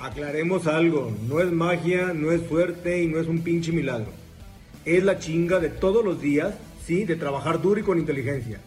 [0.00, 4.10] Aclaremos algo, no es magia, no es suerte y no es un pinche milagro.
[4.86, 6.54] Es la chinga de todos los días,
[6.86, 8.60] sí, de trabajar duro y con inteligencia.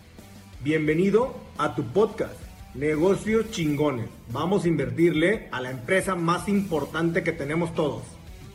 [0.63, 2.35] Bienvenido a tu podcast,
[2.75, 4.05] Negocios Chingones.
[4.31, 8.03] Vamos a invertirle a la empresa más importante que tenemos todos,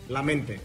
[0.08, 0.60] la mente.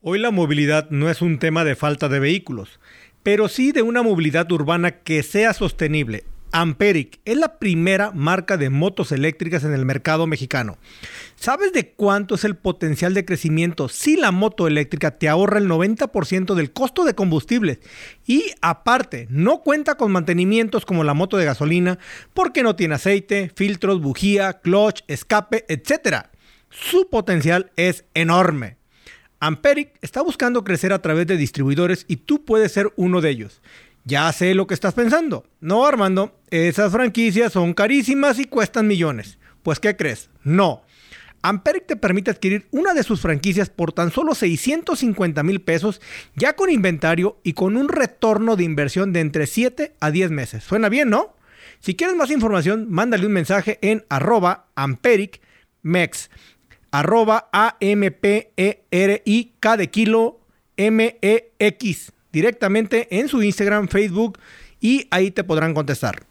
[0.00, 2.78] Hoy la movilidad no es un tema de falta de vehículos,
[3.24, 6.22] pero sí de una movilidad urbana que sea sostenible
[6.56, 10.78] Amperic es la primera marca de motos eléctricas en el mercado mexicano.
[11.34, 15.68] ¿Sabes de cuánto es el potencial de crecimiento si la moto eléctrica te ahorra el
[15.68, 17.80] 90% del costo de combustible?
[18.24, 21.98] Y aparte, no cuenta con mantenimientos como la moto de gasolina
[22.34, 26.26] porque no tiene aceite, filtros, bujía, clutch, escape, etc.
[26.70, 28.76] Su potencial es enorme.
[29.40, 33.60] Amperic está buscando crecer a través de distribuidores y tú puedes ser uno de ellos.
[34.06, 35.46] Ya sé lo que estás pensando.
[35.60, 39.38] No, Armando, esas franquicias son carísimas y cuestan millones.
[39.62, 40.28] Pues, ¿qué crees?
[40.42, 40.82] No.
[41.40, 46.02] Amperic te permite adquirir una de sus franquicias por tan solo 650 mil pesos,
[46.36, 50.64] ya con inventario y con un retorno de inversión de entre 7 a 10 meses.
[50.64, 51.34] Suena bien, ¿no?
[51.80, 56.30] Si quieres más información, mándale un mensaje en arroba ampericmex,
[56.90, 58.16] arroba A-M-P-E-R-I-K
[59.76, 60.40] de kilo
[60.76, 64.38] M-E-X directamente en su Instagram, Facebook
[64.80, 66.22] y ahí te podrán contestar.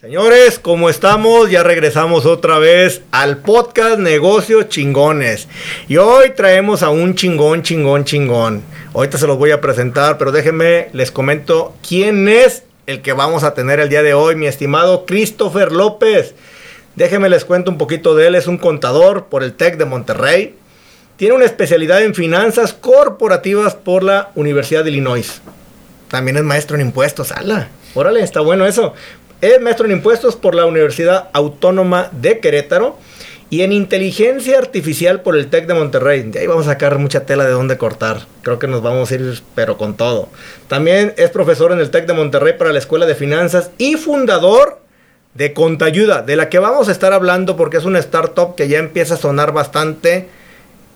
[0.00, 1.50] Señores, ¿cómo estamos?
[1.50, 5.48] Ya regresamos otra vez al podcast Negocios Chingones.
[5.86, 8.62] Y hoy traemos a un chingón, chingón, chingón.
[8.94, 13.44] Ahorita se los voy a presentar, pero déjenme, les comento quién es el que vamos
[13.44, 16.34] a tener el día de hoy, mi estimado Christopher López.
[16.98, 18.34] Déjenme les cuento un poquito de él.
[18.34, 20.56] Es un contador por el TEC de Monterrey.
[21.16, 25.40] Tiene una especialidad en finanzas corporativas por la Universidad de Illinois.
[26.10, 27.30] También es maestro en impuestos.
[27.30, 27.68] ¡Hala!
[27.94, 28.94] Órale, está bueno eso.
[29.40, 32.98] Es maestro en impuestos por la Universidad Autónoma de Querétaro
[33.48, 36.22] y en inteligencia artificial por el TEC de Monterrey.
[36.24, 38.26] De ahí vamos a sacar mucha tela de dónde cortar.
[38.42, 40.28] Creo que nos vamos a ir, pero con todo.
[40.66, 44.87] También es profesor en el TEC de Monterrey para la Escuela de Finanzas y fundador
[45.34, 48.78] de Contayuda, de la que vamos a estar hablando porque es una startup que ya
[48.78, 50.28] empieza a sonar bastante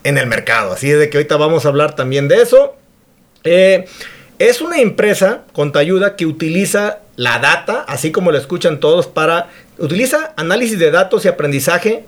[0.04, 0.72] en el mercado.
[0.72, 2.76] Así es de que ahorita vamos a hablar también de eso.
[3.44, 3.86] Eh,
[4.38, 9.50] es una empresa, Contayuda, que utiliza la data, así como lo escuchan todos, para...
[9.78, 12.04] Utiliza análisis de datos y aprendizaje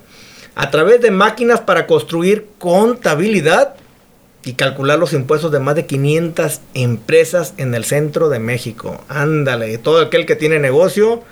[0.55, 3.75] a través de máquinas para construir contabilidad
[4.45, 9.03] y calcular los impuestos de más de 500 empresas en el centro de México.
[9.09, 11.23] Ándale, todo aquel que tiene negocio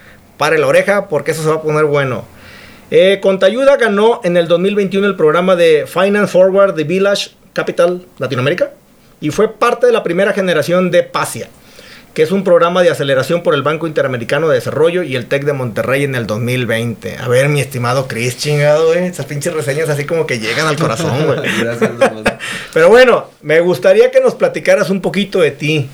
[0.43, 2.25] pare la oreja porque eso se va a poner bueno.
[2.91, 8.71] Eh, Contayuda ganó en el 2021 el programa de Finance Forward de Village Capital Latinoamérica
[9.21, 11.47] y fue parte de la primera generación de PASIA,
[12.13, 15.45] que es un programa de aceleración por el Banco Interamericano de Desarrollo y el TEC
[15.45, 17.19] de Monterrey en el 2020.
[17.19, 20.75] A ver, mi estimado Chris, chingado, eh, esas pinches reseñas así como que llegan al
[20.75, 21.39] corazón, güey.
[22.73, 25.89] Pero bueno, me gustaría que nos platicaras un poquito de ti.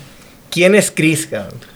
[0.50, 1.28] ¿Quién es Chris?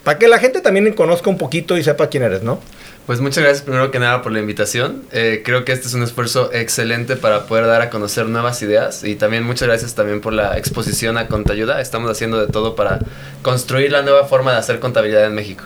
[0.02, 2.60] Para que la gente también conozca un poquito y sepa quién eres, ¿no?
[3.06, 5.04] Pues muchas gracias primero que nada por la invitación.
[5.12, 9.04] Eh, creo que este es un esfuerzo excelente para poder dar a conocer nuevas ideas
[9.04, 11.80] y también muchas gracias también por la exposición a Contayuda.
[11.80, 13.00] Estamos haciendo de todo para
[13.42, 15.64] construir la nueva forma de hacer contabilidad en México.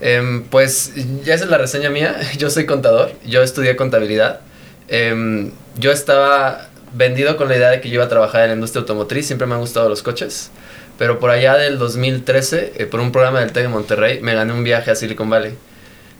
[0.00, 0.92] Em, pues
[1.24, 2.16] ya esa es la reseña mía.
[2.38, 4.40] Yo soy contador, yo estudié contabilidad.
[4.88, 8.54] Em, yo estaba vendido con la idea de que yo iba a trabajar en la
[8.54, 10.50] industria automotriz, siempre me han gustado los coches.
[10.98, 14.52] Pero por allá del 2013, eh, por un programa del TEC de Monterrey, me gané
[14.52, 15.54] un viaje a Silicon Valley.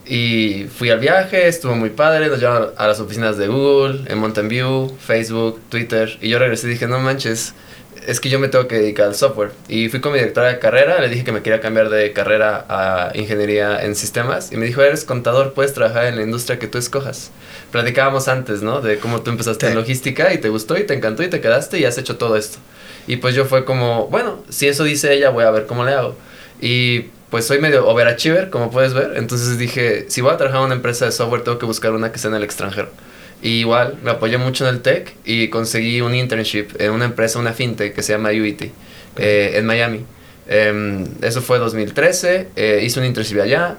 [0.05, 4.17] Y fui al viaje, estuvo muy padre, nos llevaron a las oficinas de Google, en
[4.19, 6.17] Mountain View, Facebook, Twitter.
[6.21, 7.53] Y yo regresé y dije, no manches,
[8.07, 9.51] es que yo me tengo que dedicar al software.
[9.67, 12.65] Y fui con mi directora de carrera, le dije que me quería cambiar de carrera
[12.69, 14.53] a ingeniería en sistemas.
[14.53, 17.31] Y me dijo, eres contador, puedes trabajar en la industria que tú escojas.
[17.71, 18.79] Platicábamos antes, ¿no?
[18.79, 21.79] De cómo tú empezaste en logística y te gustó y te encantó y te quedaste
[21.79, 22.59] y has hecho todo esto.
[23.07, 25.93] Y pues yo fue como, bueno, si eso dice ella, voy a ver cómo le
[25.93, 26.15] hago.
[26.61, 29.13] Y pues soy medio overachiever, como puedes ver.
[29.15, 32.11] Entonces dije, si voy a trabajar en una empresa de software, tengo que buscar una
[32.11, 32.89] que sea en el extranjero.
[33.41, 37.39] Y igual, me apoyé mucho en el tech y conseguí un internship en una empresa,
[37.39, 38.71] una fintech que se llama UIT,
[39.17, 40.05] eh, en Miami.
[40.47, 43.77] Em, eso fue 2013, eh, hice un internship allá.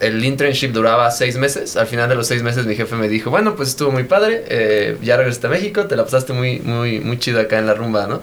[0.00, 1.76] El internship duraba seis meses.
[1.76, 4.44] Al final de los seis meses mi jefe me dijo, bueno, pues estuvo muy padre,
[4.48, 7.74] eh, ya regresaste a México, te la pasaste muy, muy, muy chido acá en la
[7.74, 8.22] rumba, ¿no?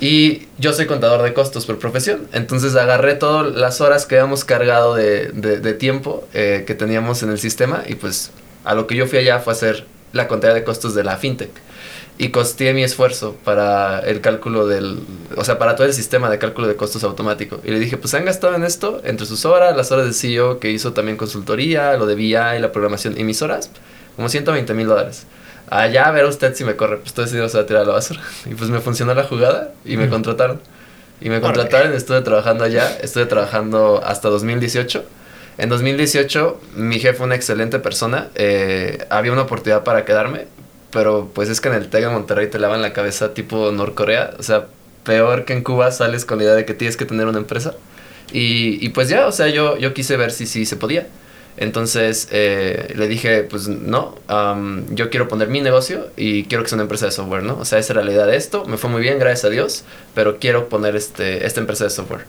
[0.00, 2.26] Y yo soy contador de costos por profesión.
[2.32, 7.30] Entonces agarré todas las horas que habíamos cargado de, de, tiempo eh, que teníamos en
[7.30, 8.32] el sistema y pues
[8.64, 11.50] a lo que yo fui allá fue hacer la contabilidad de costos de la fintech.
[12.18, 15.00] Y costeé mi esfuerzo para el cálculo del,
[15.36, 17.60] o sea, para todo el sistema de cálculo de costos automático.
[17.64, 20.60] Y le dije, pues han gastado en esto, entre sus horas, las horas de CEO
[20.60, 23.70] que hizo también consultoría, lo de VI, la programación y mis horas,
[24.16, 25.26] como 120 mil dólares.
[25.70, 27.82] Allá a ver usted si me corre, pues todo ese dinero se va a tirar
[27.82, 28.20] a la basura.
[28.46, 30.60] Y pues me funcionó la jugada y me contrataron.
[31.20, 35.04] Y me contrataron, estuve trabajando allá, estuve trabajando hasta 2018.
[35.58, 40.46] En 2018 mi jefe, una excelente persona, eh, había una oportunidad para quedarme,
[40.92, 44.34] pero pues es que en el TEC de Monterrey te lavan la cabeza tipo Norcorea,
[44.38, 44.66] o sea,
[45.04, 47.74] peor que en Cuba sales con la idea de que tienes que tener una empresa.
[48.32, 51.06] Y, y pues ya, o sea, yo, yo quise ver si, si se podía.
[51.56, 54.14] Entonces eh, le dije, pues no,
[54.90, 57.58] yo quiero poner mi negocio y quiero que sea una empresa de software, ¿no?
[57.58, 59.84] O sea, esa era la idea de esto, me fue muy bien, gracias a Dios,
[60.14, 62.24] pero quiero poner este, esta empresa de software.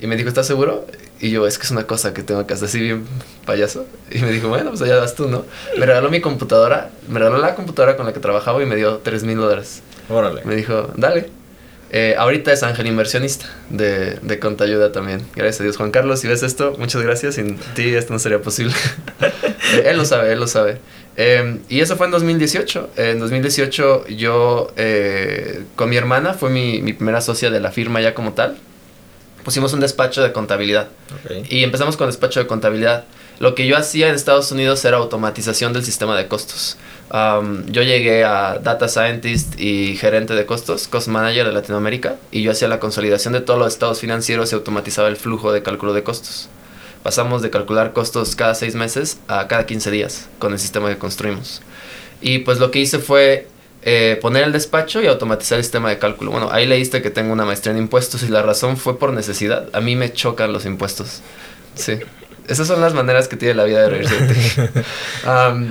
[0.00, 0.86] Y me dijo, ¿estás seguro?
[1.20, 3.04] Y yo, es que es una cosa que tengo que hacer así bien
[3.44, 3.84] payaso.
[4.10, 5.44] Y me dijo, bueno, pues allá vas tú, ¿no?
[5.78, 8.98] Me regaló mi computadora, me regaló la computadora con la que trabajaba y me dio
[8.98, 9.82] 3 mil dólares.
[10.08, 10.42] Órale.
[10.44, 11.28] Me dijo, dale.
[11.92, 15.22] Eh, ahorita es ángel inversionista de, de Contayuda también.
[15.34, 15.76] Gracias a Dios.
[15.76, 17.34] Juan Carlos, si ves esto, muchas gracias.
[17.34, 18.74] Sin ti esto no sería posible.
[19.74, 20.78] Eh, él lo sabe, él lo sabe.
[21.16, 22.90] Em, y eso fue en 2018.
[22.96, 28.00] En 2018 yo eh, con mi hermana, fue mi, mi, primera socia de la firma
[28.00, 28.56] ya como tal,
[29.44, 30.88] pusimos un despacho de contabilidad.
[31.48, 33.04] Y empezamos con despacho de contabilidad.
[33.38, 36.76] Lo que yo hacía en Estados Unidos era automatización del sistema de costos
[37.66, 42.52] yo llegué a Data Scientist y gerente de costos, Cost Manager de Latinoamérica, y yo
[42.52, 46.04] hacía la consolidación de todos los estados financieros y automatizaba el flujo de cálculo de
[46.04, 46.48] costos.
[47.02, 50.98] Pasamos de calcular costos cada seis meses a cada 15 días con el sistema que
[50.98, 51.62] construimos.
[52.20, 53.48] Y pues lo que hice fue
[53.82, 56.30] eh, poner el despacho y automatizar el sistema de cálculo.
[56.30, 59.68] Bueno, ahí leíste que tengo una maestría en impuestos y la razón fue por necesidad.
[59.72, 61.22] A mí me chocan los impuestos.
[61.74, 61.98] Sí.
[62.46, 64.80] Esas son las maneras que tiene la vida de reírse de ti.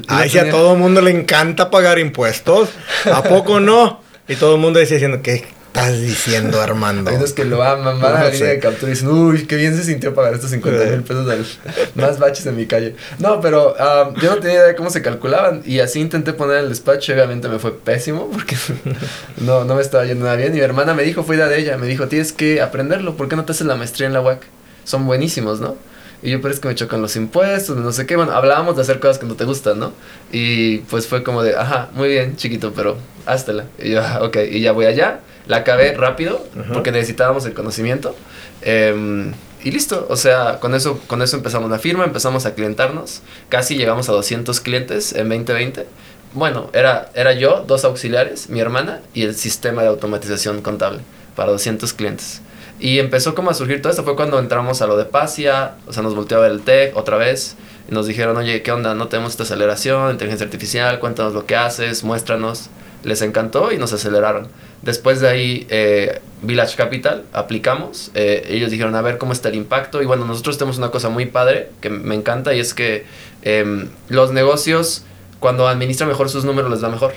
[0.07, 2.69] Ay, si a todo el mundo le encanta pagar impuestos,
[3.11, 4.01] ¿a poco no?
[4.27, 7.09] Y todo el mundo decía diciendo, ¿qué estás diciendo, Armando?
[7.11, 9.55] Hay unos que lo aman, van a la línea de captura y dicen, uy, qué
[9.55, 11.59] bien se sintió pagar estos 50 mil pesos
[11.95, 12.95] más baches en mi calle.
[13.19, 13.75] No, pero
[14.21, 17.15] yo no tenía idea de cómo se calculaban y así intenté poner el despacho y
[17.15, 18.55] obviamente me fue pésimo porque
[19.37, 20.53] no, no me estaba yendo nada bien.
[20.53, 23.29] Y mi hermana me dijo, fue idea de ella, me dijo, tienes que aprenderlo, ¿por
[23.29, 24.41] qué no te haces la maestría en la UAC?
[24.83, 25.75] Son buenísimos, ¿no?
[26.21, 28.17] Y yo, pero es que me chocan los impuestos, no sé qué.
[28.17, 29.93] Bueno, hablábamos de hacer cosas que no te gustan, ¿no?
[30.31, 33.65] Y pues fue como de, ajá, muy bien, chiquito, pero háztela.
[33.77, 35.21] Y yo, ok, y ya voy allá.
[35.49, 38.15] La acabé rápido porque necesitábamos el conocimiento.
[38.61, 43.23] Em, y listo, o sea, con eso, con eso empezamos la firma, empezamos a clientarnos.
[43.49, 45.87] Casi llegamos a 200 clientes en 2020.
[46.33, 50.99] Bueno, era, era yo, dos auxiliares, mi hermana y el sistema de automatización contable
[51.35, 52.41] para 200 clientes.
[52.79, 54.03] Y empezó como a surgir todo esto.
[54.03, 56.95] Fue cuando entramos a lo de Pasia, o sea, nos volteó a ver el TEC
[56.95, 57.55] otra vez.
[57.89, 58.93] Y nos dijeron, oye, ¿qué onda?
[58.93, 62.69] No tenemos esta aceleración, inteligencia artificial, cuéntanos lo que haces, muéstranos.
[63.03, 64.47] Les encantó y nos aceleraron.
[64.81, 68.11] Después de ahí, eh, Village Capital, aplicamos.
[68.13, 70.01] Eh, ellos dijeron, a ver cómo está el impacto.
[70.01, 73.05] Y bueno, nosotros tenemos una cosa muy padre que me encanta y es que
[73.41, 75.03] em, los negocios,
[75.39, 77.13] cuando administran mejor sus números, les da mejor.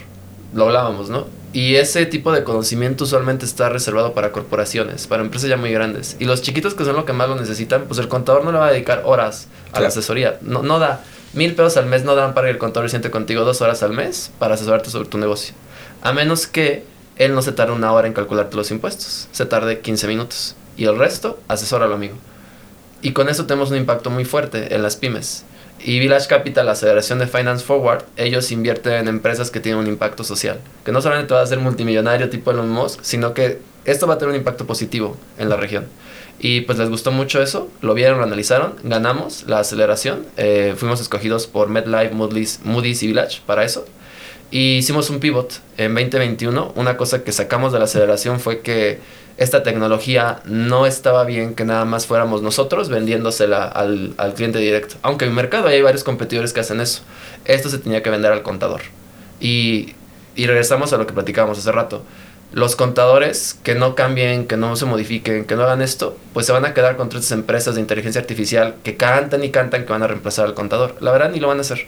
[0.55, 1.27] Lo hablábamos, ¿no?
[1.53, 6.17] Y ese tipo de conocimiento usualmente está reservado para corporaciones, para empresas ya muy grandes.
[6.19, 8.59] Y los chiquitos que son lo que más lo necesitan, pues el contador no le
[8.59, 10.39] va a dedicar horas a la asesoría.
[10.41, 11.05] No, no da.
[11.35, 13.93] Mil pesos al mes no dan para que el contador siente contigo dos horas al
[13.93, 15.55] mes para asesorarte sobre tu negocio.
[16.03, 16.85] A menos que
[17.17, 19.29] él no se tarde una hora en calcularte los impuestos.
[19.33, 20.57] Se tarde 15 minutos.
[20.77, 22.17] Y el resto, asesóralo, amigo.
[23.03, 25.45] Y con eso tenemos un impacto muy fuerte en las pymes.
[25.85, 29.89] Y Village Capital, la aceleración de Finance Forward, ellos invierten en empresas que tienen un
[29.89, 30.61] impacto social.
[30.85, 34.15] Que no solamente te va a hacer multimillonario tipo Elon Musk, sino que esto va
[34.15, 35.87] a tener un impacto positivo en la región.
[36.39, 41.01] Y pues les gustó mucho eso, lo vieron, lo analizaron, ganamos la aceleración, eh, fuimos
[41.01, 43.85] escogidos por MedLife, Moody's, Moody's y Village para eso.
[44.53, 46.75] Y hicimos un pivot en 2021.
[46.77, 49.01] Una cosa que sacamos de la aceleración fue que
[49.39, 54.97] esta tecnología no estaba bien que nada más fuéramos nosotros vendiéndosela al, al cliente directo.
[55.01, 57.01] Aunque en el mercado hay varios competidores que hacen eso.
[57.47, 58.83] Esto se tenía que vender al contador.
[59.41, 59.95] Y,
[60.37, 62.03] y regresamos a lo que platicábamos hace rato.
[62.53, 66.53] Los contadores que no cambien, que no se modifiquen, que no hagan esto, pues se
[66.53, 70.03] van a quedar contra estas empresas de inteligencia artificial que cantan y cantan que van
[70.03, 70.97] a reemplazar al contador.
[71.01, 71.87] La verdad ni lo van a hacer.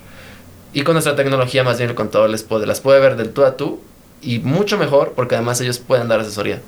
[0.74, 3.44] Y con nuestra tecnología más bien el contador les puede, las puede ver del tú
[3.44, 3.80] a tú
[4.20, 6.60] y mucho mejor porque además ellos pueden dar asesoría.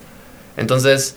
[0.57, 1.17] Entonces,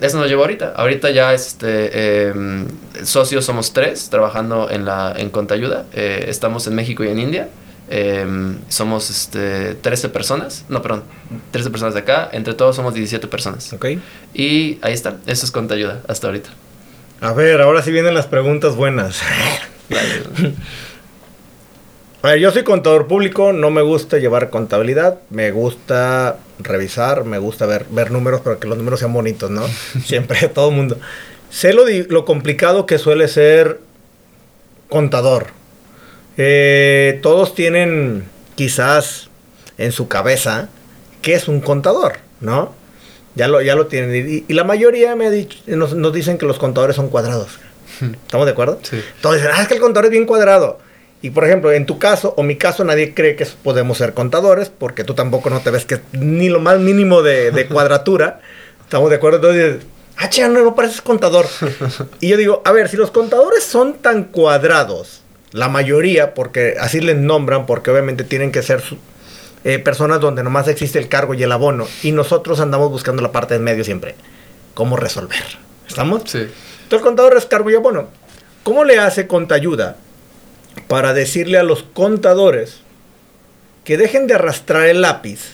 [0.00, 0.74] eso nos llevó ahorita.
[0.76, 2.66] Ahorita ya este, em,
[3.04, 5.86] socios somos tres trabajando en, la, en Contayuda.
[5.92, 7.48] Eh, estamos en México y en India.
[7.88, 10.64] Em, somos este, 13 personas.
[10.68, 11.04] No, perdón,
[11.52, 12.28] 13 personas de acá.
[12.32, 13.72] Entre todos somos 17 personas.
[13.72, 13.86] Ok.
[14.34, 15.16] Y ahí está.
[15.26, 16.50] Eso es Contayuda hasta ahorita.
[17.22, 19.20] A ver, ahora sí vienen las preguntas buenas.
[22.22, 27.38] A ver, yo soy contador público, no me gusta llevar contabilidad, me gusta revisar, me
[27.38, 29.66] gusta ver, ver números, pero que los números sean bonitos, ¿no?
[30.04, 30.98] Siempre, todo el mundo.
[31.48, 33.80] Sé lo, lo complicado que suele ser
[34.90, 35.46] contador.
[36.36, 38.24] Eh, todos tienen
[38.54, 39.30] quizás
[39.78, 40.68] en su cabeza
[41.22, 42.74] qué es un contador, ¿no?
[43.34, 44.28] Ya lo, ya lo tienen.
[44.28, 47.58] Y, y la mayoría me ha dicho, nos, nos dicen que los contadores son cuadrados.
[48.00, 48.78] ¿Estamos de acuerdo?
[48.82, 49.00] Sí.
[49.22, 50.78] Todos dicen, ah, es que el contador es bien cuadrado.
[51.22, 54.70] Y por ejemplo, en tu caso o mi caso, nadie cree que podemos ser contadores,
[54.70, 58.40] porque tú tampoco no te ves que ni lo más mínimo de, de cuadratura.
[58.82, 59.36] ¿Estamos de acuerdo?
[59.50, 59.86] Entonces
[60.16, 61.46] ah, che, no, no pareces contador.
[62.20, 65.20] y yo digo, a ver, si los contadores son tan cuadrados,
[65.52, 68.98] la mayoría, porque así les nombran, porque obviamente tienen que ser su-
[69.64, 73.30] eh, personas donde nomás existe el cargo y el abono, y nosotros andamos buscando la
[73.32, 74.14] parte del medio siempre.
[74.74, 75.42] ¿Cómo resolver?
[75.86, 76.22] ¿Estamos?
[76.26, 76.38] Sí.
[76.38, 78.08] Entonces el contador es cargo y abono.
[78.62, 79.96] ¿Cómo le hace Contayuda
[80.88, 82.80] para decirle a los contadores
[83.84, 85.52] que dejen de arrastrar el lápiz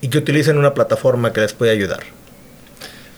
[0.00, 2.00] y que utilicen una plataforma que les puede ayudar?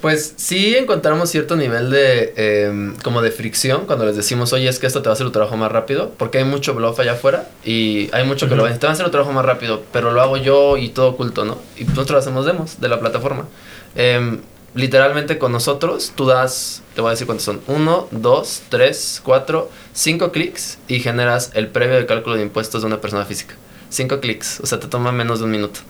[0.00, 4.78] Pues sí encontramos cierto nivel de em, como de fricción cuando les decimos, oye, es
[4.78, 7.12] que esto te va a hacer tu trabajo más rápido, porque hay mucho bluff allá
[7.12, 9.82] afuera y hay mucho que lo ven, te va a hacer tu trabajo más rápido,
[9.92, 11.58] pero lo hago yo y todo oculto, ¿no?
[11.76, 13.46] Y nosotros hacemos demos de la plataforma.
[13.94, 14.40] Em,
[14.74, 19.70] literalmente con nosotros tú das, te voy a decir cuántos son, uno, dos, tres, cuatro,
[19.94, 23.54] cinco clics y generas el previo de cálculo de impuestos de una persona física.
[23.88, 25.80] Cinco clics, o sea, te toma menos de un minuto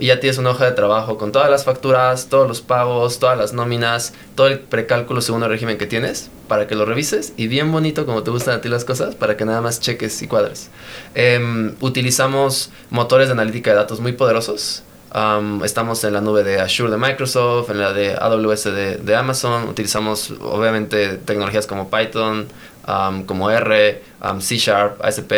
[0.00, 3.38] y ya tienes una hoja de trabajo con todas las facturas, todos los pagos, todas
[3.38, 7.46] las nóminas, todo el precálculo según el régimen que tienes para que lo revises y
[7.46, 10.26] bien bonito como te gustan a ti las cosas para que nada más cheques y
[10.26, 10.70] cuadres.
[11.14, 14.82] Em, utilizamos motores de analítica de datos muy poderosos.
[15.10, 19.16] Am, estamos en la nube de Azure de Microsoft, en la de AWS de, de
[19.16, 19.68] Amazon.
[19.68, 22.48] Utilizamos obviamente tecnologías como Python,
[22.84, 25.32] am, como R, am, C Sharp, ASP.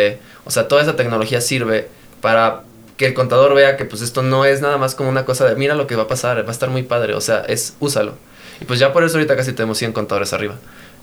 [0.45, 1.87] O sea, toda esa tecnología sirve
[2.21, 2.63] para
[2.97, 5.55] que el contador vea que pues esto no es nada más como una cosa de
[5.55, 8.15] mira lo que va a pasar, va a estar muy padre, o sea, es úsalo.
[8.59, 10.55] Y pues ya por eso ahorita casi tenemos 100 contadores arriba.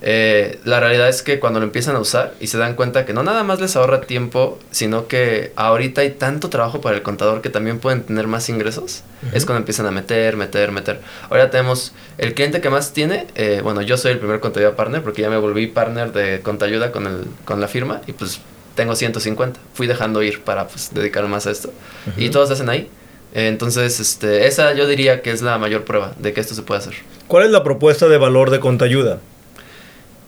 [0.03, 3.15] Eh, la realidad es que cuando lo empiezan a usar y se dan cuenta que
[3.15, 7.41] no nada más les ahorra tiempo, sino que ahorita hay tanto trabajo para el contador
[7.41, 11.01] que también pueden tener más ingresos, es cuando empiezan a meter, meter, meter.
[11.31, 15.03] Ahora tenemos el cliente que más tiene, eh, bueno, yo soy el primer contabilidad partner
[15.03, 18.41] porque ya me volví partner de Contayuda con, el, con la firma y pues
[18.77, 19.59] tengo 150.
[19.75, 21.73] Fui dejando ir para pues, dedicar más a esto.
[22.17, 22.89] Y todos hacen ahí.
[23.35, 26.63] Eh, Entonces, este, esa yo diría que es la mayor prueba de que esto se
[26.63, 26.95] puede hacer.
[27.27, 29.19] ¿Cuál es la propuesta de valor de Contayuda?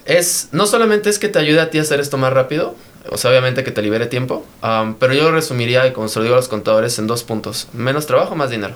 [0.09, 2.75] Es, no solamente es que te ayude a ti a hacer esto más rápido,
[3.11, 6.19] o sea, obviamente que te libere tiempo, am, pero yo lo resumiría, y como se
[6.19, 7.69] lo digo a los contadores, en dos puntos.
[7.75, 8.75] Menos trabajo, más dinero.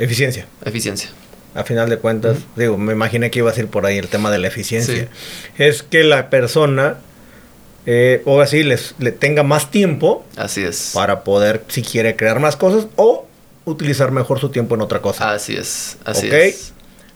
[0.00, 0.46] Eficiencia.
[0.64, 1.10] Eficiencia.
[1.54, 4.32] A final de cuentas, digo, me imaginé que ibas a ir por ahí el tema
[4.32, 5.08] de la eficiencia.
[5.56, 6.96] Es que la persona,
[7.86, 10.90] eh, o así, les, le tenga más tiempo Así es.
[10.94, 13.26] para poder, si quiere, crear más cosas o
[13.66, 15.32] utilizar mejor su tiempo en otra cosa.
[15.32, 15.96] Así es.
[16.04, 16.72] Así es.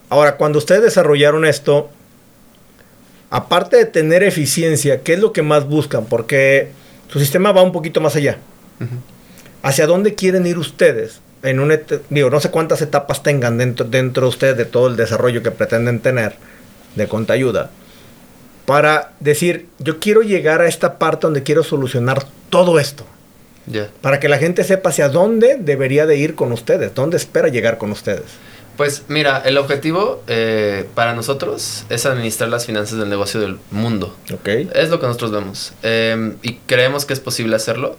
[0.08, 1.90] Ahora, cuando ustedes desarrollaron esto,
[3.30, 6.06] aparte de tener eficiencia, ¿qué es lo que más buscan?
[6.06, 6.68] Porque
[7.08, 8.38] su sistema va un poquito más allá.
[9.62, 11.20] ¿Hacia dónde quieren ir ustedes?
[11.42, 14.88] En un et- digo, no sé cuántas etapas tengan dentro, dentro de ustedes de todo
[14.88, 16.34] el desarrollo que pretenden tener
[16.94, 17.70] de Contayuda.
[18.64, 23.04] Para decir, yo quiero llegar a esta parte donde quiero solucionar todo esto.
[24.00, 27.78] Para que la gente sepa hacia dónde debería de ir con ustedes, dónde espera llegar
[27.78, 28.24] con ustedes.
[28.76, 34.14] Pues mira, el objetivo eh, para nosotros es administrar las finanzas del negocio del mundo.
[34.32, 34.48] ¿Ok?
[34.74, 35.72] Es lo que nosotros vemos.
[35.82, 37.96] Eh, y creemos que es posible hacerlo.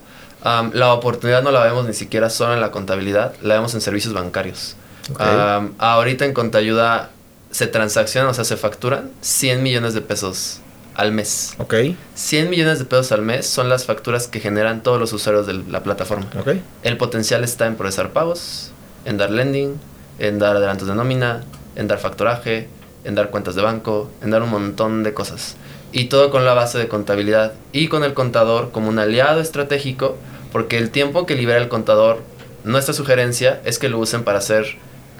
[0.73, 4.13] La oportunidad no la vemos ni siquiera solo en la contabilidad, la vemos en servicios
[4.13, 4.77] bancarios.
[5.11, 5.19] Ok.
[5.19, 7.09] Am, ahorita en Contayuda
[7.51, 10.59] se transaccionan, o sea, se facturan 100 millones de pesos
[10.95, 11.53] al mes.
[11.57, 11.73] ¿Ok?
[12.15, 15.53] 100 millones de pesos al mes son las facturas que generan todos los usuarios de
[15.53, 16.27] la plataforma.
[16.39, 16.55] ¿Ok?
[16.83, 18.71] El potencial está en procesar pagos,
[19.05, 19.75] en dar lending,
[20.19, 21.43] en dar adelantos de nómina,
[21.75, 22.67] en dar factoraje,
[23.03, 25.55] en dar cuentas de banco, en dar un montón de cosas.
[25.91, 30.17] Y todo con la base de contabilidad y con el contador como un aliado estratégico,
[30.51, 32.21] porque el tiempo que libera el contador,
[32.63, 34.77] nuestra sugerencia es que lo usen para ser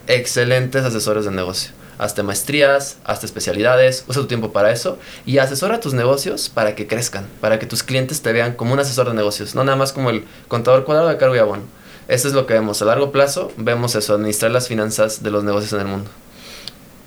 [0.08, 1.72] excelentes asesores de negocio.
[1.98, 6.86] Hazte maestrías, hazte especialidades, usa tu tiempo para eso y asesora tus negocios para que
[6.86, 9.94] crezcan, para que tus clientes te vean como un asesor de negocios, no nada más
[9.94, 11.64] como el contador cuadrado de cargo y abono.
[12.08, 12.82] Eso es lo que vemos.
[12.82, 16.10] A largo plazo vemos eso, administrar las finanzas de los negocios en el mundo.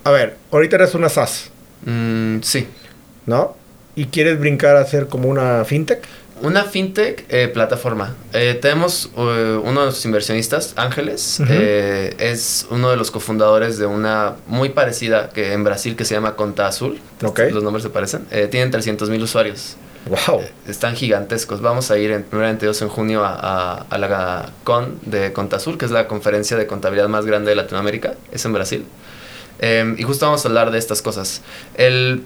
[0.04, 1.50] A ver, ahorita eres una SaaS,
[1.84, 2.66] Mm, sí.
[3.26, 3.56] ¿no?
[3.96, 6.02] ¿Y quieres brincar a ser como una fintech?
[6.42, 8.14] Una fintech eh, plataforma.
[8.32, 13.86] Eh, tenemos eh, uno de nuestros inversionistas, Ángeles, eh, es uno de los cofundadores de
[13.86, 16.98] una muy parecida que en Brasil que se llama Conta Azul.
[17.22, 17.40] Ok.
[17.50, 18.26] Los nombres se parecen.
[18.30, 19.76] Eh, tienen 300 mil usuarios.
[20.06, 20.42] Wow.
[20.66, 21.60] Están gigantescos.
[21.60, 26.08] Vamos a ir en primeramente en junio a, la CON de Contasur, que es la
[26.08, 28.14] conferencia de contabilidad más grande de Latinoamérica.
[28.32, 28.84] Es en Brasil.
[29.58, 31.42] Em, y justo vamos a hablar de estas cosas.
[31.74, 32.24] El,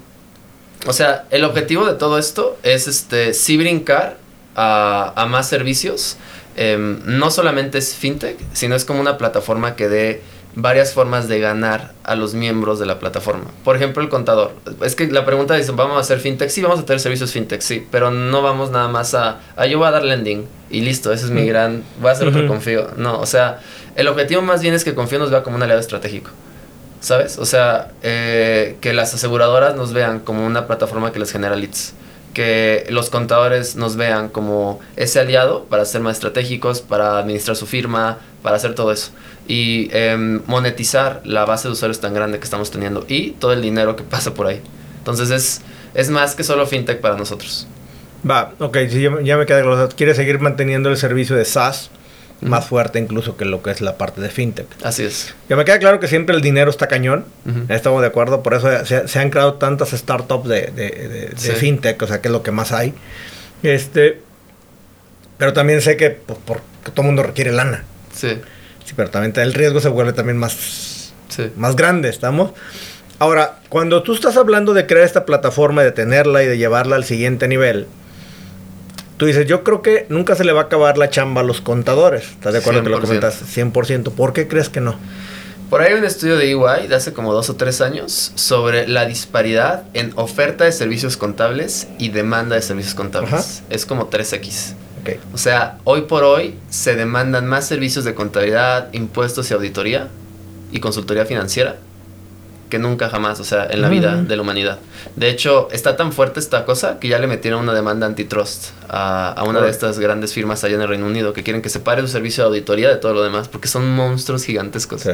[0.86, 4.18] o sea, el objetivo de todo esto es este, sí brincar
[4.54, 6.16] a, a más servicios.
[6.56, 10.22] Em, no solamente es fintech, sino es como una plataforma que dé
[10.56, 13.44] varias formas de ganar a los miembros de la plataforma.
[13.64, 14.52] Por ejemplo, el contador.
[14.82, 16.50] Es que la pregunta dice, ¿vamos a hacer fintech?
[16.50, 19.78] Sí, vamos a tener servicios fintech, sí, pero no vamos nada más a, a yo
[19.78, 22.88] voy a dar lending y listo, ese es mi gran, voy a hacer otro confío.
[22.96, 23.60] No, o sea,
[23.96, 26.30] el objetivo más bien es que confío nos vea como un aliado estratégico.
[27.00, 27.36] ¿Sabes?
[27.36, 31.92] O sea, eh, que las aseguradoras nos vean como una plataforma que les genera leads
[32.34, 37.66] que los contadores nos vean como ese aliado para ser más estratégicos, para administrar su
[37.66, 39.12] firma, para hacer todo eso.
[39.48, 43.62] Y em, monetizar la base de usuarios tan grande que estamos teniendo y todo el
[43.62, 44.60] dinero que pasa por ahí.
[44.98, 45.62] Entonces es,
[45.94, 47.66] es más que solo fintech para nosotros.
[48.28, 49.88] Va, ok, sí, ya, me queda claro.
[49.90, 51.90] Quiere seguir manteniendo el servicio de SaaS
[52.44, 54.66] más fuerte incluso que lo que es la parte de fintech.
[54.82, 55.34] Así es.
[55.48, 57.24] Ya me queda claro que siempre el dinero está cañón,
[57.68, 62.20] estamos de acuerdo, por eso se, han creado tantas startups de, de, fintech, o sea,
[62.20, 62.94] que es lo que más hay.
[63.62, 64.20] Este,
[65.38, 66.38] pero también sé que, pues,
[66.94, 67.84] todo el mundo requiere lana.
[68.14, 68.38] Sí.
[68.84, 71.12] Sí, pero también el riesgo se vuelve también más,
[71.56, 72.52] más grande, ¿estamos?
[73.18, 77.04] Ahora, cuando tú estás hablando de crear esta plataforma, de tenerla y de llevarla al
[77.04, 77.86] siguiente nivel,
[79.16, 81.60] Tú dices, yo creo que nunca se le va a acabar la chamba a los
[81.60, 82.30] contadores.
[82.30, 83.40] ¿Estás de acuerdo que lo comentas?
[83.56, 84.10] 100%.
[84.10, 84.96] ¿Por qué crees que no?
[85.70, 88.86] Por ahí hay un estudio de EY de hace como dos o tres años sobre
[88.86, 93.62] la disparidad en oferta de servicios contables y demanda de servicios contables.
[93.70, 94.74] Es como 3X.
[95.02, 95.20] Okay.
[95.32, 100.08] O sea, hoy por hoy se demandan más servicios de contabilidad, impuestos y auditoría
[100.70, 101.76] y consultoría financiera
[102.68, 104.78] que nunca jamás, o sea, en la vida de la humanidad.
[105.16, 109.32] De hecho, está tan fuerte esta cosa que ya le metieron una demanda antitrust a,
[109.32, 111.80] a una de estas grandes firmas allá en el Reino Unido que quieren que se
[111.80, 115.06] pare su servicio de auditoría de todo lo demás, porque son monstruos gigantescos.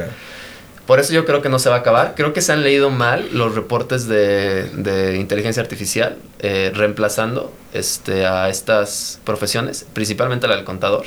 [0.85, 2.15] Por eso yo creo que no se va a acabar.
[2.15, 8.25] Creo que se han leído mal los reportes de, de inteligencia artificial eh, reemplazando este,
[8.25, 11.05] a estas profesiones, principalmente la del contador.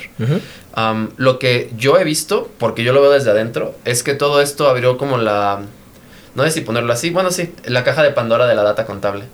[1.17, 4.67] lo que yo he visto, porque yo lo veo desde adentro, es que todo esto
[4.67, 5.61] abrió como la
[6.35, 9.25] no sé si ponerlo así, bueno, sí, la caja de Pandora de la data contable.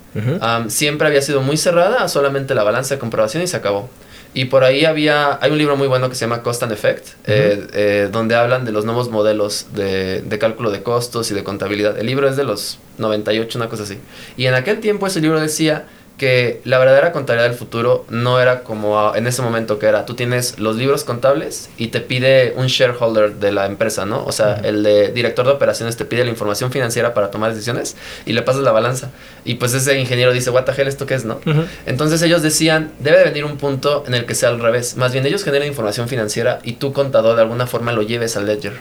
[0.68, 3.90] siempre había sido muy cerrada solamente la balanza de comprobación y se acabó.
[4.34, 7.06] Y por ahí había, hay un libro muy bueno que se llama Cost and Effect,
[7.26, 11.44] eh, eh, donde hablan de los nuevos modelos de, de, cálculo de costos y de
[11.44, 12.00] contabilidad.
[12.00, 13.98] El libro es de los 98, una cosa así.
[14.38, 15.86] Y en aquel tiempo ese libro decía
[16.22, 20.14] que la verdadera contabilidad del futuro no era como en ese momento que era, tú
[20.14, 24.24] tienes los libros contables y te pide un shareholder de la empresa, ¿no?
[24.26, 27.96] O sea, el de director de operaciones te pide la información financiera para tomar decisiones
[28.28, 29.10] y le pasas la balanza.
[29.46, 31.42] Y pues ese ingeniero dice, what the hell, ¿esto qué es, no?
[31.88, 34.98] Entonces ellos decían, debe de venir un punto en el que sea al revés.
[34.98, 38.46] Más bien ellos generan información financiera y tú contador de alguna forma lo lleves al
[38.46, 38.74] ledger.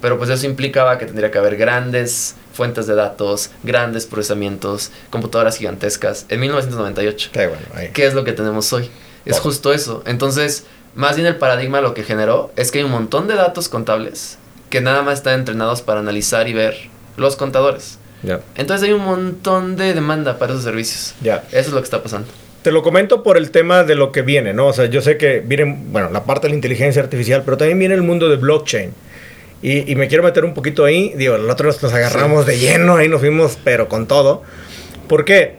[0.00, 5.56] Pero pues eso implicaba que tendría que haber grandes fuentes de datos, grandes procesamientos, computadoras
[5.56, 7.30] gigantescas, en 1998.
[7.32, 8.90] Qué, bueno, ¿Qué es lo que tenemos hoy?
[9.24, 10.02] Es justo eso.
[10.06, 13.68] Entonces, más bien el paradigma lo que generó es que hay un montón de datos
[13.68, 14.38] contables
[14.70, 16.76] que nada más están entrenados para analizar y ver
[17.16, 17.98] los contadores.
[18.56, 21.14] Entonces hay un montón de demanda para esos servicios.
[21.20, 21.44] Ya.
[21.50, 22.28] Eso es lo que está pasando.
[22.62, 24.66] Te lo comento por el tema de lo que viene, ¿no?
[24.66, 27.78] O sea, yo sé que viene, bueno, la parte de la inteligencia artificial, pero también
[27.78, 28.92] viene el mundo de blockchain.
[29.60, 31.12] Y, me quiero meter un poquito ahí.
[31.16, 34.42] Digo, el otro nos agarramos de lleno, ahí nos fuimos, pero con todo.
[35.08, 35.56] ¿Por qué?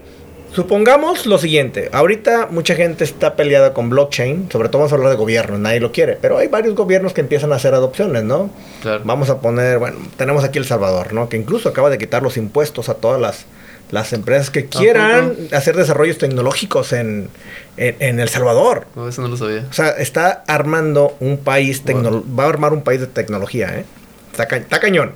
[0.53, 5.11] Supongamos lo siguiente, ahorita mucha gente está peleada con blockchain, sobre todo vamos a hablar
[5.11, 8.49] de gobierno, nadie lo quiere, pero hay varios gobiernos que empiezan a hacer adopciones, ¿no?
[8.81, 9.01] Claro.
[9.03, 11.29] Vamos a poner, bueno, tenemos aquí El Salvador, ¿no?
[11.29, 13.45] Que incluso acaba de quitar los impuestos a todas las,
[13.91, 17.29] las empresas que quieran hacer desarrollos tecnológicos en,
[17.77, 18.85] en, El Salvador.
[18.95, 19.65] No, eso no lo sabía.
[19.69, 23.85] O sea, está armando un país, va a armar un país de tecnología, ¿eh?
[24.31, 25.13] Está, cañón.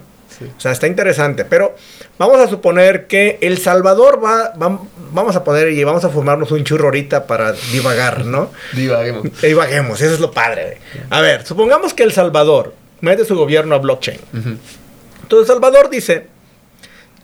[0.57, 1.45] O sea, está interesante.
[1.45, 1.75] Pero
[2.17, 6.63] vamos a suponer que El Salvador va, vamos a poner y vamos a formarnos un
[6.63, 8.51] churro ahorita para divagar, ¿no?
[8.73, 9.41] Divaguemos.
[9.41, 10.79] Divaguemos, eso es lo padre.
[11.09, 14.19] A ver, supongamos que El Salvador mete su gobierno a blockchain.
[14.33, 16.27] Entonces, El Salvador dice,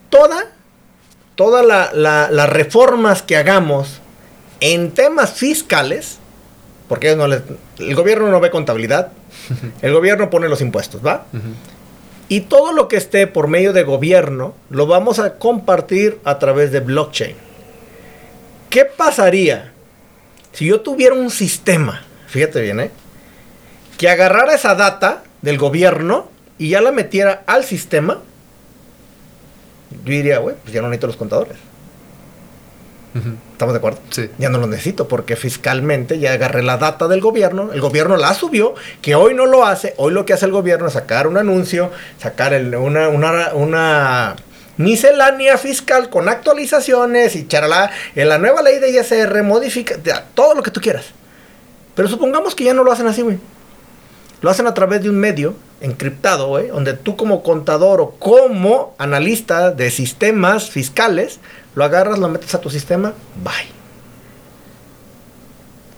[0.10, 0.52] toda,
[1.39, 4.02] todas las reformas que hagamos
[4.60, 6.19] en temas fiscales,
[6.89, 9.13] porque no el gobierno no ve contabilidad,
[9.82, 11.28] el gobierno pone los impuestos, ¿va?
[12.28, 16.73] Y todo lo que esté por medio de gobierno lo vamos a compartir a través
[16.73, 17.38] de blockchain.
[18.69, 19.71] ¿Qué pasaría
[20.52, 22.91] si yo tuviera un sistema, fíjate bien, ¿eh?
[23.97, 28.23] que agarrara esa data del gobierno y ya la metiera al sistema?
[29.91, 31.58] Yo diría, güey, pues ya no necesito los contadores.
[33.54, 33.99] ¿Estamos de acuerdo?
[34.12, 34.30] Sí.
[34.38, 38.34] Ya no lo necesito porque fiscalmente ya agarré la data del gobierno, el gobierno la
[38.36, 41.36] subió, que hoy no lo hace, hoy lo que hace el gobierno es sacar un
[41.38, 44.36] anuncio, sacar el- una, una, una
[44.78, 49.95] miscelánea fiscal con actualizaciones y charalá, en la nueva ley de ISR modifica
[50.36, 51.06] todo lo que tú quieras.
[51.95, 53.39] Pero supongamos que ya no lo hacen así, güey.
[54.41, 58.96] Lo hacen a través de un medio encriptado, güey, donde tú como contador o como
[58.98, 61.39] analista de sistemas fiscales,
[61.76, 63.13] lo agarras, lo metes a tu sistema,
[63.44, 63.54] bye.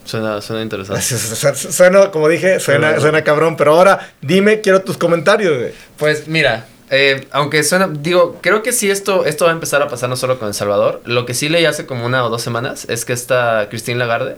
[0.05, 1.01] Suena, suena interesante.
[1.01, 4.97] Su- su- su- Suena, como dije, suena, Suena- suena cabrón, pero ahora dime, quiero tus
[4.97, 5.71] comentarios, güey.
[5.97, 9.87] Pues mira, eh, aunque suena, digo, creo que sí esto, esto va a empezar a
[9.87, 11.01] pasar no solo con El Salvador.
[11.05, 14.35] Lo que sí leí hace como una o dos semanas es que esta Christine Lagarde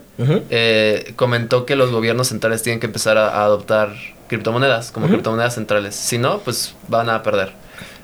[0.49, 3.95] eh, comentó que los gobiernos centrales tienen que empezar a, a adoptar
[4.27, 5.95] criptomonedas como criptomonedas centrales.
[5.95, 7.51] Si no, pues van a perder.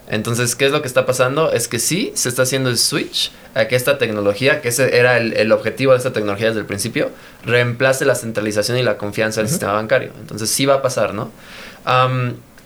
[0.09, 1.51] Entonces, ¿qué es lo que está pasando?
[1.51, 5.17] Es que sí, se está haciendo el switch a que esta tecnología, que ese era
[5.17, 7.12] el, el objetivo de esta tecnología desde el principio,
[7.45, 10.12] reemplace la centralización y la confianza del sistema bancario.
[10.19, 11.29] Entonces, sí va a pasar, ¿no?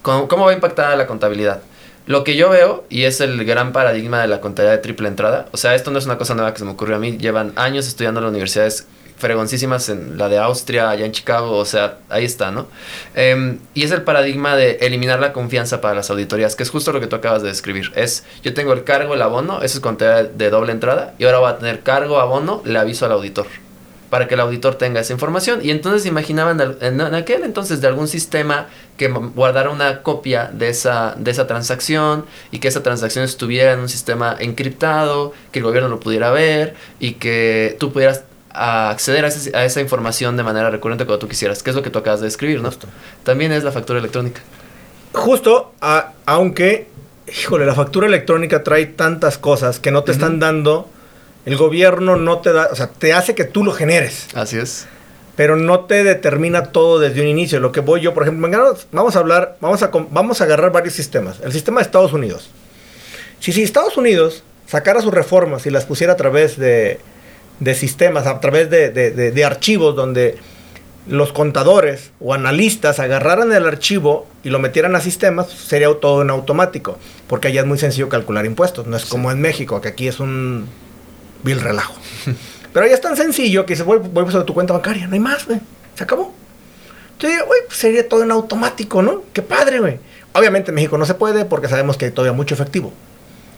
[0.01, 1.61] ¿cómo, cómo va a impactar la contabilidad?
[2.05, 5.47] Lo que yo veo, y es el gran paradigma de la contabilidad de triple entrada,
[5.51, 7.53] o sea, esto no es una cosa nueva que se me ocurrió a mí, llevan
[7.55, 11.99] años estudiando en las universidades fregoncísimas en la de Austria, allá en Chicago, o sea,
[12.09, 12.67] ahí está, ¿no?
[13.15, 16.91] Em, y es el paradigma de eliminar la confianza para las auditorías, que es justo
[16.91, 17.93] lo que tú acabas de describir.
[17.95, 21.39] Es, yo tengo el cargo, el abono, eso es contabilidad de doble entrada, y ahora
[21.39, 23.47] voy a tener cargo, abono, le aviso al auditor
[24.13, 25.61] para que el auditor tenga esa información.
[25.63, 31.15] Y entonces imaginaban en, aquel entonces de algún sistema que guardara una copia de esa,
[31.17, 35.89] de esa transacción y que esa transacción estuviera en un sistema encriptado, que el gobierno
[35.89, 38.21] lo pudiera ver y que tú pudieras
[38.51, 41.75] a acceder a, ese- a esa información de manera recurrente cuando tú quisieras, que es
[41.75, 42.67] lo que tú acabas de describir, ¿no?
[42.69, 42.85] Justo.
[43.23, 44.41] También es la factura electrónica.
[45.13, 46.87] Justo, a- aunque,
[47.27, 50.87] híjole, la factura electrónica trae tantas cosas que no te están dando,
[51.45, 54.27] el gobierno no te da, o sea, te hace que tú lo generes.
[54.33, 54.87] Así es.
[55.35, 57.59] pero no te determina todo desde un inicio.
[57.59, 58.47] Lo que voy yo, por ejemplo,
[58.91, 61.39] vamos a hablar, vamos a, vamos a agarrar varios sistemas.
[61.43, 62.49] El sistema de Estados Unidos.
[63.39, 66.99] Si, si Estados Unidos sacara sus reformas y las pusiera a través de,
[67.59, 70.37] de sistemas, a través de, de- de- de archivos donde
[71.07, 76.29] los contadores o analistas agarraran el archivo y lo metieran a sistemas, sería todo en
[76.29, 76.97] automático.
[77.27, 78.85] Porque allá es muy sencillo calcular impuestos.
[78.87, 80.69] No es como en México, que aquí es un
[81.43, 81.93] vil relajo.
[82.73, 85.19] Pero ya es tan sencillo que dices, voy, voy sobre tu cuenta bancaria, no hay
[85.19, 85.59] más, güey.
[85.95, 86.33] Se acabó.
[87.13, 89.21] Entonces, güey, pues sería todo en automático, ¿no?
[89.31, 89.99] Qué padre, güey.
[90.33, 92.91] Obviamente en México no se puede porque sabemos que hay todavía mucho efectivo.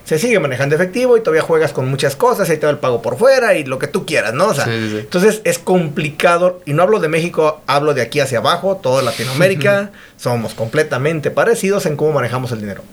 [0.03, 3.01] Se sigue manejando efectivo y todavía juegas con muchas cosas, ahí te va el pago
[3.01, 4.47] por fuera y lo que tú quieras, ¿no?
[4.49, 4.97] O sea, Sí, sí, sí.
[4.99, 9.89] entonces es complicado, y no hablo de México, hablo de aquí hacia abajo, toda Latinoamérica,
[10.17, 12.83] somos completamente parecidos en cómo manejamos el dinero.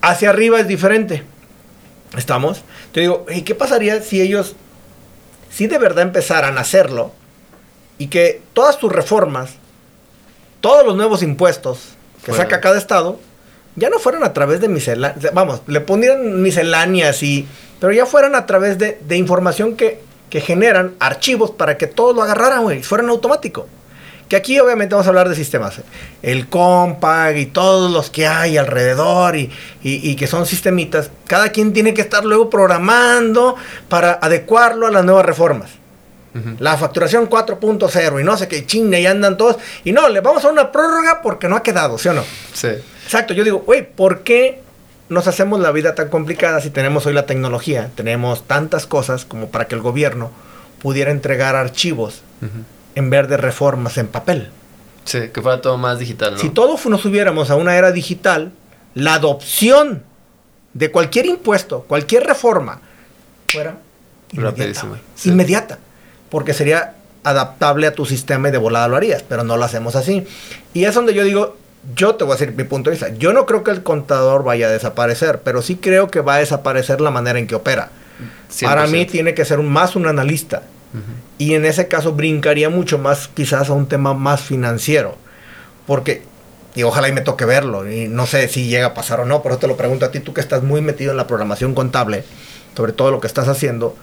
[0.00, 1.22] Hacia arriba es diferente.
[2.16, 2.62] ¿Estamos?
[2.92, 4.56] Te digo, ¿y qué pasaría si ellos,
[5.50, 7.12] si de verdad empezaran a hacerlo
[7.98, 9.50] y que todas tus reformas,
[10.60, 11.90] todos los nuevos impuestos
[12.24, 13.18] que saca cada estado,
[13.76, 17.46] ya no fueran a través de misceláneas, vamos, le pondrían misceláneas y,
[17.78, 22.14] pero ya fueran a través de, de información que, que generan archivos para que todos
[22.14, 23.66] lo agarraran, güey, fueran automático.
[24.30, 25.78] Que aquí obviamente vamos a hablar de sistemas.
[25.80, 25.82] ¿eh?
[26.22, 29.50] El Compag y todos los que hay alrededor y,
[29.82, 31.10] y- y que son sistemitas.
[31.26, 33.56] Cada quien tiene que estar luego programando
[33.88, 35.70] para adecuarlo a las nuevas reformas.
[36.60, 39.56] La facturación 4.0 y no sé qué chinga y andan todos.
[39.82, 42.22] Y no, le vamos a una prórroga porque no ha quedado, ¿sí o no?
[42.52, 42.68] Sí.
[43.04, 44.60] Exacto, yo digo, güey, ¿por qué
[45.08, 47.90] nos hacemos la vida tan complicada si tenemos hoy la tecnología?
[47.96, 50.30] Tenemos tantas cosas como para que el gobierno
[50.80, 52.62] pudiera entregar archivos Ujú.
[52.94, 54.50] En vez de reformas en papel.
[55.04, 56.38] Sí, que fuera todo más digital, ¿no?
[56.38, 58.52] Si todos nos subiéramos a una era digital,
[58.94, 60.02] la adopción
[60.74, 62.80] de cualquier impuesto, cualquier reforma,
[63.50, 63.78] fuera
[64.32, 64.86] inmediata.
[65.16, 65.30] Sí.
[65.30, 65.78] Inmediata.
[66.28, 69.96] Porque sería adaptable a tu sistema y de volada lo harías, pero no lo hacemos
[69.96, 70.26] así.
[70.74, 71.56] Y es donde yo digo,
[71.96, 73.08] yo te voy a decir mi punto de vista.
[73.16, 76.38] Yo no creo que el contador vaya a desaparecer, pero sí creo que va a
[76.38, 77.90] desaparecer la manera en que opera.
[78.62, 79.10] Para mí 100%.
[79.10, 80.62] tiene que ser un- más un analista.
[81.38, 85.16] Y en ese caso brincaría mucho más quizás a un tema más financiero.
[85.86, 86.22] Porque,
[86.74, 89.42] y ojalá y me toque verlo, y no sé si llega a pasar o no,
[89.42, 91.74] por eso te lo pregunto a ti, tú que estás muy metido en la programación
[91.74, 92.24] contable,
[92.76, 93.96] sobre todo lo que estás haciendo,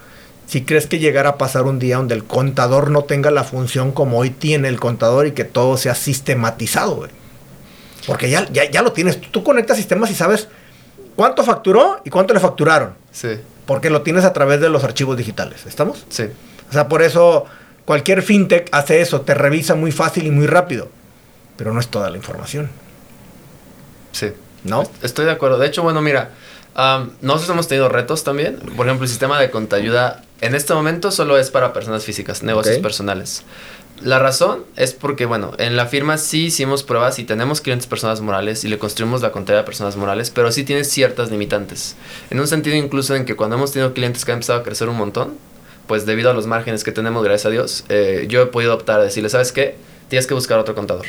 [0.48, 3.92] si crees que llegara a pasar un día donde el contador no tenga la función
[3.92, 7.12] como hoy tiene el contador y que todo sea sistematizado, güey.
[8.06, 10.48] Porque ya, ya, ya lo tienes, tú, tú conectas sistemas y sabes
[11.18, 13.30] cuánto facturó y cuánto le facturaron, Sí,
[13.66, 16.06] porque lo tienes a través de los archivos digitales, ¿estamos?
[16.10, 16.26] sí.
[16.70, 17.46] O sea, por eso
[17.86, 20.90] cualquier fintech hace eso, te revisa muy fácil y muy rápido.
[21.58, 22.70] Pero no es toda la información,
[24.12, 24.32] Sí.
[24.64, 24.82] ¿no?
[24.84, 25.58] Est- Estoy de acuerdo.
[25.58, 26.32] De hecho, bueno, mira,
[27.22, 28.58] nosotros hemos tenido retos también.
[28.76, 32.78] Por ejemplo, el sistema de contayuda En este momento solo es para personas físicas, negocios
[32.78, 33.42] personales.
[34.04, 38.22] La razón es porque, bueno, en la firma sí hicimos pruebas y tenemos clientes personas
[38.22, 41.96] morales y le construimos la contabilidad a personas morales, pero sí tiene ciertas limitantes.
[42.30, 44.90] En un sentido incluso en que cuando hemos tenido clientes que han empezado a crecer
[44.90, 45.34] un montón,
[45.88, 49.00] pues debido a los márgenes que tenemos, gracias a Dios, eh, yo he podido optar
[49.00, 49.76] a decirle, ¿sabes qué?
[50.10, 51.06] Tienes que buscar otro contador.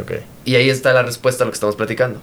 [0.00, 0.12] Ok.
[0.44, 2.20] Y ahí está la respuesta a lo que estamos platicando.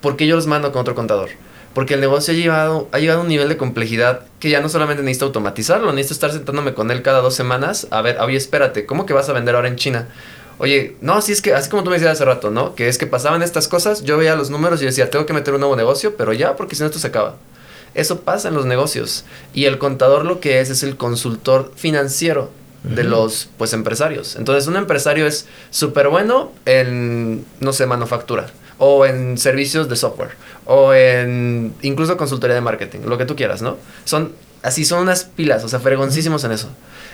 [0.00, 1.30] ¿Por qué yo los mando con otro contador?
[1.74, 4.68] Porque el negocio ha llegado, ha llegado a un nivel de complejidad que ya no
[4.68, 7.86] solamente necesito automatizarlo, necesito estar sentándome con él cada dos semanas.
[7.90, 10.08] A ver, oye, espérate, ¿cómo que vas a vender ahora en China?
[10.58, 12.74] Oye, no, así es que, así como tú me decías hace rato, ¿no?
[12.74, 15.52] Que es que pasaban estas cosas, yo veía los números y decía, tengo que meter
[15.52, 17.36] un nuevo negocio, pero ya, porque si no esto se acaba.
[17.96, 19.24] Eso pasa en los negocios.
[19.54, 22.50] Y el contador lo que es es el consultor financiero
[22.84, 24.36] de los pues empresarios.
[24.36, 28.46] Entonces, un empresario es súper bueno en, no sé, manufactura,
[28.78, 30.30] o en servicios de software,
[30.66, 33.76] o en incluso consultoría de marketing, lo que tú quieras, ¿no?
[34.04, 34.32] Son
[34.62, 36.68] así, son unas pilas, o sea, fregoncísimos en eso.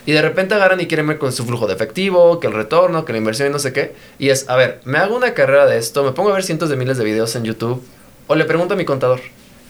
[0.04, 3.04] Y de repente agarran y quieren ver con su flujo de efectivo, que el retorno,
[3.04, 3.94] que la inversión y no sé qué.
[4.18, 6.68] Y es, a ver, me hago una carrera de esto, me pongo a ver cientos
[6.68, 7.82] de miles de videos en YouTube,
[8.26, 9.20] o le pregunto a mi contador.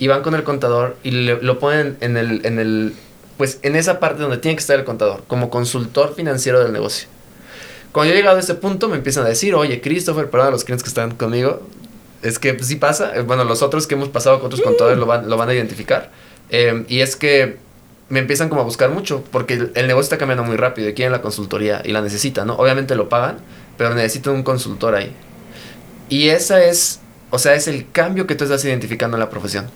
[0.03, 2.93] Y van con el contador y le- lo ponen en el, en el,
[3.37, 7.07] pues en esa parte donde tiene que estar el contador, como consultor financiero del negocio.
[7.93, 10.51] Cuando yo he llegado a ese punto, me empiezan a decir, oye, Christopher, perdón a
[10.51, 11.61] los clientes que están conmigo,
[12.23, 14.99] es que pues, sí pasa, eh, bueno, los otros que hemos pasado con otros contadores
[14.99, 16.11] lo van, lo van a identificar,
[16.51, 17.59] eh, y es que
[18.09, 20.95] me empiezan como a buscar mucho, porque el, el negocio está cambiando muy rápido y
[20.95, 22.55] quieren la consultoría y la necesitan, ¿no?
[22.57, 23.37] Obviamente lo pagan,
[23.79, 25.15] pero necesitan un consultor ahí.
[26.09, 27.01] Y esa es,
[27.33, 29.71] o sea, es el cambio que tú estás identificando en la profesión.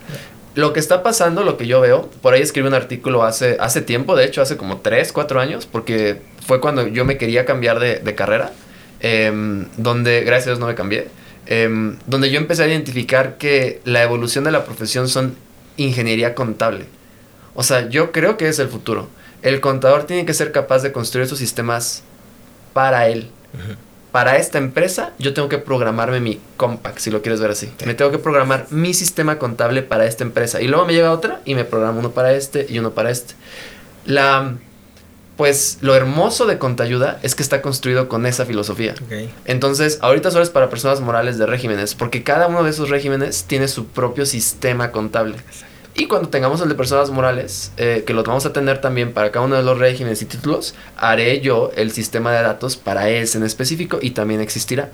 [0.55, 3.81] Lo que está pasando, lo que yo veo, por ahí escribí un artículo hace, hace
[3.81, 7.81] tiempo, de hecho, hace como 3, 4 años, porque fue cuando yo me quería cambiar
[7.81, 8.53] de, carrera,
[9.01, 11.09] em, donde, gracias a Dios no me cambié,
[11.47, 15.35] em, donde yo empecé a identificar que la evolución de la profesión son
[15.79, 16.85] ingeniería contable.
[17.55, 19.09] O sea, yo creo que es el futuro.
[19.41, 22.03] El contador tiene que ser capaz de construir sus sistemas
[22.75, 23.31] para él.
[24.17, 27.71] Para esta empresa, yo tengo que programarme mi compact, si lo quieres ver así.
[27.85, 30.63] Me tengo que programar mi sistema contable para esta empresa.
[30.63, 33.35] Y luego me llega otra y me programo uno para este y uno para este.
[34.07, 34.55] La,
[35.37, 38.95] pues, lo hermoso de Contayuda es que está construido con esa filosofía.
[39.45, 43.45] Entonces, ahorita solo es para personas morales de regímenes, porque cada uno de esos regímenes
[43.45, 45.37] tiene su propio sistema contable.
[45.99, 49.33] Y cuando tengamos el de personas morales, eh, que lo vamos a tener también para
[49.33, 53.39] cada uno de los regímenes y títulos, haré yo el sistema de datos para ese
[53.39, 54.91] en específico y también existirá.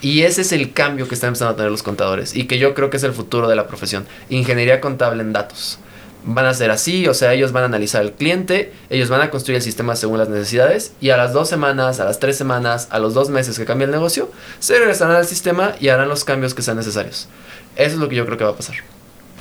[0.00, 2.72] Y ese es el cambio que están empezando a tener los contadores y que yo
[2.72, 4.06] creo que es el futuro de la profesión.
[4.30, 5.78] Ingeniería contable en datos.
[6.24, 9.30] Van a ser así, o sea, ellos van a analizar el cliente, ellos van a
[9.30, 12.88] construir el sistema según las necesidades y a las dos semanas, a las tres semanas,
[12.90, 16.24] a los dos meses que cambie el negocio, se regresarán al sistema y harán los
[16.24, 17.28] cambios que sean necesarios.
[17.76, 18.76] Eso es lo que yo creo que va a pasar.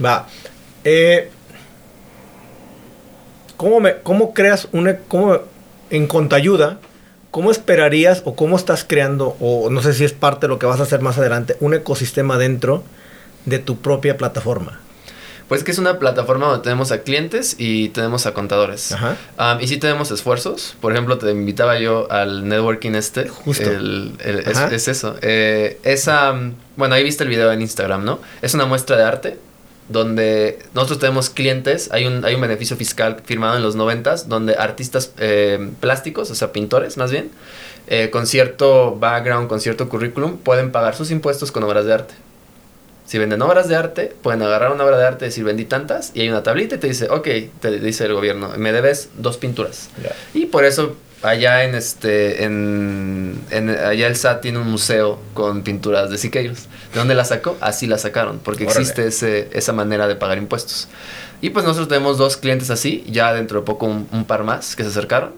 [0.03, 0.27] Va.
[0.85, 1.29] Eh,
[3.57, 4.97] ¿cómo, me, ¿Cómo creas una...
[5.07, 5.39] Cómo,
[5.89, 6.79] en Contayuda,
[7.31, 10.65] ¿cómo esperarías o cómo estás creando, o no sé si es parte de lo que
[10.65, 12.83] vas a hacer más adelante, un ecosistema dentro
[13.45, 14.79] de tu propia plataforma?
[15.47, 18.91] Pues que es una plataforma donde tenemos a clientes y tenemos a contadores.
[18.93, 19.15] Ajá.
[19.37, 20.75] Um, y sí tenemos esfuerzos.
[20.81, 23.27] Por ejemplo, te invitaba yo al networking este.
[23.27, 23.69] Justo.
[23.69, 25.15] El- el- es, eso.
[25.21, 26.33] Eh, esa,
[26.77, 28.19] bueno, ahí viste el video en Instagram, ¿no?
[28.41, 29.37] Es una muestra de arte
[29.89, 31.89] donde nosotros tenemos clientes.
[31.91, 36.35] Hay un, hay un beneficio fiscal firmado en los noventas donde artistas eh, plásticos, o
[36.35, 37.29] sea, pintores más bien,
[37.87, 42.13] eh, con cierto background, con cierto currículum, pueden pagar sus impuestos con obras de arte.
[43.05, 46.11] Si venden obras de arte, pueden agarrar una obra de arte y decir vendí tantas
[46.15, 47.27] y hay una tablita y te dice, ok,
[47.59, 49.89] te dice el gobierno, me debes dos pinturas.
[50.33, 50.95] Y por eso
[51.27, 56.63] allá en este, en, en- allá el SAT tiene un museo con pinturas de Siqueiros.
[56.93, 57.57] ¿De dónde la sacó?
[57.61, 58.79] Así la sacaron, porque Órale.
[58.81, 60.87] existe ese, esa manera de pagar impuestos.
[61.41, 64.75] Y pues nosotros tenemos dos clientes así, ya dentro de poco un, un par más
[64.75, 65.33] que se acercaron.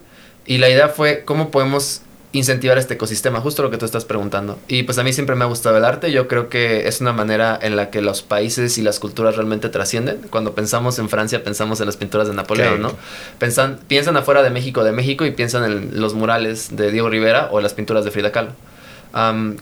[0.46, 2.02] Y la idea fue cómo podemos
[2.34, 4.60] incentivar este ecosistema, justo lo que tú estás preguntando.
[4.68, 7.14] Y pues a mí siempre me ha gustado el arte, yo creo que es una
[7.14, 10.20] manera en la que los países y las culturas realmente trascienden.
[10.30, 12.82] Cuando pensamos en Francia, pensamos en las pinturas de Napoleón.
[12.82, 12.92] ¿no?
[13.40, 17.48] Pensan, piensan afuera de México, de México, y piensan en los murales de Diego Rivera
[17.52, 18.52] o las pinturas de Frida Kahlo.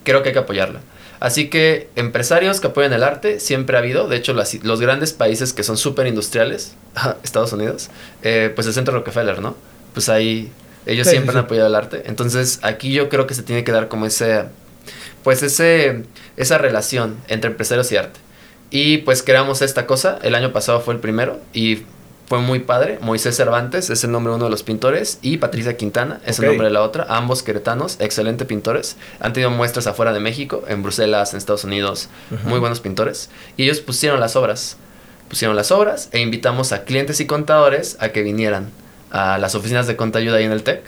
[0.03, 0.81] Creo que hay que apoyarla.
[1.19, 4.07] Así que empresarios que apoyan el arte siempre ha habido.
[4.07, 6.75] De hecho, las- los grandes países que son súper industriales,
[7.23, 7.89] Estados Unidos,
[8.21, 9.55] eh, pues el centro Rockefeller, ¿no?
[9.93, 10.51] Pues ahí
[10.85, 12.03] ellos Sí, siempre sí, han apoyado el arte.
[12.05, 14.45] Entonces, aquí yo creo que se tiene que dar como ese,
[15.23, 16.03] pues ese,
[16.37, 18.19] esa relación entre empresarios y arte.
[18.71, 20.19] Y pues creamos esta cosa.
[20.21, 21.83] El año pasado fue el primero y
[22.27, 22.97] fue muy padre.
[23.01, 26.47] Moisés Cervantes es el nombre de uno de los pintores y Patricia Quintana es el
[26.47, 27.05] nombre de la otra.
[27.09, 28.97] Ambos queretanos, excelentes pintores.
[29.19, 32.09] Han tenido muestras afuera de México, en Bruselas, en Estados Unidos.
[32.45, 33.29] Muy buenos pintores.
[33.57, 34.77] Y ellos pusieron las obras.
[35.29, 38.71] pusieron las obras e invitamos a clientes y contadores a que vinieran
[39.15, 40.83] a las oficinas de contayuda ahí en el TEC,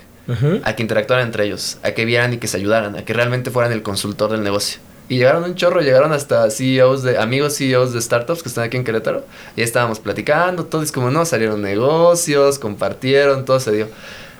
[0.62, 3.50] a que interactuaran entre ellos, a que vieran y que se ayudaran, a que realmente
[3.50, 4.80] fueran el consultor del negocio.
[5.08, 8.76] Y llegaron un chorro, llegaron hasta CEOs de, amigos CEOs de startups que están aquí
[8.76, 9.24] en Querétaro.
[9.56, 13.88] Y estábamos platicando, todo es como, no, salieron negocios, compartieron, todo se dio.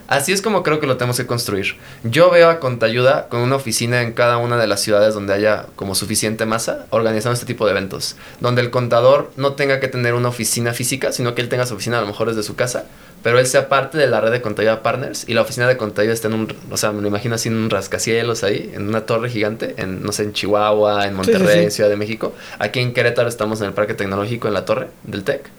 [0.09, 1.77] Así es como creo que lo tenemos que construir.
[2.03, 5.67] Yo veo a Contayuda con una oficina en cada una de las ciudades donde haya
[5.77, 8.17] como suficiente masa, organizando este tipo de eventos.
[8.41, 11.75] Donde el contador no tenga que tener una oficina física, sino que él tenga su
[11.75, 12.87] oficina a lo mejor desde su casa,
[13.23, 16.15] pero él sea parte de la red de Contayuda Partners y la oficina de Contayuda
[16.15, 19.03] está en un, o sea, me lo imagino así en un rascacielos ahí, en una
[19.03, 22.33] torre gigante, en, no sé, en Chihuahua, en Monterrey, en Ciudad de México.
[22.59, 25.51] Aquí en Querétaro estamos en el Parque Tecnológico, en la torre del TEC.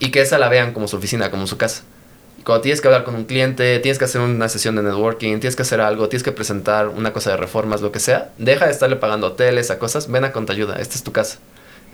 [0.00, 1.82] Y que esa la vean como su oficina, como su casa.
[2.44, 5.56] Cuando tienes que hablar con un cliente, tienes que hacer una sesión de networking, tienes
[5.56, 8.72] que hacer algo, tienes que presentar una cosa de reformas, lo que sea, deja de
[8.72, 11.38] estarle pagando hoteles a cosas, ven a Contayuda, esta es tu casa.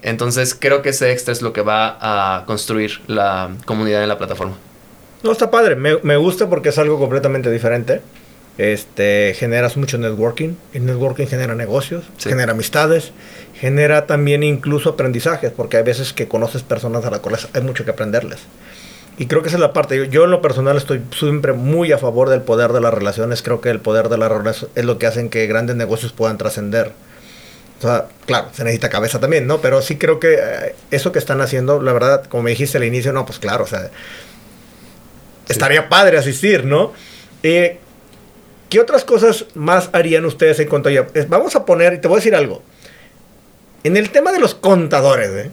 [0.03, 4.19] Entonces creo que ese extra es lo que va a construir la comunidad en la
[4.19, 4.57] plataforma.
[5.23, 8.03] No, está padre, me, me gusta porque es algo completamente diferente.
[8.59, 13.13] Este, generas mucho networking, el networking genera negocios, genera amistades,
[13.55, 17.85] genera también incluso aprendizajes, porque hay veces que conoces personas a las cuales hay mucho
[17.85, 18.39] que aprenderles.
[19.19, 20.09] Y creo que esa es la parte.
[20.11, 23.43] Yo, en lo personal estoy siempre muy a favor del poder de las relaciones.
[23.43, 26.37] Creo que el poder de las relaciones es lo que hacen que grandes negocios puedan
[26.37, 26.93] trascender.
[27.79, 29.61] O sea, claro, se necesita cabeza también, ¿no?
[29.61, 32.85] Pero sí creo que eh, eso que están haciendo, la verdad, como me dijiste al
[32.85, 33.91] inicio, no, pues claro, o sea,
[35.49, 36.93] estaría padre asistir, ¿no?
[37.43, 37.79] Eh,
[38.71, 41.09] ¿Qué otras cosas más harían ustedes en contabilidad?
[41.29, 42.63] Vamos a poner, y te voy a decir algo.
[43.85, 45.51] En el tema de los contadores, ¿eh?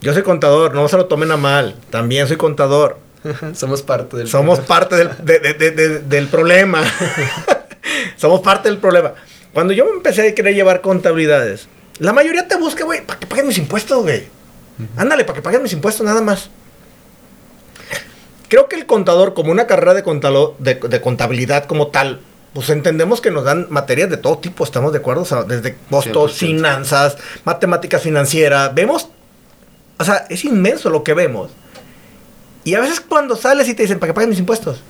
[0.00, 1.76] Yo soy contador, no se lo tomen a mal.
[1.90, 2.98] También soy contador.
[3.54, 6.82] Somos parte del Somos parte del, del problema.
[8.16, 9.14] Somos parte del problema.
[9.52, 13.26] Cuando yo me empecé a querer llevar contabilidades, la mayoría te busca, güey, para que
[13.26, 14.26] paguen mis impuestos, güey.
[14.96, 16.50] Ándale, para que paguen mis impuestos, nada más.
[18.48, 20.02] Creo que el contador, como una carrera de,
[20.58, 22.20] de, contabilidad como tal,
[22.54, 27.18] pues entendemos que nos dan materias de todo tipo, estamos de acuerdo, desde costos, finanzas,
[27.44, 29.08] matemáticas financieras, vemos
[29.98, 31.50] o sea, es inmenso lo que vemos.
[32.64, 34.82] Y a veces cuando sales y te dicen, ¿para que paguen mis impuestos?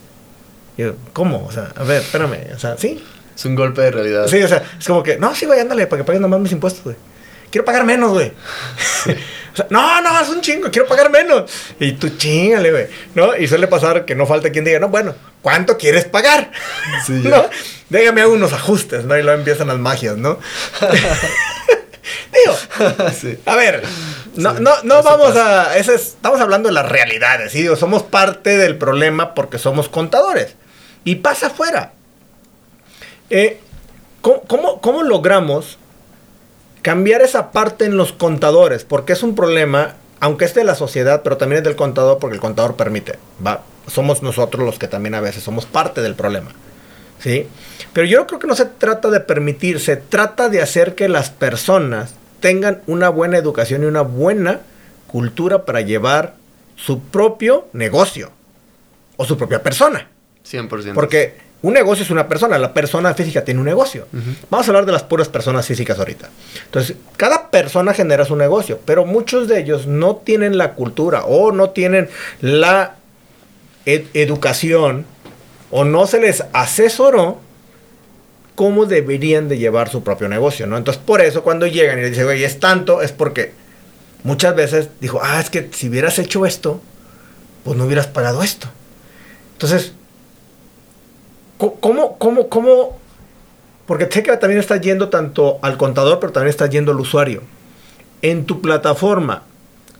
[0.78, 1.44] yo, ¿cómo?
[1.44, 2.54] O sea, a ver, espérame.
[2.54, 3.04] O sea, ¿sí?
[3.36, 4.28] Es un golpe de realidad.
[4.28, 6.52] Sí, o sea, es como que, no, sí, güey, ándale, para que paguen nomás mis
[6.52, 6.96] impuestos, güey.
[7.50, 8.28] Quiero pagar menos, güey.
[9.52, 11.50] o sea, no, no, es un chingo, quiero pagar menos.
[11.80, 12.86] Y tú chingale, güey.
[13.14, 13.36] ¿No?
[13.36, 16.52] Y suele pasar que no falta quien diga, no, bueno, ¿cuánto quieres pagar?
[17.04, 17.46] Sí, ¿No?
[17.88, 19.18] Déjame hago unos ajustes, ¿no?
[19.18, 20.38] Y luego empiezan las magias, ¿no?
[22.32, 23.38] Digo, sí.
[23.46, 23.82] a ver,
[24.36, 25.76] no, no, no vamos a.
[25.76, 27.52] estamos hablando de las realidades.
[27.52, 27.66] ¿sí?
[27.76, 30.54] somos parte del problema porque somos contadores.
[31.04, 31.92] Y pasa afuera.
[33.30, 33.60] Eh,
[34.20, 35.78] ¿cómo, logramos
[36.82, 38.84] cambiar esa parte en los contadores?
[38.84, 42.34] Porque es un problema, aunque es de la sociedad, pero también es del contador, porque
[42.34, 43.18] el contador permite.
[43.44, 43.62] ¿va?
[43.86, 46.52] Somos nosotros los que también a veces somos parte del problema.
[47.20, 47.46] ¿Sí?
[47.92, 51.30] Pero yo creo que no se trata de permitir, se trata de hacer que las
[51.30, 54.60] personas tengan una buena educación y una buena
[55.06, 56.34] cultura para llevar
[56.76, 58.30] su propio negocio
[59.16, 60.08] o su propia persona.
[60.48, 60.94] 100%.
[60.94, 64.06] Porque un negocio es una persona, la persona física tiene un negocio.
[64.48, 66.28] Vamos a hablar de las puras personas físicas ahorita.
[66.66, 71.50] Entonces, cada persona genera su negocio, pero muchos de ellos no tienen la cultura o
[71.50, 72.08] no tienen
[72.40, 72.94] la
[73.84, 75.06] educación
[75.70, 77.38] o no se les asesoró
[78.54, 80.76] cómo deberían de llevar su propio negocio, ¿no?
[80.76, 83.52] Entonces, por eso cuando llegan y le dicen, güey, es tanto, es porque
[84.24, 86.80] muchas veces dijo, ah, es que si hubieras hecho esto,
[87.64, 88.68] pues no hubieras pagado esto.
[89.52, 89.92] Entonces,
[91.58, 92.98] ¿cómo, cómo, cómo?
[93.86, 97.42] Porque sé que también está yendo tanto al contador, pero también está yendo al usuario.
[98.22, 99.44] En tu plataforma,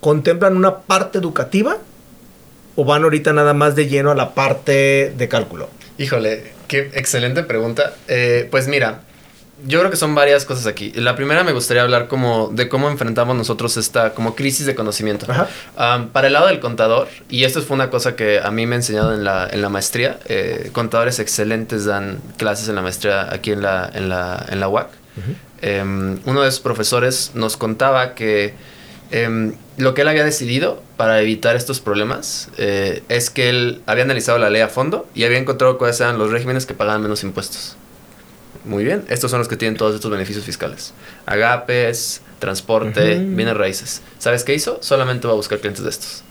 [0.01, 1.77] ¿contemplan una parte educativa?
[2.81, 5.69] ¿O van ahorita nada más de lleno a la parte de cálculo?
[5.99, 7.95] Híjole, Qué excelente pregunta.
[8.09, 9.01] Eh, pues mira,
[9.67, 10.93] yo creo que son varias cosas aquí.
[10.93, 15.27] La primera me gustaría hablar como de cómo enfrentamos nosotros esta como crisis de conocimiento.
[16.13, 18.79] para el lado del contador, y esto fue una cosa que a mí me ha
[18.79, 23.51] enseñado en la, en la maestría, eh, contadores excelentes dan clases en la maestría aquí
[23.51, 24.89] en la, en la, en la UAC.
[25.63, 28.55] Em, uno de esos profesores nos contaba que
[29.11, 34.05] em, lo que él había decidido para evitar estos problemas eh, es que él había
[34.05, 37.23] analizado la ley a fondo y había encontrado cuáles eran los regímenes que pagaban menos
[37.23, 37.77] impuestos.
[38.65, 40.93] Muy bien, estos son los que tienen todos estos beneficios fiscales.
[41.27, 44.03] Agapes, transporte, bienes raíces.
[44.19, 44.79] ¿Sabes qué hizo?
[44.83, 46.25] Solamente va a buscar clientes de estos.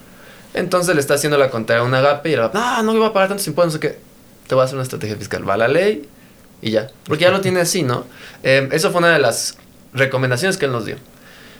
[0.53, 3.07] Entonces le está haciendo la contabilidad a un agape y le va, no, no iba
[3.07, 3.99] a pagar tantos impuestos, no sé qué.
[4.47, 5.47] Te voy a hacer una estrategia fiscal.
[5.47, 6.07] Va a la ley
[6.61, 6.89] y ya.
[7.05, 8.05] Porque ya lo tiene así, ¿no?
[8.43, 9.57] Eh, eso fue una de las
[9.93, 10.97] recomendaciones que él nos dio.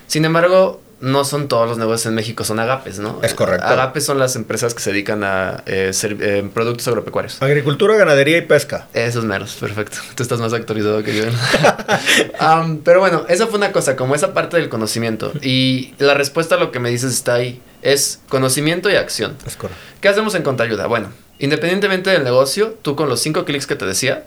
[0.06, 3.20] Sin embargo, no son todos los negocios en México, son agapes, ¿no?
[3.22, 3.66] Es correcto.
[3.66, 7.40] Agapes son las empresas que se dedican a eh, eh, productos agropecuarios.
[7.40, 8.88] Agricultura, ganadería y pesca.
[8.94, 9.98] Esos meros, perfecto.
[10.16, 11.24] Tú estás más actualizado que yo.
[12.84, 15.32] pero bueno, esa fue una cosa, como esa parte del conocimiento.
[15.40, 17.62] Y la respuesta a lo que me dices está ahí.
[17.82, 19.36] Es conocimiento y acción.
[19.46, 19.80] Es correcto.
[20.00, 20.88] ¿Qué hacemos en Contayuda?
[20.88, 24.26] Bueno, independientemente del negocio, tú con los cinco clics que te decía,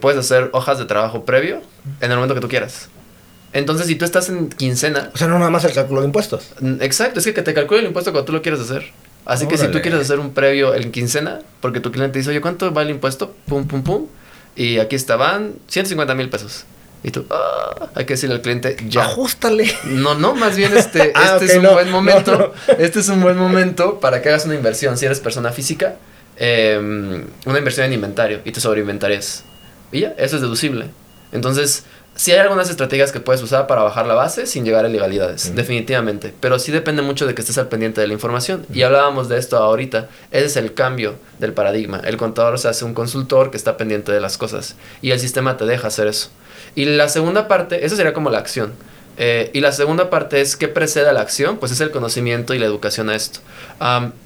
[0.00, 1.60] puedes hacer hojas de trabajo previo
[2.00, 2.88] en el momento que tú quieras.
[3.52, 5.10] Entonces, si tú estás en quincena.
[5.14, 6.50] O sea, no nada más el cálculo de impuestos.
[6.80, 8.84] Exacto, es que, que te calcule el impuesto cuando tú lo quieres hacer.
[9.24, 12.40] Así que si tú quieres hacer un previo en quincena, porque tu cliente dice, oye,
[12.40, 13.34] ¿cuánto va el impuesto?
[13.46, 14.06] Pum, pum, pum.
[14.56, 16.64] Y aquí estaban 150 mil pesos.
[17.02, 19.02] Y tú, ah, hay que decirle al cliente, ya.
[19.02, 19.70] Ajustale.
[19.84, 22.54] No, no, más bien este, ah, este es un buen momento.
[22.78, 24.96] Este es un buen momento para que hagas una inversión.
[24.96, 25.96] Si eres persona física,
[26.36, 29.44] em, una inversión en inventario y te sobreinventarías.
[29.92, 30.86] Y ya, eso es deducible.
[31.32, 31.84] Entonces,
[32.18, 35.54] sí hay algunas estrategias que puedes usar para bajar la base sin llegar a ilegalidades,
[35.54, 36.34] definitivamente.
[36.40, 38.66] Pero sí depende mucho de que estés al pendiente de la información.
[38.74, 40.08] Y hablábamos de esto ahorita.
[40.32, 42.02] Ese es el cambio del paradigma.
[42.04, 44.74] El contador se hace un consultor que está pendiente de las cosas.
[45.00, 46.30] Y el sistema te deja hacer eso.
[46.74, 48.72] Y la segunda parte, eso sería como la acción.
[49.16, 52.54] Eh, y la segunda parte es qué precede a la acción, pues es el conocimiento
[52.54, 53.40] y la educación a esto.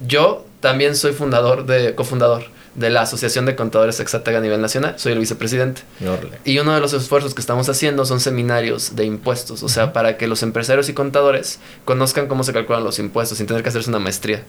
[0.07, 4.95] yo también soy fundador de, cofundador de la Asociación de Contadores Exatega a nivel nacional.
[4.97, 5.83] Soy el vicepresidente.
[6.45, 10.17] Y uno de los esfuerzos que estamos haciendo son seminarios de impuestos, o sea, para
[10.17, 13.91] que los empresarios y contadores conozcan cómo se calculan los impuestos sin tener que hacerse
[13.91, 14.45] una maestría.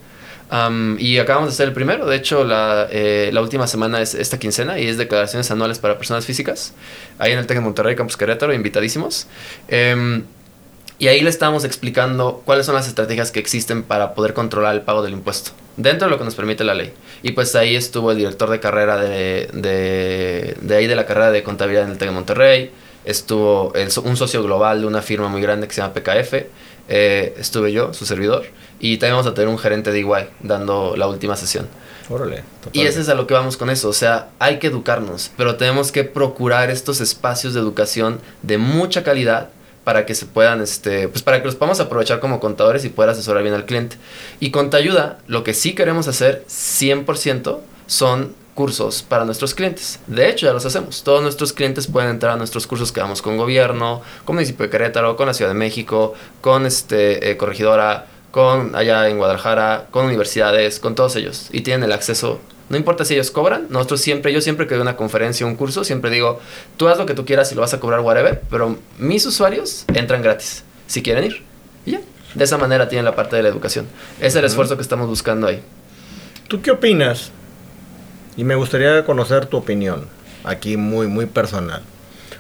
[0.99, 4.38] y acabamos de hacer el primero, de hecho la, eh, la, última semana es esta
[4.38, 6.74] quincena y es declaraciones anuales para personas físicas,
[7.17, 9.28] ahí en el TEC de Monterrey, Campus Querétaro, invitadísimos.
[9.67, 10.24] Em,
[10.99, 14.82] y ahí le estábamos explicando cuáles son las estrategias que existen para poder controlar el
[14.82, 16.93] pago del impuesto, dentro de lo que nos permite la ley.
[17.21, 21.43] Y pues ahí estuvo el director de carrera de, de, ahí de la carrera de
[21.43, 22.71] contabilidad en el TEC de Monterrey,
[23.05, 26.34] estuvo un socio global de una firma muy grande que se llama PKF,
[26.89, 28.45] eh, estuve yo, su servidor,
[28.80, 31.67] y también vamos a tener un gerente de igual dando la última sesión.
[32.09, 32.43] Órale,
[32.74, 35.55] y ese es a lo que vamos con eso, o sea, hay que educarnos, pero
[35.55, 39.49] tenemos que procurar estos espacios de educación de mucha calidad
[39.84, 43.12] para que se puedan, este, pues para que los podamos aprovechar como contadores y poder
[43.12, 43.98] asesorar bien al cliente.
[44.40, 50.00] Y con ayuda, lo que sí queremos hacer 100% son cursos para nuestros clientes.
[50.08, 51.04] De hecho, ya los hacemos.
[51.04, 54.70] Todos nuestros clientes pueden entrar a nuestros cursos que damos con gobierno, con municipio de
[54.70, 60.06] Querétaro, con la Ciudad de México, con este eh, corregidora, con allá en Guadalajara, con
[60.06, 61.50] universidades, con todos ellos.
[61.52, 64.82] Y tienen el acceso no importa si ellos cobran, nosotros siempre, yo siempre que doy
[64.82, 66.39] una conferencia o un curso, siempre digo,
[66.78, 69.86] tú haz lo que tú quieras y lo vas a cobrar whatever, pero mis usuarios
[69.93, 71.43] entran gratis, si quieren ir.
[71.86, 72.01] Y ya,
[72.34, 73.88] de esa manera tienen la parte de la educación.
[74.20, 75.61] Es el esfuerzo que estamos buscando ahí.
[76.47, 77.32] ¿Tú qué opinas?
[78.38, 80.07] Y me gustaría conocer tu opinión,
[80.43, 81.82] aquí muy, muy personal.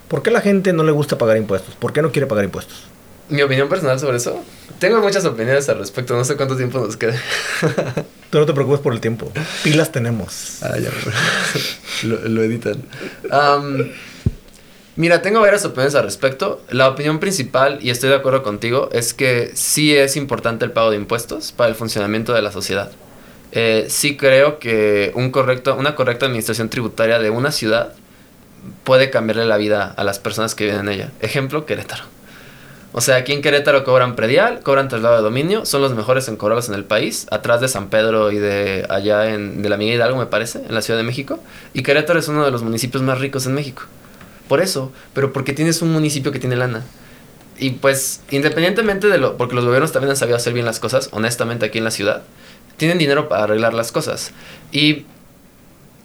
[0.07, 1.75] ¿Por qué la gente no le gusta pagar impuestos?
[1.75, 2.92] ¿Por qué no quiere pagar impuestos?
[3.29, 4.43] Mi opinión personal sobre eso.
[4.79, 7.15] Tengo muchas opiniones al respecto, no sé cuánto tiempo nos queda.
[8.29, 9.31] Tú no te preocupes por el tiempo.
[9.63, 10.57] Pilas tenemos.
[10.61, 10.89] Ah, ya.
[12.07, 12.83] lo, editan.
[14.95, 16.61] mira, tengo varias opiniones al respecto.
[16.69, 20.89] La opinión principal, y estoy de acuerdo contigo, es que sí es importante el pago
[20.91, 22.91] de impuestos para el funcionamiento de la sociedad.
[23.51, 27.93] Eh, sí creo que un correcto, una correcta administración tributaria de una ciudad
[28.83, 31.11] puede cambiarle la vida a las personas que viven en ella.
[31.21, 32.03] Ejemplo, Querétaro.
[32.95, 36.37] O sea, aquí en Querétaro cobran predial, cobran traslado de dominio, son los mejores en
[36.37, 39.95] cobrarlos en el país, atrás de San Pedro y de allá en, de la Miguel
[39.95, 41.39] Hidalgo, me parece, en la Ciudad de México.
[41.73, 43.83] Y Querétaro es uno de los municipios más ricos en México.
[44.47, 46.83] Por eso, pero porque tienes un municipio que tiene lana.
[47.57, 51.09] Y pues, independientemente de lo, porque los gobiernos también han sabido hacer bien las cosas,
[51.11, 52.21] honestamente aquí en la ciudad,
[52.77, 54.33] tienen dinero para arreglar las cosas.
[54.71, 55.05] Y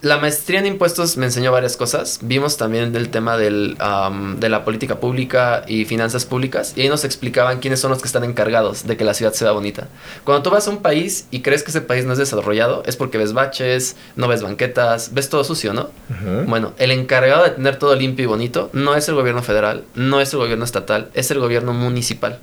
[0.01, 2.21] la maestría en impuestos me enseñó varias cosas.
[2.23, 3.77] Vimos también el tema del,
[4.39, 6.73] de la política pública y finanzas públicas.
[6.77, 9.51] Y ahí nos explicaban quiénes son los que están encargados de que la ciudad sea
[9.51, 9.89] bonita.
[10.23, 12.95] Cuando tú vas a un país y crees que ese país no es desarrollado, es
[12.95, 15.91] porque ves baches, no ves banquetas, ves todo sucio, ¿no?
[16.47, 20.21] Bueno, el encargado de tener todo limpio y bonito no es el gobierno federal, no
[20.21, 22.39] es el gobierno estatal, es el gobierno municipal.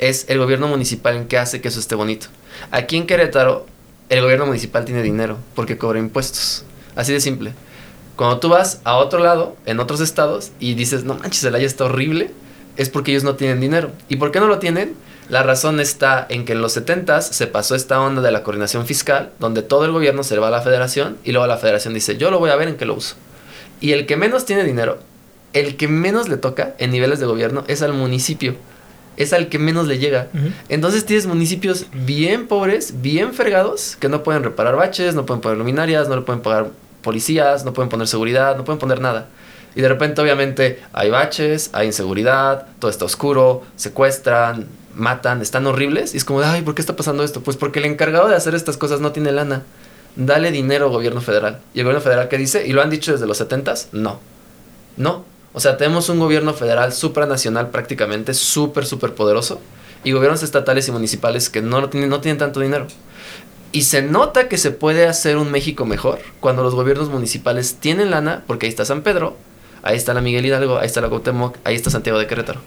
[0.00, 2.28] Es el gobierno municipal en que hace que eso esté bonito.
[2.70, 3.66] Aquí en Querétaro
[4.08, 6.64] el gobierno municipal tiene dinero porque cobra impuestos.
[6.96, 7.52] Así de simple.
[8.16, 11.84] Cuando tú vas a otro lado, en otros estados, y dices, no manches, el está
[11.84, 12.32] horrible,
[12.76, 13.92] es porque ellos no tienen dinero.
[14.08, 14.96] ¿Y por qué no lo tienen?
[15.28, 18.86] La razón está en que en los 70 se pasó esta onda de la coordinación
[18.86, 21.92] fiscal, donde todo el gobierno se le va a la federación y luego la federación
[21.92, 23.16] dice, yo lo voy a ver en qué lo uso.
[23.80, 24.98] Y el que menos tiene dinero,
[25.52, 28.56] el que menos le toca en niveles de gobierno es al municipio
[29.18, 30.28] es al que menos le llega.
[30.68, 35.58] Entonces tienes municipios bien pobres, bien fregados, que no pueden reparar baches, no pueden poner
[35.58, 36.70] luminarias, no le pueden pagar
[37.02, 39.28] policías, no pueden poner seguridad, no pueden poner nada.
[39.74, 46.14] Y de repente obviamente hay baches, hay inseguridad, todo está oscuro, secuestran, matan, están horribles.
[46.14, 47.40] Y es como, ay, ¿por qué está pasando esto?
[47.40, 49.62] Pues porque el encargado de hacer estas cosas no tiene lana.
[50.16, 51.60] Dale dinero gobierno federal.
[51.74, 52.66] ¿Y el gobierno federal qué dice?
[52.66, 53.86] ¿Y lo han dicho desde los 70s?
[53.92, 54.20] No.
[54.96, 55.24] No.
[55.58, 59.60] O sea, tenemos un gobierno federal supranacional prácticamente, súper, súper poderoso.
[60.04, 62.86] Y gobiernos estatales y municipales que no tienen, no tienen tanto dinero.
[63.72, 68.12] Y se nota que se puede hacer un México mejor cuando los gobiernos municipales tienen
[68.12, 69.36] lana, porque ahí está San Pedro,
[69.82, 72.60] ahí está la Miguel Hidalgo, ahí está la Cuauhtémoc, ahí está Santiago de Querétaro.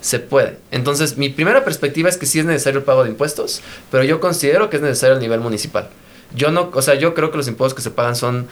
[0.00, 0.56] Se puede.
[0.70, 3.60] Entonces, mi primera perspectiva es que sí es necesario el pago de impuestos,
[3.90, 5.90] pero yo considero que es necesario a nivel municipal.
[6.34, 8.48] Yo no, o sea, yo creo que los impuestos que se pagan son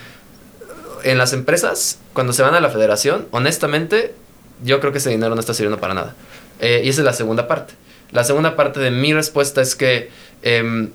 [1.04, 4.14] en las empresas, cuando se van a la federación, honestamente,
[4.62, 6.14] yo creo que ese dinero no está sirviendo para nada.
[6.60, 7.74] Eh, y esa es la segunda parte.
[8.12, 10.10] La segunda parte de mi respuesta es que
[10.42, 10.90] em,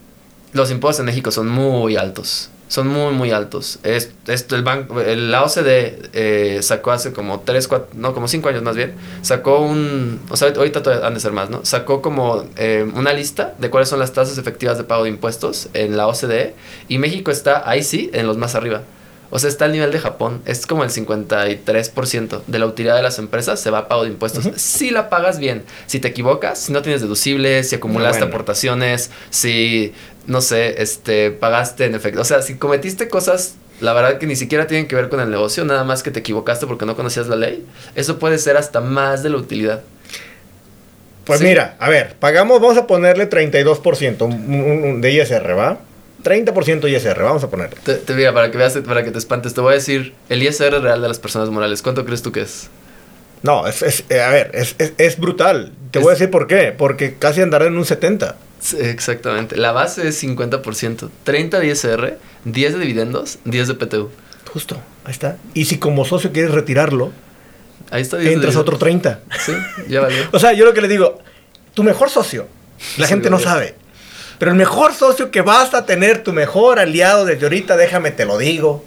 [0.53, 2.49] los impuestos en México son muy altos.
[2.68, 3.80] Son muy, muy altos.
[3.84, 4.12] Es,
[4.51, 8.76] el banco, la OCDE eh, sacó hace como 3, 4, no, como 5 años más
[8.76, 11.64] bien, sacó un, o sea, ahorita han de ser más, ¿no?
[11.64, 15.70] Sacó como eh, una lista de cuáles son las tasas efectivas de pago de impuestos
[15.74, 16.56] en la OCDE
[16.88, 18.82] y México está ahí sí, en los más arriba.
[19.36, 20.42] O sea, está al nivel de Japón.
[20.46, 24.12] Es como el 53% de la utilidad de las empresas se va a pago de
[24.12, 24.50] impuestos.
[24.56, 25.64] Si la pagas bien.
[25.88, 29.94] Si te equivocas, si no tienes deducibles, si acumulaste aportaciones, si,
[30.26, 32.22] no sé, este, pagaste en efecto.
[32.22, 35.30] O sea, si cometiste cosas, la verdad que ni siquiera tienen que ver con el
[35.30, 37.66] negocio, nada más que te equivocaste porque no conocías la ley,
[37.96, 39.82] eso puede ser hasta más de la utilidad.
[41.26, 45.80] Pues mira, a ver, pagamos, vamos a ponerle 32% de ISR, ¿va?
[46.26, 47.70] 30% ISR, vamos a poner.
[47.70, 50.42] Te, te mira, para que veas, para que te espantes, te voy a decir el
[50.42, 51.82] ISR real de las personas morales.
[51.84, 52.70] ¿Cuánto crees tú que es?
[53.44, 55.72] No, es, eh, a ver, es, es, brutal.
[55.92, 56.74] Te voy a decir por qué.
[56.76, 58.36] Porque casi andará en un 70.
[58.80, 59.56] exactamente.
[59.56, 61.10] La base es 50%.
[61.24, 64.10] 30 de ISR, 10 de dividendos, 10 de PTU.
[64.52, 65.38] Justo, ahí está.
[65.54, 67.12] Y si como socio quieres retirarlo,
[67.92, 69.20] ahí está entras otro 30.
[69.46, 69.54] Sí,
[69.90, 70.24] ya valió.
[70.32, 71.20] o sea, yo lo que le digo,
[71.76, 72.48] tu mejor socio,
[72.98, 73.76] la gente no sabe.
[74.38, 78.26] Pero el mejor socio que vas a tener, tu mejor aliado desde ahorita, déjame te
[78.26, 78.84] lo digo.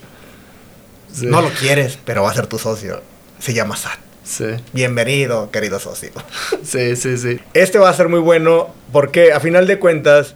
[1.22, 3.00] No lo quieres, pero va a ser tu socio.
[3.38, 3.98] Se llama SAT.
[4.24, 4.44] Sí.
[4.72, 6.10] Bienvenido, querido socio.
[6.62, 7.40] Sí, sí, sí.
[7.54, 10.34] Este va a ser muy bueno porque a final de cuentas,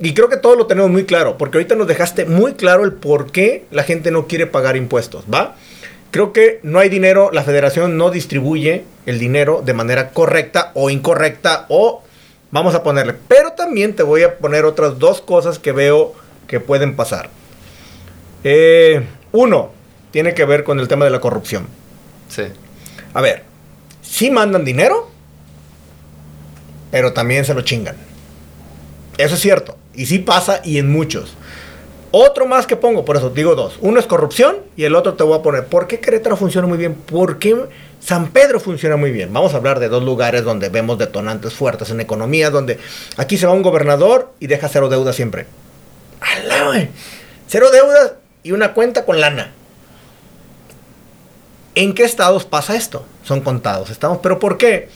[0.00, 2.94] y creo que todo lo tenemos muy claro, porque ahorita nos dejaste muy claro el
[2.94, 5.56] por qué la gente no quiere pagar impuestos, ¿va?
[6.10, 10.88] Creo que no hay dinero, la federación no distribuye el dinero de manera correcta o
[10.88, 12.03] incorrecta o
[12.54, 13.16] Vamos a ponerle.
[13.26, 16.14] Pero también te voy a poner otras dos cosas que veo
[16.46, 17.28] que pueden pasar.
[18.44, 19.72] Eh, uno,
[20.12, 21.66] tiene que ver con el tema de la corrupción.
[22.28, 22.44] Sí.
[23.12, 23.42] A ver,
[24.02, 25.10] sí mandan dinero,
[26.92, 27.96] pero también se lo chingan.
[29.18, 29.76] Eso es cierto.
[29.92, 31.34] Y sí pasa y en muchos.
[32.16, 33.76] Otro más que pongo, por eso digo dos.
[33.80, 35.66] Uno es corrupción y el otro te voy a poner.
[35.66, 36.94] ¿Por qué Querétaro funciona muy bien?
[36.94, 37.56] ¿Por qué
[37.98, 39.32] San Pedro funciona muy bien?
[39.32, 42.78] Vamos a hablar de dos lugares donde vemos detonantes fuertes en economía, donde
[43.16, 45.46] aquí se va un gobernador y deja cero deuda siempre.
[46.20, 46.88] ¡Alá,
[47.48, 49.50] Cero deuda y una cuenta con lana.
[51.74, 53.04] ¿En qué estados pasa esto?
[53.24, 54.18] Son contados estamos.
[54.22, 54.88] ¿Pero por qué?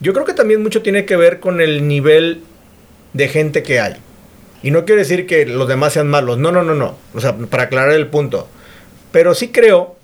[0.00, 2.42] Yo creo que también mucho tiene que ver con el nivel
[3.12, 3.94] de gente que hay.
[4.64, 6.38] Y no quiero decir que los demás sean malos.
[6.38, 6.96] No, no, no, no.
[7.12, 8.48] O sea, para aclarar el punto.
[9.12, 9.94] Pero sí creo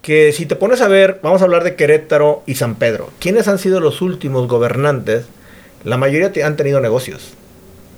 [0.00, 3.10] que si te pones a ver, vamos a hablar de Querétaro y San Pedro.
[3.18, 5.26] ¿Quiénes han sido los últimos gobernantes?
[5.84, 7.34] La mayoría han tenido negocios.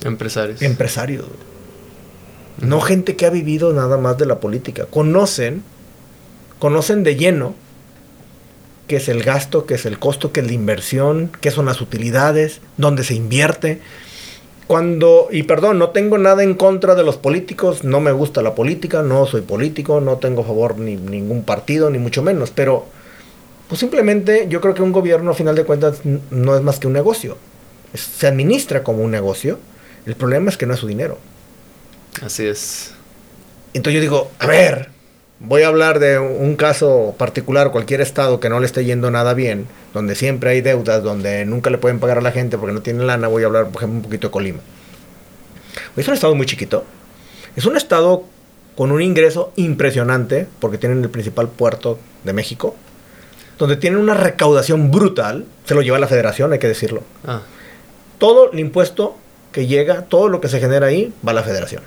[0.04, 0.60] Empresarios.
[0.60, 1.26] Empresarios.
[2.60, 4.86] No gente que ha vivido nada más de la política.
[4.86, 5.62] Conocen,
[6.58, 7.54] conocen de lleno
[8.88, 11.80] qué es el gasto, qué es el costo, qué es la inversión, qué son las
[11.80, 13.80] utilidades, dónde se invierte
[14.66, 18.54] cuando, y perdón, no tengo nada en contra de los políticos, no me gusta la
[18.54, 22.84] política, no soy político, no tengo favor ni ningún partido, ni mucho menos, pero
[23.68, 26.00] pues simplemente yo creo que un gobierno a final de cuentas
[26.30, 27.36] no es más que un negocio.
[27.94, 29.58] Se administra como un negocio,
[30.04, 31.18] el problema es que no es su dinero.
[32.22, 32.92] Así es.
[33.72, 34.90] Entonces yo digo, a ver,
[35.40, 39.34] voy a hablar de un caso particular, cualquier estado que no le esté yendo nada
[39.34, 42.82] bien, donde siempre hay deudas, donde nunca le pueden pagar a la gente porque no
[42.82, 44.60] tienen lana, voy a hablar, por ejemplo, un poquito de Colima.
[45.96, 46.84] Es un estado muy chiquito.
[47.54, 48.24] Es un estado
[48.76, 52.76] con un ingreso impresionante, porque tienen el principal puerto de México,
[53.58, 57.02] donde tienen una recaudación brutal, se lo lleva la federación, hay que decirlo.
[57.26, 57.40] Ah.
[58.18, 59.16] Todo el impuesto
[59.52, 61.82] que llega, todo lo que se genera ahí, va a la federación.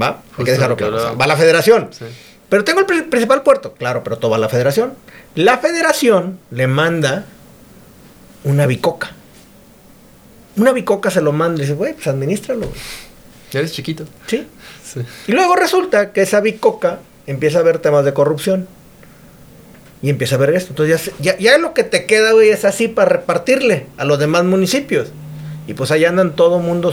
[0.00, 0.22] ¿Va?
[0.38, 1.16] hay que dejarlo claro.
[1.16, 1.88] Va a la federación.
[1.90, 2.04] Sí.
[2.50, 4.94] Pero tengo el principal puerto, claro, pero todo va a la federación.
[5.36, 7.24] La federación le manda
[8.44, 9.12] una bicoca.
[10.56, 12.66] Una bicoca se lo manda y dice, güey, pues administralo.
[13.52, 14.04] Ya eres chiquito.
[14.26, 14.46] ¿Sí?
[14.84, 15.00] ¿Sí?
[15.28, 16.98] Y luego resulta que esa bicoca
[17.28, 18.66] empieza a ver temas de corrupción.
[20.02, 20.70] Y empieza a ver esto.
[20.70, 24.44] Entonces ya, ya, lo que te queda, güey, es así para repartirle a los demás
[24.44, 25.08] municipios.
[25.68, 26.92] Y pues ahí andan todo mundo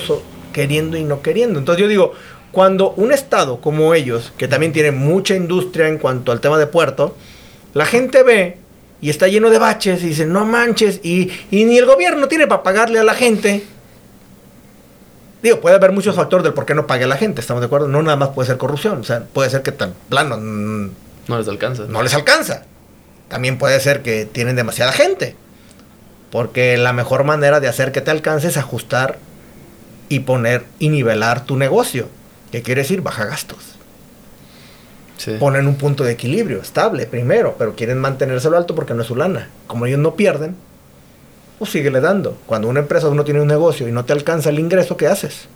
[0.54, 1.58] queriendo y no queriendo.
[1.58, 2.14] Entonces yo digo,
[2.52, 6.68] cuando un estado como ellos, que también tiene mucha industria en cuanto al tema de
[6.68, 7.16] puerto,
[7.74, 8.58] la gente ve
[9.02, 12.48] y está lleno de baches y dice, no manches, y, y ni el gobierno tiene
[12.48, 13.64] para pagarle a la gente.
[15.44, 17.68] Digo, puede haber muchos factores del por qué no pague a la gente, ¿estamos de
[17.68, 17.88] acuerdo?
[17.88, 20.38] No nada más puede ser corrupción, o sea, puede ser que tan plano...
[20.38, 21.84] No les alcanza.
[21.88, 22.64] No les alcanza.
[23.28, 25.36] También puede ser que tienen demasiada gente.
[26.32, 29.20] Porque la mejor manera de hacer que te alcance es ajustar
[30.10, 32.08] y poner y nivelar tu negocio.
[32.52, 33.02] ¿Qué quiere decir?
[33.02, 33.60] Baja gastos.
[35.18, 35.36] Sí.
[35.40, 39.16] Ponen un punto de equilibrio, estable primero, pero quieren mantenérselo alto porque no es su
[39.16, 39.50] lana.
[39.66, 40.56] Como ellos no pierden,
[41.58, 42.38] pues síguele dando.
[42.46, 45.48] Cuando una empresa, uno tiene un negocio y no te alcanza el ingreso, ¿qué haces?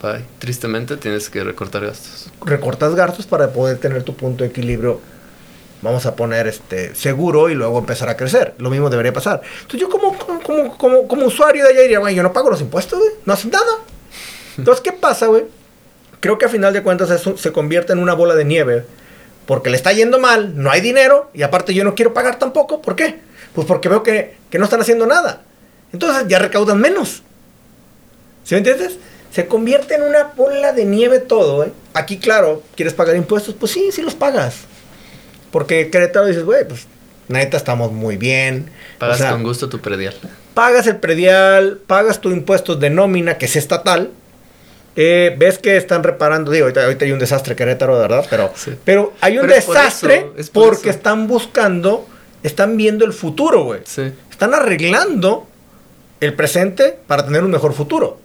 [0.00, 0.24] Bye.
[0.38, 2.30] Tristemente tienes que recortar gastos.
[2.44, 5.00] Recortas gastos para poder tener tu punto de equilibrio
[5.82, 8.54] vamos a poner este seguro y luego empezar a crecer.
[8.58, 9.42] Lo mismo debería pasar.
[9.62, 12.60] Entonces yo como, como, como, como usuario de allá diría, güey, yo no pago los
[12.60, 13.72] impuestos, güey, no hacen nada.
[14.58, 15.44] Entonces, ¿qué pasa, güey?
[16.20, 18.84] Creo que a final de cuentas eso se convierte en una bola de nieve.
[19.46, 22.82] Porque le está yendo mal, no hay dinero y aparte yo no quiero pagar tampoco.
[22.82, 23.20] ¿Por qué?
[23.54, 25.42] Pues porque veo que, que no están haciendo nada.
[25.92, 27.22] Entonces ya recaudan menos.
[28.44, 28.98] ¿Sí me entiendes?
[29.32, 31.72] Se convierte en una bola de nieve todo, ¿eh?
[31.94, 33.54] Aquí, claro, ¿quieres pagar impuestos?
[33.54, 34.56] Pues sí, sí los pagas.
[35.50, 36.86] Porque Querétaro dices, güey, pues
[37.28, 38.70] neta estamos muy bien.
[38.98, 40.14] Pagas con gusto tu predial.
[40.54, 44.10] Pagas el predial, pagas tu impuestos de nómina, que es estatal.
[45.00, 49.12] Eh, ves que están reparando, digo, ahorita, hay un desastre Querétaro, de verdad, pero, pero
[49.20, 52.04] hay un desastre porque están buscando,
[52.42, 53.82] están viendo el futuro, güey.
[53.84, 54.12] Sí.
[54.28, 55.46] Están arreglando
[56.18, 58.18] el presente para tener un mejor futuro.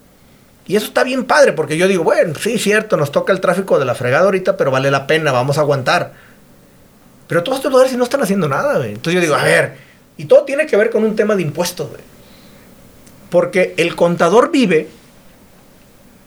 [0.66, 3.78] Y eso está bien padre, porque yo digo, bueno, sí, cierto, nos toca el tráfico
[3.78, 6.14] de la fregada ahorita, pero vale la pena, vamos a aguantar.
[7.28, 8.94] Pero todos estos lugares no están haciendo nada, güey.
[8.94, 9.78] Entonces yo digo, a ver,
[10.18, 12.02] y todo tiene que ver con un tema de impuestos, güey.
[13.30, 14.88] Porque el contador vive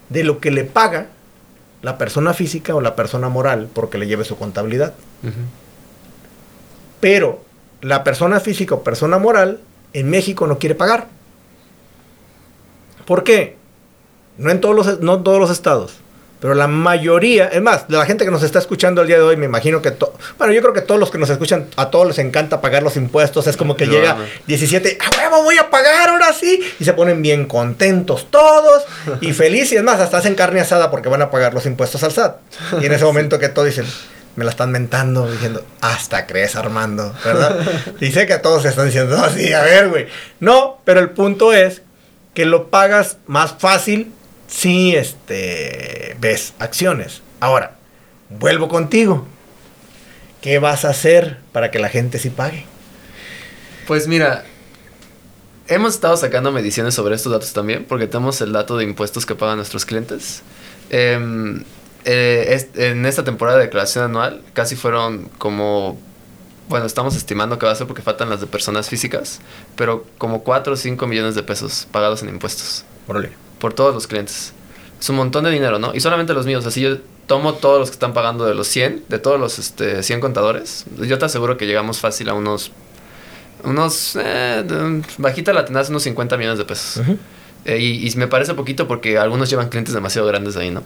[0.08, 1.08] de lo que le paga
[1.82, 4.94] la persona física o la persona moral porque le lleve su contabilidad.
[7.00, 7.44] Pero
[7.80, 9.60] la persona física o persona moral
[9.92, 11.08] en México no quiere pagar.
[13.06, 13.56] ¿Por qué?
[14.38, 15.98] No en todos los, no en todos los estados.
[16.40, 19.22] Pero la mayoría, es más, de la gente que nos está escuchando el día de
[19.22, 19.94] hoy, me imagino que,
[20.36, 22.96] bueno, yo creo que todos los que nos escuchan, a todos les encanta pagar los
[22.96, 23.46] impuestos.
[23.46, 24.16] Es como que llega
[24.46, 26.60] 17, a huevo, voy a pagar ahora sí.
[26.78, 28.84] Y se ponen bien contentos todos
[29.22, 29.72] y felices.
[29.72, 32.36] Y es más, hasta hacen carne asada porque van a pagar los impuestos al SAT.
[32.82, 33.86] Y en ese momento que todos dicen,
[34.36, 37.58] me la están mentando, diciendo, hasta crees, Armando, ¿verdad?
[38.00, 40.06] Y sé que a todos se están diciendo, no, sí, a ver, güey.
[40.40, 41.82] No, pero el punto es
[42.34, 44.12] que lo pagas más fácil
[44.46, 47.22] si este, ves acciones.
[47.40, 47.76] Ahora,
[48.30, 49.26] vuelvo contigo.
[50.40, 52.66] ¿Qué vas a hacer para que la gente sí pague?
[53.86, 54.44] Pues mira,
[55.66, 59.34] hemos estado sacando mediciones sobre estos datos también, porque tenemos el dato de impuestos que
[59.34, 60.42] pagan nuestros clientes.
[60.90, 61.64] Em,
[62.04, 65.98] eh, en esta temporada de declaración anual, casi fueron como
[66.68, 69.40] bueno, estamos estimando que va a ser porque faltan las de personas físicas,
[69.76, 72.84] pero como 4 o 5 millones de pesos pagados en impuestos
[73.58, 74.52] por todos los clientes.
[75.00, 75.94] Es un montón de dinero, ¿no?
[75.94, 76.64] Y solamente los míos.
[76.66, 80.02] Así yo tomo todos los que están pagando de los 100, de todos los este,
[80.02, 80.84] 100 contadores.
[80.98, 82.72] Yo te aseguro que llegamos fácil a unos,
[83.64, 84.64] unos, eh,
[85.18, 87.04] bajita la tenaz, unos 50 millones de pesos.
[87.64, 90.84] Eh, y, me parece poquito porque algunos llevan clientes demasiado grandes ahí, ¿no?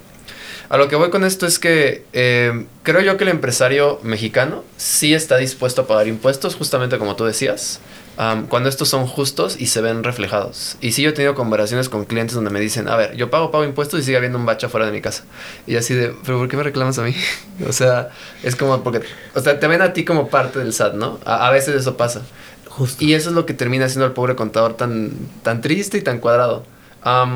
[0.71, 4.65] A lo que voy con esto es que eh, creo yo que el empresario mexicano
[4.77, 7.81] sí está dispuesto a pagar impuestos, justamente como tú decías
[8.51, 10.77] cuando estos son justos y se ven reflejados.
[10.83, 13.51] Y sí, yo he tenido conversaciones con clientes donde me dicen, a ver, yo pago,
[13.51, 15.25] pago impuestos y sigue habiendo un bache fuera de mi casa.
[15.67, 17.15] Y así de, pero ¿por qué me reclamas a mí?
[17.69, 18.11] o sea,
[18.43, 19.01] es como porque,
[19.35, 21.19] o sea, te ven a ti como parte del SAT, ¿no?
[21.25, 22.21] A, veces eso pasa.
[22.69, 23.03] Justo.
[23.03, 25.13] Y eso es lo que termina siendo el pobre contador tan,
[25.43, 26.65] tan triste y tan cuadrado.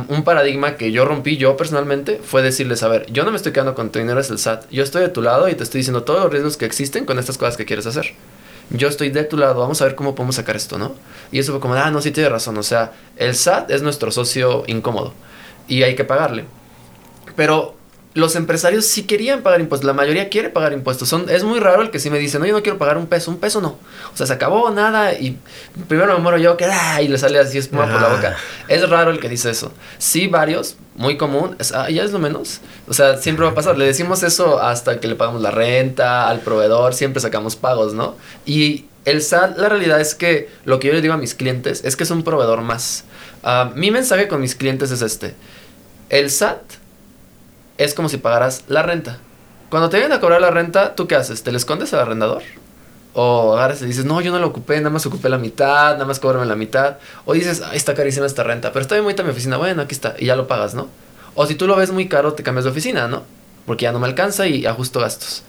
[0.08, 3.52] un paradigma que yo rompí yo personalmente fue decirles, a ver, yo no me estoy
[3.52, 4.70] quedando con tu dinero, es el SAT.
[4.70, 7.18] Yo estoy de tu lado y te estoy diciendo todos los riesgos que existen con
[7.18, 8.12] estas cosas que quieres hacer
[8.70, 10.94] yo estoy de tu lado, vamos a ver cómo podemos sacar esto, ¿no?
[11.30, 14.10] Y eso fue como, ah, no, sí tiene razón, o sea, el SAT es nuestro
[14.10, 15.12] socio incómodo
[15.68, 16.44] y hay que pagarle.
[17.36, 17.74] Pero
[18.14, 21.08] los empresarios sí querían pagar impuestos, la mayoría quiere pagar impuestos.
[21.08, 23.08] Son, es muy raro el que sí me dice, no, yo no quiero pagar un
[23.08, 23.76] peso, un peso no.
[24.12, 25.36] O sea, se acabó nada y
[25.88, 28.36] primero me muero yo, que ah, y le sale así espuma por la boca.
[28.68, 29.72] Es raro el que dice eso.
[29.98, 32.60] Sí, varios, muy común, es, ah, ya es lo menos.
[32.86, 33.76] O sea, siempre va a pasar.
[33.76, 38.14] Le decimos eso hasta que le pagamos la renta, al proveedor, siempre sacamos pagos, ¿no?
[38.46, 41.82] Y el SAT, la realidad es que lo que yo le digo a mis clientes
[41.84, 43.04] es que es un proveedor más.
[43.42, 45.34] Ah, mi mensaje con mis clientes es este.
[46.10, 46.83] El SAT
[47.78, 49.18] es como si pagaras la renta.
[49.70, 51.42] Cuando te vienen a cobrar la renta, ¿tú qué haces?
[51.42, 52.42] ¿Te le escondes al arrendador?
[53.12, 56.04] O agarras y dices, no, yo no lo ocupé, nada más ocupé la mitad, nada
[56.04, 56.98] más cóbrame la mitad.
[57.24, 59.94] O dices, ay, está carísima esta renta, pero está bien bonita mi oficina, bueno, aquí
[59.94, 60.88] está, y ya lo pagas, ¿no?
[61.34, 63.24] O si tú lo ves muy caro, te cambias de oficina, ¿no?
[63.66, 65.42] Porque ya no me alcanza y ajusto gastos.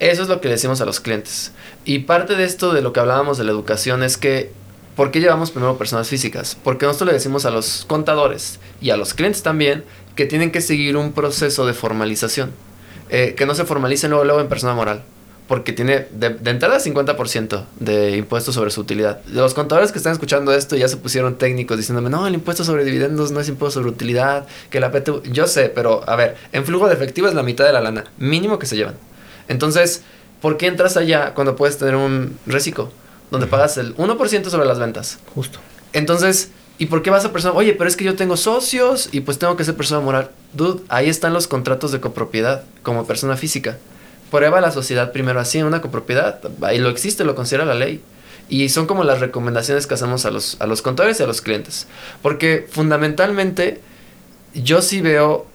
[0.00, 1.52] Eso es lo que le decimos a los clientes.
[1.84, 4.50] Y parte de esto de lo que hablábamos de la educación es que,
[4.96, 6.56] ¿por qué llevamos primero personas físicas?
[6.62, 9.84] Porque nosotros le decimos a los contadores y a los clientes también
[10.14, 12.52] que tienen que seguir un proceso de formalización.
[13.10, 15.02] Eh, que no se formalicen luego, luego en persona moral.
[15.46, 19.20] Porque tiene de, de entrada 50% de impuestos sobre su utilidad.
[19.26, 22.82] Los contadores que están escuchando esto ya se pusieron técnicos diciéndome, no, el impuesto sobre
[22.84, 25.22] dividendos no es impuesto sobre utilidad, que la PTU...
[25.24, 28.04] Yo sé, pero a ver, en flujo de efectivo es la mitad de la lana,
[28.16, 28.94] mínimo que se llevan.
[29.48, 30.02] Entonces,
[30.40, 32.90] ¿por qué entras allá cuando puedes tener un reciclo?
[33.30, 35.18] Donde pagas el 1% sobre las ventas.
[35.34, 35.58] Justo.
[35.92, 37.54] Entonces, ¿y por qué vas a persona?
[37.54, 40.30] Oye, pero es que yo tengo socios y pues tengo que ser persona moral.
[40.52, 43.78] Dude, ahí están los contratos de copropiedad como persona física.
[44.30, 46.40] Prueba la sociedad primero así en una copropiedad.
[46.62, 48.00] Ahí lo existe, lo considera la ley.
[48.48, 51.40] Y son como las recomendaciones que hacemos a los, a los contadores y a los
[51.40, 51.86] clientes.
[52.20, 53.80] Porque fundamentalmente
[54.54, 55.46] yo sí veo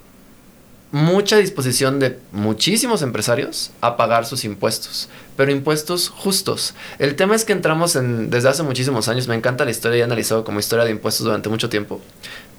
[0.92, 5.10] mucha disposición de muchísimos empresarios a pagar sus impuestos,
[5.40, 6.74] pero impuestos justos.
[6.98, 10.02] El tema es que entramos en, desde hace muchísimos años, me encanta la historia y
[10.02, 12.02] he analizado como historia de impuestos durante mucho tiempo.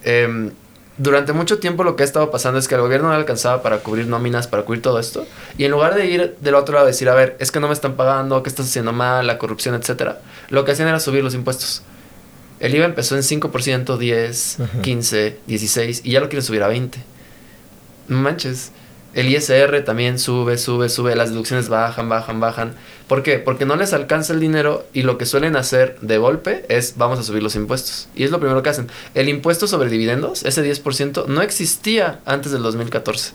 [0.03, 0.49] Em,
[0.97, 3.83] durante mucho tiempo lo que ha estado pasando es que el gobierno no alcanzaba para
[3.83, 5.27] cubrir nóminas, para cubrir todo esto,
[5.59, 7.67] y en lugar de ir del otro lado y decir, a ver, es que no
[7.67, 10.19] me están pagando, que estás haciendo mal, la corrupción, etcétera,
[10.49, 11.83] lo que hacían era subir los impuestos.
[12.59, 17.11] El IVA empezó en 5%, 10, 15, 16 y ya lo quieren subir a 20
[18.11, 18.71] no manches.
[19.13, 22.75] El ISR también sube, sube, sube, las deducciones bajan, bajan, bajan.
[23.07, 23.39] ¿Por qué?
[23.39, 27.19] Porque no les alcanza el dinero y lo que suelen hacer de golpe es vamos
[27.19, 28.07] a subir los impuestos.
[28.15, 28.87] Y es lo primero que hacen.
[29.13, 33.33] El impuesto sobre dividendos, ese 10%, no existía antes del 2014.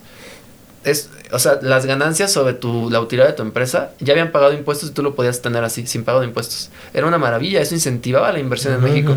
[0.85, 4.55] Es, o sea, las ganancias sobre tu, la utilidad de tu empresa ya habían pagado
[4.55, 6.71] impuestos y tú lo podías tener así, sin pago de impuestos.
[6.95, 9.15] Era una maravilla, eso incentivaba la inversión en México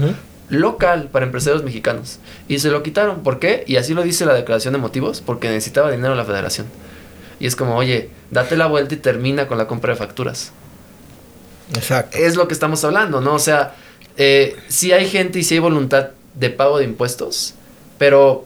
[0.50, 2.20] local para empresarios mexicanos.
[2.48, 3.22] Y se lo quitaron.
[3.24, 3.64] ¿Por qué?
[3.68, 6.68] Y así lo dice la declaración de motivos, porque necesitaba dinero la federación.
[7.40, 10.52] Y es como, oye, date la vuelta y termina con la compra de facturas.
[11.74, 12.18] Exacto.
[12.18, 13.36] Es lo que estamos hablando, ¿no?
[13.36, 13.76] O sea,
[14.18, 17.54] eh, si hay gente y si hay voluntad de pago de impuestos,
[17.98, 18.46] pero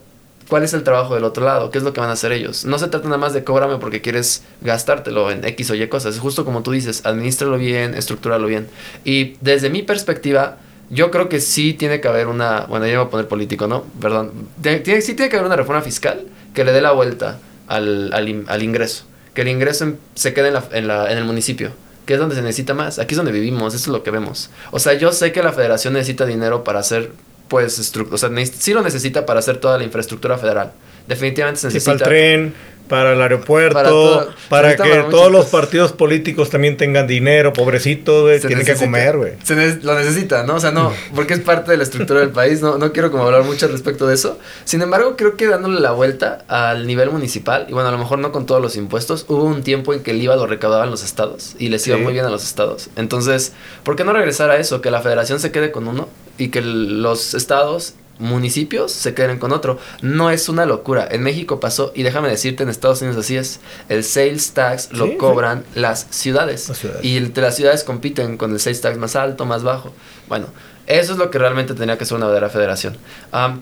[0.49, 1.72] ¿cuál es el trabajo del otro lado?
[1.72, 2.66] ¿Qué es lo que van a hacer ellos?
[2.66, 6.16] No se trata nada más de cóbrame porque quieres gastártelo en X o Y cosas.
[6.16, 8.68] Es justo como tú dices, administralo bien, estructúralo bien.
[9.04, 10.58] Y desde mi perspectiva,
[10.90, 13.84] yo creo que sí tiene que haber una, bueno, ya voy a poner político, ¿no?
[14.02, 14.32] Perdón.
[14.62, 16.24] Tiene, sí tiene que haber una reforma fiscal
[16.54, 19.06] que le dé la vuelta al, al, ingreso.
[19.34, 21.72] Que el ingreso se quede en, la, en, la, en el municipio,
[22.06, 23.00] que es donde se necesita más.
[23.00, 24.50] Aquí es donde vivimos, eso es lo que vemos.
[24.72, 27.12] O sea, yo sé que la federación necesita dinero para hacer,
[27.48, 30.74] pues, o sea, sí lo necesita para hacer toda la infraestructura federal.
[31.08, 31.94] Definitivamente se necesita.
[31.94, 32.54] Sí, para el tren,
[32.88, 38.66] para el aeropuerto, para, que todos los partidos políticos también tengan dinero, pobrecito, güey, tienen
[38.66, 39.34] que comer, güey.
[39.82, 40.56] lo necesita, ¿no?
[40.56, 43.24] O sea, no, porque es parte de la estructura del país, no, no quiero como
[43.24, 44.38] hablar mucho al respecto de eso.
[44.66, 48.20] Sin embargo, creo que dándole la vuelta al nivel municipal, y bueno, a lo mejor
[48.20, 51.04] no con todos los impuestos, hubo un tiempo en que el IVA lo recaudaban los
[51.04, 52.90] estados y les iba muy bien a los estados.
[52.96, 53.54] Entonces,
[53.84, 54.82] ¿por qué no regresar a eso?
[54.82, 59.51] Que la federación se quede con uno y que los estados municipios se queden con
[59.51, 59.80] otro.
[60.01, 61.07] No es una locura.
[61.09, 63.59] En México pasó, y déjame decirte, en Estados Unidos así es.
[63.89, 68.97] El sales tax lo cobran Las, ciudades, Y las ciudades compiten con el sales tax
[68.97, 69.93] más alto, más bajo.
[70.28, 70.47] Bueno,
[70.88, 72.97] eso es lo que realmente tenía que ser una verdadera federación.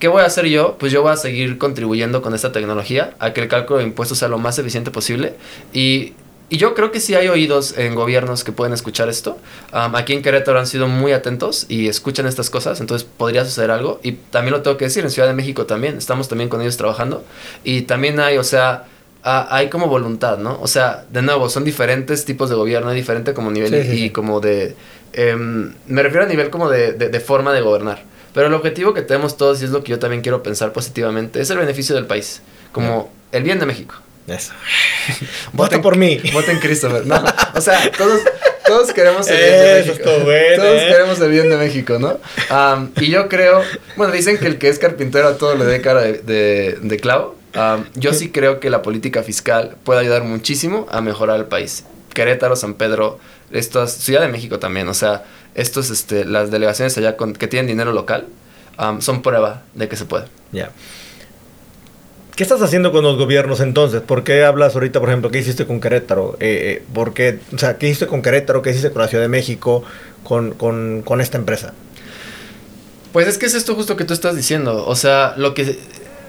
[0.00, 0.76] ¿Qué voy a hacer yo?
[0.78, 4.18] Pues yo voy a seguir contribuyendo con esta tecnología a que el cálculo de impuestos
[4.18, 5.34] sea lo más eficiente posible.
[5.72, 6.14] Y
[6.52, 9.38] y yo creo que sí hay oídos en gobiernos que pueden escuchar esto.
[9.72, 14.00] aquí en Querétaro han sido muy atentos y escuchan estas cosas, entonces podría suceder algo.
[14.02, 16.76] Y también lo tengo que decir, en Ciudad de México también, estamos también con ellos
[16.76, 17.24] trabajando.
[17.64, 18.84] Y también hay, o sea,
[19.22, 20.60] hay como voluntad, ¿no?
[20.60, 24.40] O sea, de nuevo, son diferentes tipos de gobierno, hay diferente como nivel y, como
[24.40, 24.76] de...
[25.14, 28.02] Em, me refiero a nivel como de, de, forma de gobernar.
[28.34, 31.40] Pero el objetivo que tenemos todos, y es lo que yo también quiero pensar positivamente,
[31.40, 32.42] es el beneficio del país,
[32.72, 33.94] como el bien de México.
[34.26, 34.52] Eso.
[35.52, 36.20] Vota por mí.
[36.32, 37.06] Voten Christopher.
[37.06, 37.22] No,
[37.54, 38.20] o sea, todos,
[38.66, 40.04] todos queremos el bien de México.
[40.04, 40.86] todos ¿eh?
[40.88, 42.18] queremos el bien de México, ¿no?
[43.00, 43.62] y yo creo,
[43.96, 47.36] bueno, dicen que el que es carpintero a todo le dé cara de, de, clavo.
[47.94, 51.84] yo sí creo que la política fiscal puede ayudar muchísimo a mejorar el país.
[52.14, 53.18] Querétaro, San Pedro,
[53.50, 57.66] estas, Ciudad de México también, o sea, estos, este, las delegaciones allá con, que tienen
[57.66, 58.26] dinero local,
[59.00, 60.26] son prueba de que se puede.
[60.50, 60.70] Ya.
[62.36, 64.00] ¿Qué estás haciendo con los gobiernos entonces?
[64.00, 66.36] ¿Por qué hablas ahorita, por ejemplo, qué hiciste con Querétaro?
[66.40, 68.62] Eh, eh ¿por qué, o sea, ¿qué hiciste con Querétaro?
[68.62, 69.84] ¿Qué hiciste con la Ciudad de México?
[70.24, 71.74] Con, con, con esta empresa.
[73.12, 74.86] Pues es que es esto justo que tú estás diciendo.
[74.86, 75.78] O sea, lo que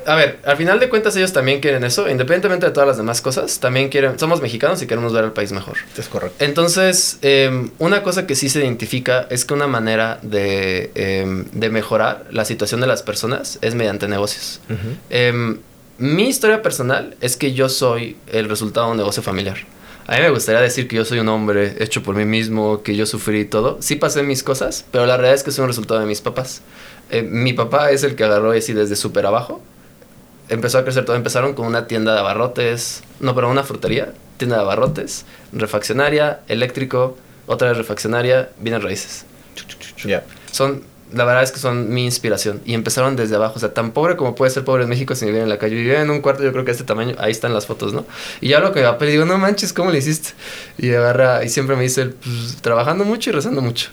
[0.06, 3.22] a ver, al final de cuentas ellos también quieren eso, independientemente de todas las demás
[3.22, 5.78] cosas, también quieren, somos mexicanos y queremos ver el país mejor.
[5.98, 6.44] Es correcto.
[6.44, 11.70] Entonces, em, una cosa que sí se identifica es que una manera de, em, de
[11.70, 14.60] mejorar la situación de las personas es mediante negocios.
[15.10, 15.60] Em,
[16.04, 19.60] mi historia personal es que yo soy el resultado de un negocio familiar.
[20.06, 22.98] A mí me gustaría decir que yo soy un hombre hecho por mí mismo, que
[22.98, 23.78] yo sufrí y todo.
[23.80, 26.62] Sí pasé mis cosas, pero la realidad es que soy un resultado de mis papás.
[27.10, 29.62] Eh, mi papá es el que agarró así desde súper abajo.
[30.50, 31.16] Empezó a crecer todo.
[31.16, 35.24] Empezaron con una tienda de abarrotes, no, pero una frutería, tienda de abarrotes,
[35.54, 39.26] refaccionaria, eléctrico, otra vez refaccionaria, bienes raíces.
[40.04, 40.26] Ya.
[40.52, 40.84] Son
[41.14, 42.62] la verdad es que son mi inspiración.
[42.66, 43.54] Y empezaron desde abajo.
[43.56, 45.76] O sea, tan pobre como puede ser pobre en México si vivir en la calle.
[45.76, 47.16] Vivía en un cuarto, yo creo que este tamaño.
[47.20, 48.06] Ahí están las fotos, ¿no?
[48.42, 50.30] Y ya lo que va a digo, no manches, ¿cómo le hiciste?
[50.78, 53.90] Y agarra, y siempre me dice, pues, trabajando mucho y rezando mucho.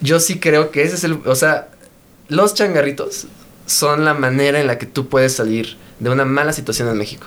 [0.00, 1.18] Yo sí creo que ese es el.
[1.26, 1.68] O sea,
[2.28, 3.26] los changarritos
[3.66, 7.26] son la manera en la que tú puedes salir de una mala situación en México.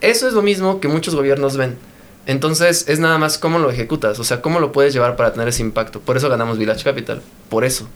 [0.00, 1.76] Eso es lo mismo que muchos gobiernos ven
[2.26, 5.48] entonces es nada más cómo lo ejecutas, o sea, cómo lo puedes llevar para tener
[5.48, 6.00] ese impacto.
[6.00, 7.88] Por eso ganamos Village Capital, por eso.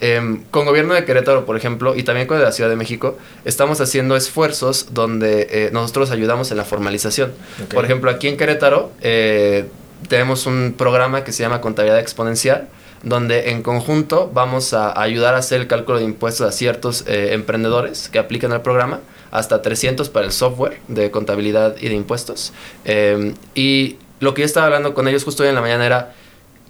[0.00, 3.80] Em, con gobierno de Querétaro, por ejemplo, y también con la Ciudad de México, estamos
[3.80, 7.32] haciendo esfuerzos donde eh, nosotros ayudamos en la formalización.
[7.72, 9.66] Por ejemplo, aquí en Querétaro eh,
[10.08, 12.68] tenemos un programa que se llama Contabilidad Exponencial,
[13.02, 17.32] donde en conjunto vamos a ayudar a hacer el cálculo de impuestos a ciertos eh,
[17.32, 19.00] emprendedores que aplican el programa
[19.34, 22.52] hasta 300 para el software de contabilidad y de impuestos.
[22.84, 26.14] Em, y lo que yo estaba hablando con ellos justo hoy en la mañana era,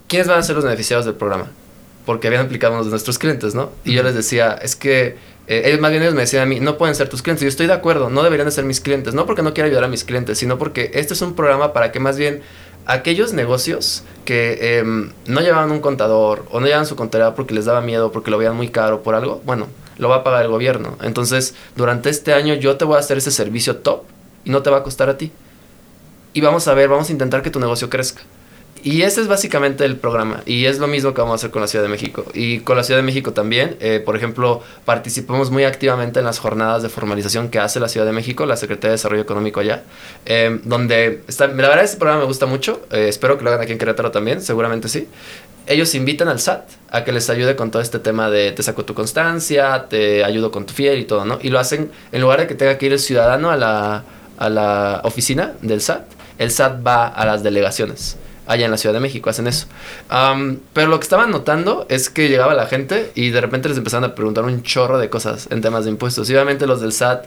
[0.09, 1.51] ¿quiénes van a ser los beneficiados del programa?
[2.07, 3.71] Porque habían aplicado unos de nuestros clientes, ¿no?
[3.85, 6.59] Y yo les decía, es que eh, ellos más bien ellos me decían a mí,
[6.59, 7.43] no pueden ser tus clientes.
[7.43, 9.13] Yo estoy de acuerdo, no deberían de ser mis clientes.
[9.13, 11.93] No porque no quiera ayudar a mis clientes, sino porque este es un programa para
[11.93, 12.41] que más bien
[12.87, 17.67] aquellos negocios que em, no llevaban un contador o no llevaban su contador porque les
[17.67, 19.69] daba miedo, porque lo veían muy caro por algo, bueno,
[19.99, 20.97] lo va a pagar el gobierno.
[21.03, 24.03] Entonces, durante este año yo te voy a hacer ese servicio top
[24.45, 25.33] y no te va a costar a ti.
[26.33, 28.23] Y vamos a ver, vamos a intentar que tu negocio crezca.
[28.85, 30.43] Y ese es básicamente el programa.
[30.45, 32.27] Y es lo mismo que vamos a hacer con la Ciudad de México.
[32.35, 36.39] Y con la Ciudad de México también, eh, por ejemplo, participamos muy activamente en las
[36.39, 39.85] jornadas de formalización que hace la Ciudad de México, la Secretaría de Desarrollo Económico allá,
[40.27, 42.83] eh, donde está, la verdad este programa me gusta mucho.
[42.91, 45.09] Eh, espero que lo hagan aquí en Querétaro también, seguramente sí
[45.67, 48.85] ellos invitan al SAT a que les ayude con todo este tema de te saco
[48.85, 51.39] tu constancia, te ayudo con tu fiel y todo, ¿no?
[51.43, 54.05] Y lo hacen en lugar de que tenga que ir el ciudadano a la,
[54.39, 56.05] a la oficina del SAT,
[56.39, 58.17] el SAT va a las delegaciones.
[58.47, 59.67] Allá en la Ciudad de México hacen eso.
[60.75, 64.05] pero lo que estaban notando es que llegaba la gente y de repente les empezaban
[64.11, 66.29] a preguntar un chorro de cosas en temas de impuestos.
[66.29, 67.25] Y obviamente los del SAT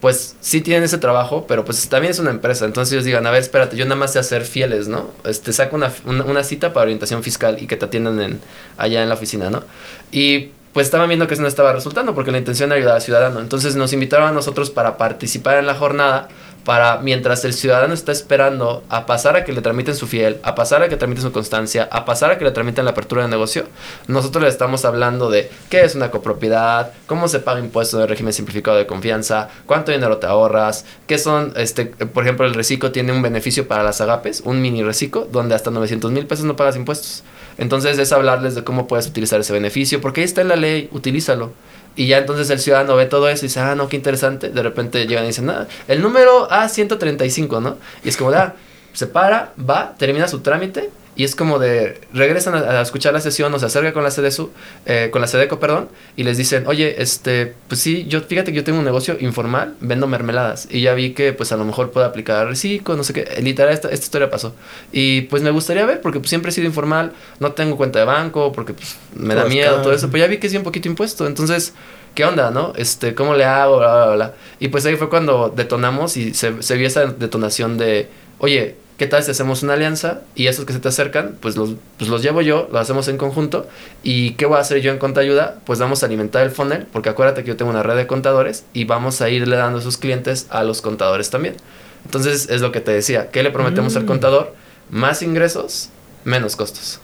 [0.00, 2.64] pues sí tienen ese trabajo, pero pues también es una empresa.
[2.64, 5.10] Entonces ellos digan, a ver, espérate, yo nada más sé hacer fieles, ¿no?
[5.24, 8.40] Este, saco una, una, cita para orientación fiscal y que te atiendan en,
[8.78, 9.62] allá en la oficina, ¿no?
[10.10, 13.02] Y pues estaban viendo que eso no estaba resultando porque la intención era ayudar al
[13.02, 13.40] ciudadano.
[13.40, 16.28] Entonces nos invitaron a nosotros para participar en la jornada
[16.70, 20.54] para mientras el ciudadano está esperando a pasar a que le tramiten su fiel, a
[20.54, 23.28] pasar a que tramiten su constancia, a pasar a que le tramiten la apertura de
[23.28, 23.64] negocio,
[24.06, 28.32] nosotros le estamos hablando de qué es una copropiedad, cómo se paga impuestos de régimen
[28.32, 33.10] simplificado de confianza, cuánto dinero te ahorras, qué son, este, por ejemplo, el reciclo tiene
[33.10, 36.76] un beneficio para las agapes, un mini reciclo, donde hasta 900 mil pesos no pagas
[36.76, 37.24] impuestos.
[37.58, 40.88] Entonces es hablarles de cómo puedes utilizar ese beneficio, porque ahí está en la ley,
[40.92, 41.52] utilízalo.
[41.96, 44.48] Y ya entonces el ciudadano ve todo eso y dice, ah, no, qué interesante.
[44.50, 47.76] De repente llegan y dicen, nada, el número A135, ¿no?
[48.04, 48.54] Y es como, ah,
[48.92, 53.52] se para, va, termina su trámite y es como de, regresan a, escuchar la sesión
[53.52, 54.50] o se acerca con la CDSU,
[54.86, 58.58] eh, con la CDECO, perdón, y les dicen, oye, este, pues sí, yo, fíjate que
[58.58, 61.90] yo tengo un negocio informal, vendo mermeladas, y ya vi que pues a lo mejor
[61.90, 64.54] puedo aplicar reciclo, no sé qué, literal, esta, esta historia pasó.
[64.92, 68.04] Y pues me gustaría ver, porque pues, siempre he sido informal, no tengo cuenta de
[68.04, 70.88] banco, porque pues me da miedo, todo eso, pues ya vi que sí un poquito
[70.88, 71.74] impuesto, entonces...
[72.12, 72.72] ¿qué onda, no?
[72.74, 73.78] Este, ¿cómo le hago?
[73.78, 74.34] Bla, bla, bla.
[74.58, 78.08] Y pues ahí fue cuando detonamos y se, se vio esa detonación de,
[78.38, 81.70] oye, ¿qué tal si hacemos una alianza y esos que se te acercan, pues los,
[81.96, 83.66] pues los llevo yo, lo hacemos en conjunto
[84.02, 85.56] y ¿qué voy a hacer yo en Contayuda?
[85.64, 88.64] Pues vamos a alimentar el funnel, porque acuérdate que yo tengo una red de contadores
[88.74, 91.56] y vamos a irle dando a esos clientes a los contadores también.
[92.04, 94.06] Entonces es lo que te decía, ¿qué le prometemos al mm.
[94.06, 94.54] contador?
[94.90, 95.88] Más ingresos,
[96.24, 97.00] menos costos.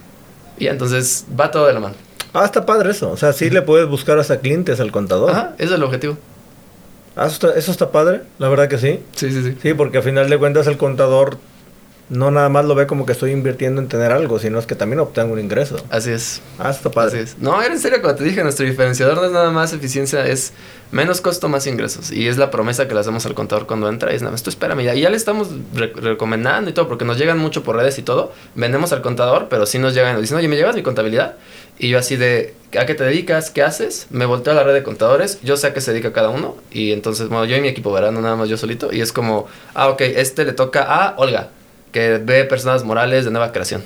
[0.59, 1.94] Y entonces va todo de la mano.
[2.34, 3.11] Ah, está padre eso.
[3.11, 5.30] O sea, sí le puedes buscar hasta clientes al contador.
[5.30, 6.18] Ajá, ese es el objetivo.
[7.16, 9.01] Ah, eso está, eso está padre, la verdad que sí.
[9.14, 9.57] Sí, sí, sí.
[9.62, 11.38] Sí, porque al final de cuentas el contador
[12.09, 14.74] no nada más lo ve como que estoy invirtiendo en tener algo, sino es que
[14.74, 15.76] también obtengo un ingreso.
[15.90, 16.40] Así es.
[16.59, 17.20] Ah, está padre.
[17.20, 17.38] Así es.
[17.38, 20.52] No, era en serio, como te dije, nuestro diferenciador no es nada más eficiencia, es
[20.92, 22.12] menos costo, más ingresos.
[22.12, 24.12] Y es la promesa que le hacemos al contador cuando entra.
[24.12, 26.86] Y es nada más, tú espérame, ya, y ya le estamos re- recomendando y todo,
[26.86, 28.32] porque nos llegan mucho por redes y todo.
[28.54, 31.34] Vendemos al contador, pero sí nos llegan y nos dicen, oye, ¿me llevas mi contabilidad?
[31.78, 33.50] Y yo así de, ¿a qué te dedicas?
[33.50, 34.07] ¿Qué haces?
[34.11, 36.57] Me volteo a la red de contadores, yo sé a qué se dedica cada uno.
[36.70, 38.12] Y entonces, bueno, yo y mi equipo, ¿verdad?
[38.12, 38.92] No nada más yo solito.
[38.92, 41.50] Y es como, ah, ok, este le toca a Olga,
[41.97, 43.82] que ve personas morales de nueva creación.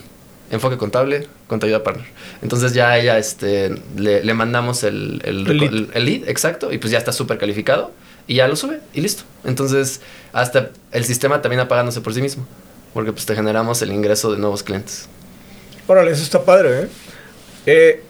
[0.51, 2.07] Enfoque contable, contabilidad partner.
[2.43, 5.73] Entonces ya a ella este, le, le mandamos el, el, El lead.
[5.73, 7.93] el- el lead, exacto, y pues ya está súper calificado
[8.27, 9.23] y ya lo sube y listo.
[9.45, 10.01] Entonces
[10.33, 12.45] hasta el sistema también apagándose por sí mismo,
[12.95, 15.09] porque pues te generamos el ingreso de nuevos clientes.
[15.87, 16.89] Órale, eso está padre, ¿eh?
[17.67, 18.03] Eh,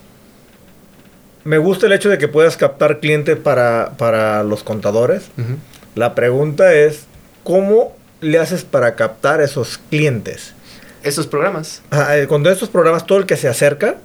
[1.44, 5.24] Me gusta el hecho de que puedas captar clientes para, para los contadores.
[5.94, 7.04] La pregunta es,
[7.44, 10.54] ¿cómo le haces para captar esos clientes?
[11.02, 11.82] Esos programas.
[11.92, 13.96] Eh, Cuando estos programas, todo el que se acerca,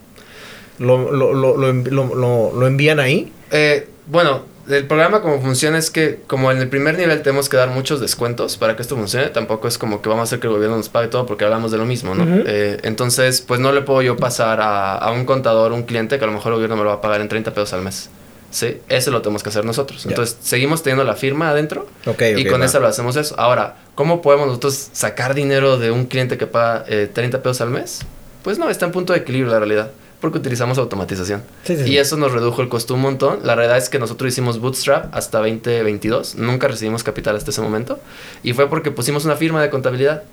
[0.79, 3.31] lo, lo, lo, lo envían ahí.
[3.51, 7.57] Eh, bueno, el programa como funciona es que como en el primer nivel tenemos que
[7.57, 10.47] dar muchos descuentos para que esto funcione, tampoco es como que vamos a hacer que
[10.47, 12.25] el gobierno nos pague todo porque hablamos de lo mismo, ¿no?
[12.47, 16.23] Eh, entonces, pues no le puedo yo pasar a, a un contador, un cliente que
[16.23, 18.09] a lo mejor el gobierno me lo va a pagar en 30 pesos al mes.
[18.55, 18.77] ¿Sí?
[18.87, 20.05] Eso lo tenemos que hacer nosotros.
[20.05, 20.11] Ya.
[20.11, 22.65] Entonces, seguimos teniendo la firma adentro Ok, y ok, con va.
[22.65, 23.35] esa lo hacemos eso.
[23.37, 27.69] Ahora, ¿cómo podemos nosotros sacar dinero de un cliente que paga eh, 30 pesos al
[27.69, 27.99] mes?
[28.43, 29.91] Pues no, está en punto de equilibrio la realidad,
[30.21, 31.43] porque utilizamos automatización.
[31.65, 31.91] Sí, sí, sí.
[31.91, 33.39] Y eso nos redujo el costo un montón.
[33.43, 37.99] La realidad es que nosotros hicimos Bootstrap hasta 2022, nunca recibimos capital hasta ese momento,
[38.41, 40.23] y fue porque pusimos una firma de contabilidad.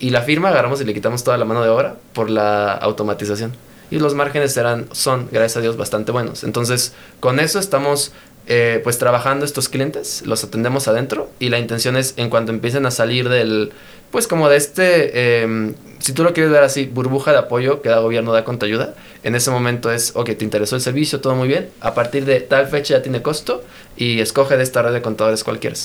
[0.00, 3.52] Y la firma agarramos y le quitamos toda la mano de obra por la automatización.
[3.90, 6.44] Y los márgenes eran, son, gracias a Dios, bastante buenos.
[6.44, 8.12] Entonces, con eso estamos
[8.46, 12.86] eh, pues trabajando estos clientes, los atendemos adentro y la intención es en cuanto empiecen
[12.86, 13.72] a salir del,
[14.10, 17.90] pues como de este, eh, si tú lo quieres ver así, burbuja de apoyo que
[17.90, 21.34] da gobierno, da con ayuda, en ese momento es, ok, te interesó el servicio, todo
[21.34, 23.62] muy bien, a partir de tal fecha ya tiene costo
[23.96, 25.76] y escoge de esta red de contadores cualquiera.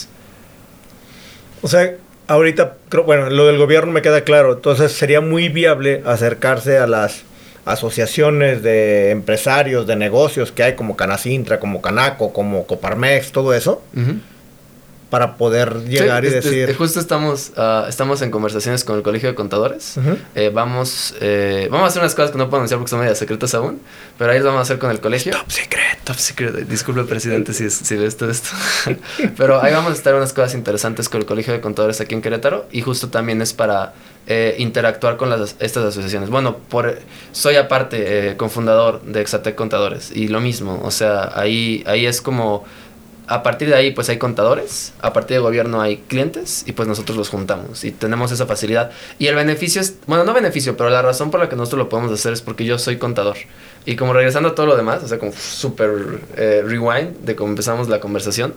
[1.61, 1.95] O sea,
[2.27, 4.53] ahorita, creo, bueno, lo del gobierno me queda claro.
[4.53, 7.23] Entonces sería muy viable acercarse a las
[7.65, 13.81] asociaciones de empresarios, de negocios que hay como Canacintra, como Canaco, como Coparmex, todo eso,
[15.13, 16.75] para poder llegar Sí, y este, decir...
[16.75, 19.99] justo estamos, ah, estamos en conversaciones con el Colegio de Contadores.
[20.33, 23.19] Eh, vamos, eh, vamos a hacer unas cosas que no puedo anunciar porque son medias
[23.19, 23.79] secretas aún,
[24.17, 25.33] pero ahí lo vamos a hacer con el colegio.
[25.33, 26.55] Top secret, top secret.
[26.67, 28.49] Disculpe, presidente, si, si ves todo esto.
[29.37, 32.23] pero ahí vamos a estar unas cosas interesantes con el Colegio de Contadores aquí en
[32.23, 33.93] Querétaro y justo también es para
[34.25, 36.31] eh, interactuar con las, estas asociaciones.
[36.31, 36.97] Bueno, por,
[37.33, 42.19] soy aparte eh, cofundador de Exatec Contadores y lo mismo, o sea, ahí, ahí es
[42.19, 42.63] como
[43.33, 46.87] a partir de ahí pues hay contadores, a partir de gobierno hay clientes y pues
[46.87, 48.91] nosotros los juntamos y tenemos esa facilidad.
[49.17, 51.89] Y el beneficio es, bueno, no beneficio, pero la razón por la que nosotros lo
[51.89, 53.37] podemos hacer es porque yo soy contador.
[53.87, 57.49] Y como regresando a todo lo demás, o sea, como super eh, rewind de cómo
[57.49, 58.53] empezamos la conversación,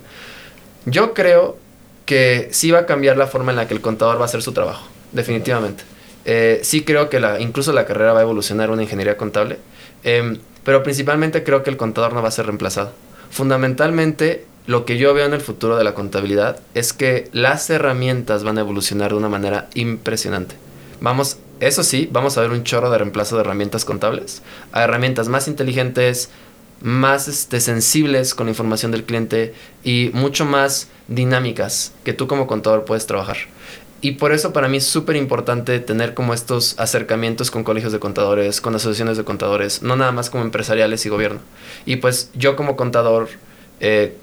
[0.85, 1.57] yo creo
[2.05, 4.43] que sí va a cambiar la forma en la que el contador va a hacer
[4.43, 5.85] su trabajo, definitivamente.
[6.27, 9.57] Eh, sí creo que la, incluso la carrera va a evolucionar una ingeniería contable,
[10.05, 12.93] em, pero principalmente creo que el contador no va a ser reemplazado.
[13.31, 18.43] Fundamentalmente, lo que yo veo en el futuro de la contabilidad es que las herramientas
[18.43, 20.57] van a evolucionar de una manera impresionante.
[21.01, 24.43] Vamos, eso sí, vamos a ver un chorro de reemplazo de herramientas contables
[24.73, 26.31] a herramientas más inteligentes,
[26.83, 29.55] más este, sensibles con la información del cliente
[29.85, 33.37] y mucho más dinámicas que tú como contador puedes trabajar.
[34.01, 37.99] Y por eso para mí es súper importante tener como estos acercamientos con colegios de
[37.99, 41.41] contadores, con asociaciones de contadores, no nada más como empresariales y gobierno.
[41.87, 43.29] Y pues yo como contador,
[43.81, 44.17] eh,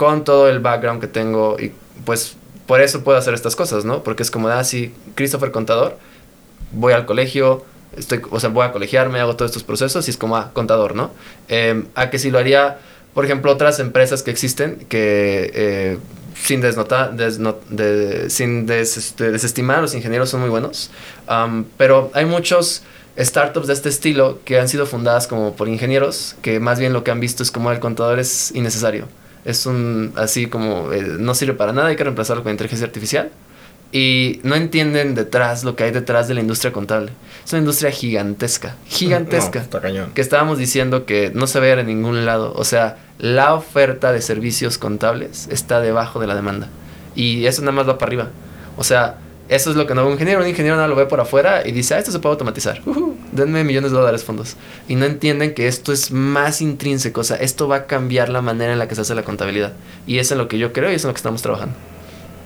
[0.00, 1.72] con todo el background que tengo, y
[2.06, 2.34] pues
[2.66, 4.02] por eso puedo hacer estas cosas, ¿no?
[4.02, 5.98] Porque es como, ah, sí, Christopher Contador,
[6.72, 7.66] voy al colegio,
[8.30, 11.10] o sea, voy a colegiarme, hago todos estos procesos y es como, ah, contador, ¿no?
[11.48, 12.78] Eh, a que si lo haría,
[13.12, 15.98] por ejemplo, otras empresas que existen que eh,
[16.34, 20.90] sin desnotar, desno- de- sin este, desestimar, los ingenieros son muy buenos,
[21.76, 22.84] pero hay muchos
[23.18, 27.02] startups de este estilo que han sido fundadas como por ingenieros que más bien lo
[27.04, 29.04] que han visto es como el contador es innecesario.
[29.44, 33.30] Es un así como eh, no sirve para nada, hay que reemplazarlo con inteligencia artificial
[33.92, 37.10] y no entienden detrás lo que hay detrás de la industria contable.
[37.44, 40.12] Es una industria gigantesca, gigantesca No, está cañón.
[40.14, 42.52] que estábamos diciendo que no se ve en ningún lado.
[42.54, 46.68] O sea, la oferta de servicios contables está debajo de la demanda.
[47.16, 48.28] Y eso nada más va para arriba.
[48.76, 49.16] O sea,
[49.48, 50.40] eso es lo que no ve un ingeniero.
[50.40, 52.80] Un ingeniero nada lo ve por afuera y dice, ah, esto se puede automatizar.
[53.32, 54.56] Denme millones de dólares fondos.
[54.88, 57.20] Y no entienden que esto es más intrínseco.
[57.20, 59.72] O sea, esto va a cambiar la manera en la que se hace la contabilidad.
[60.06, 61.74] Y es en lo que yo creo y es en lo que estamos trabajando.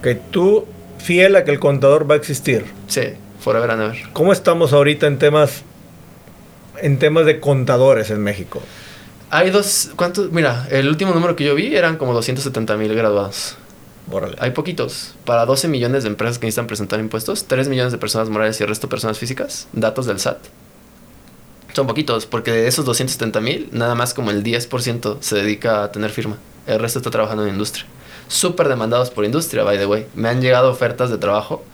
[0.02, 0.66] Que tú,
[0.98, 2.64] fiel a que el contador va a existir.
[2.88, 3.14] Sí,
[3.44, 4.08] Forever and ever.
[4.14, 5.64] ¿Cómo estamos ahorita en temas
[6.80, 8.62] en temas de contadores en México?
[9.28, 10.32] Hay dos, ¿cuántos?
[10.32, 13.56] Mira, el último número que yo vi eran como 270 mil graduados.
[14.10, 14.36] Órale.
[14.38, 15.14] Hay poquitos.
[15.26, 18.62] Para 12 millones de empresas que necesitan presentar impuestos, 3 millones de personas morales y
[18.62, 20.38] el resto personas físicas, datos del SAT.
[21.74, 25.90] Son poquitos, porque de esos 270 mil, nada más como el 10% se dedica a
[25.90, 26.36] tener firma.
[26.68, 27.84] El resto está trabajando en industria.
[28.28, 30.06] Súper demandados por industria, by the way.
[30.14, 31.64] Me han llegado ofertas de trabajo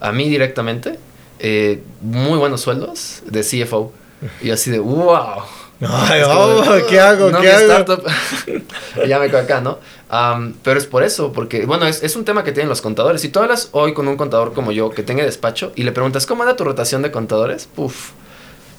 [0.00, 0.98] a mí directamente,
[1.40, 3.92] eh, muy buenos sueldos de CFO.
[4.40, 5.42] Y así de, wow.
[5.82, 7.30] Ay, oh, ¿qué hago?
[7.30, 8.02] no, ¿Qué hago?
[9.06, 9.78] ya me quedo acá, ¿no?
[10.08, 13.20] Am, pero es por eso, porque, bueno, es, es un tema que tienen los contadores.
[13.20, 16.24] Si tú hablas hoy con un contador como yo, que tenga despacho, y le preguntas,
[16.24, 17.66] ¿cómo anda tu rotación de contadores?
[17.66, 18.12] Puf,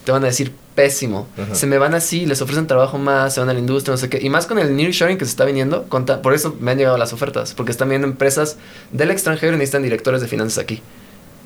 [0.04, 1.26] te van a decir pésimo.
[1.36, 1.54] Ajá.
[1.54, 4.08] Se me van así, les ofrecen trabajo más, se van a la industria, no sé
[4.08, 4.18] qué.
[4.22, 7.12] Y más con el nearshoring que se está viniendo, por eso me han llegado las
[7.12, 8.56] ofertas, porque están viendo empresas
[8.90, 10.82] del extranjero y necesitan directores de finanzas aquí.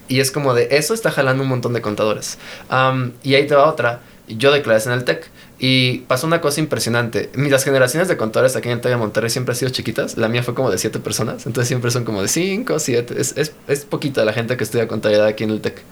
[0.08, 2.38] Y es como de eso está jalando un montón de contadores.
[2.68, 4.00] Am, y ahí te va otra.
[4.28, 5.28] Yo declaré en el TEC.
[5.58, 7.30] Y pasó una cosa impresionante.
[7.34, 10.16] Las generaciones de contadores aquí en el TEC de Monterrey siempre han sido chiquitas.
[10.16, 11.46] La mía fue como de siete personas.
[11.46, 13.20] Entonces siempre son como de cinco, siete.
[13.20, 15.82] Es, es, es poquita la gente que estudia contabilidad aquí en el TEC.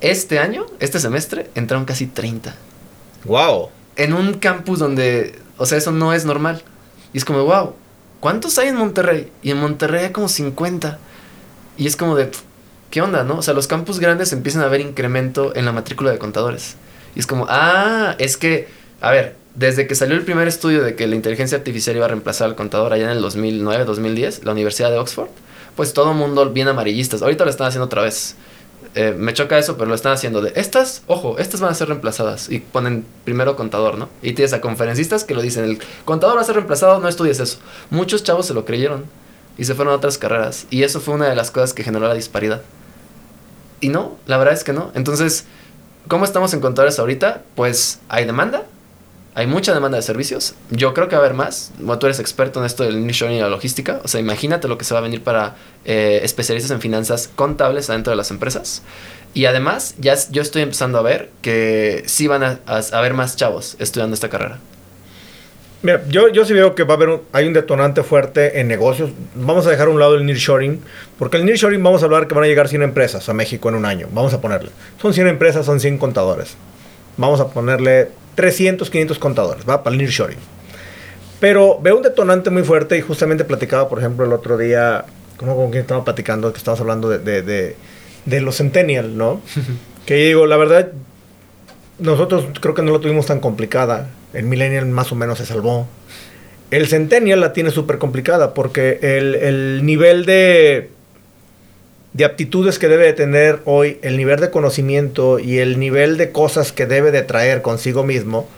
[0.00, 2.54] Este año, este semestre, entraron casi 30
[3.24, 3.70] Wow.
[3.96, 6.62] en un campus donde, o sea, eso no es normal.
[7.12, 7.74] Y es como, wow,
[8.20, 9.30] ¿cuántos hay en Monterrey?
[9.42, 10.98] Y en Monterrey hay como 50.
[11.78, 12.30] Y es como de,
[12.90, 13.38] ¿qué onda, no?
[13.38, 16.76] O sea, los campus grandes empiezan a ver incremento en la matrícula de contadores.
[17.16, 18.68] Y es como, ah, es que,
[19.00, 22.08] a ver, desde que salió el primer estudio de que la inteligencia artificial iba a
[22.08, 25.28] reemplazar al contador allá en el 2009, 2010, la Universidad de Oxford,
[25.76, 27.22] pues todo mundo bien amarillistas.
[27.22, 28.34] Ahorita lo están haciendo otra vez.
[28.94, 31.88] Eh, me choca eso, pero lo están haciendo de estas, ojo, estas van a ser
[31.88, 32.48] reemplazadas.
[32.48, 34.08] Y ponen primero contador, ¿no?
[34.22, 37.40] Y tienes a conferencistas que lo dicen, el contador va a ser reemplazado, no estudies
[37.40, 37.58] eso.
[37.90, 39.04] Muchos chavos se lo creyeron
[39.58, 40.66] y se fueron a otras carreras.
[40.70, 42.62] Y eso fue una de las cosas que generó la disparidad.
[43.80, 44.92] Y no, la verdad es que no.
[44.94, 45.44] Entonces,
[46.06, 47.42] ¿cómo estamos en contadores ahorita?
[47.56, 48.64] Pues hay demanda,
[49.34, 50.54] hay mucha demanda de servicios.
[50.70, 51.72] Yo creo que va a haber más.
[51.78, 54.00] Bueno, tú eres experto en esto del nearshoring y la logística.
[54.04, 57.90] O sea, imagínate lo que se va a venir para eh, especialistas en finanzas contables
[57.90, 58.82] adentro de las empresas.
[59.34, 62.60] Y además, ya yo estoy empezando a ver que sí van a
[62.92, 64.60] haber más chavos estudiando esta carrera.
[65.82, 68.68] Mira, yo, yo sí veo que va a haber un, hay un detonante fuerte en
[68.68, 69.10] negocios.
[69.34, 70.80] Vamos a dejar a un lado el nearshoring,
[71.18, 73.74] porque el nearshoring vamos a hablar que van a llegar 100 empresas a México en
[73.74, 74.06] un año.
[74.12, 74.70] Vamos a ponerle.
[75.02, 76.54] Son 100 empresas, son 100 contadores.
[77.16, 79.82] Vamos a ponerle 300, 500 contadores, ¿va?
[79.82, 80.38] Para el nearshoring.
[81.40, 85.04] Pero veo un detonante muy fuerte y justamente platicaba, por ejemplo, el otro día,
[85.36, 86.52] ¿cómo con quién estaba platicando?
[86.52, 87.76] Que estábamos hablando de, de, de,
[88.24, 89.40] de los Centennial, ¿no?
[90.06, 90.92] que digo, la verdad,
[91.98, 94.10] nosotros creo que no lo tuvimos tan complicada.
[94.32, 95.86] El Millennial más o menos se salvó.
[96.70, 100.90] El Centennial la tiene súper complicada porque el, el nivel de,
[102.14, 106.30] de aptitudes que debe de tener hoy, el nivel de conocimiento y el nivel de
[106.32, 108.48] cosas que debe de traer consigo mismo,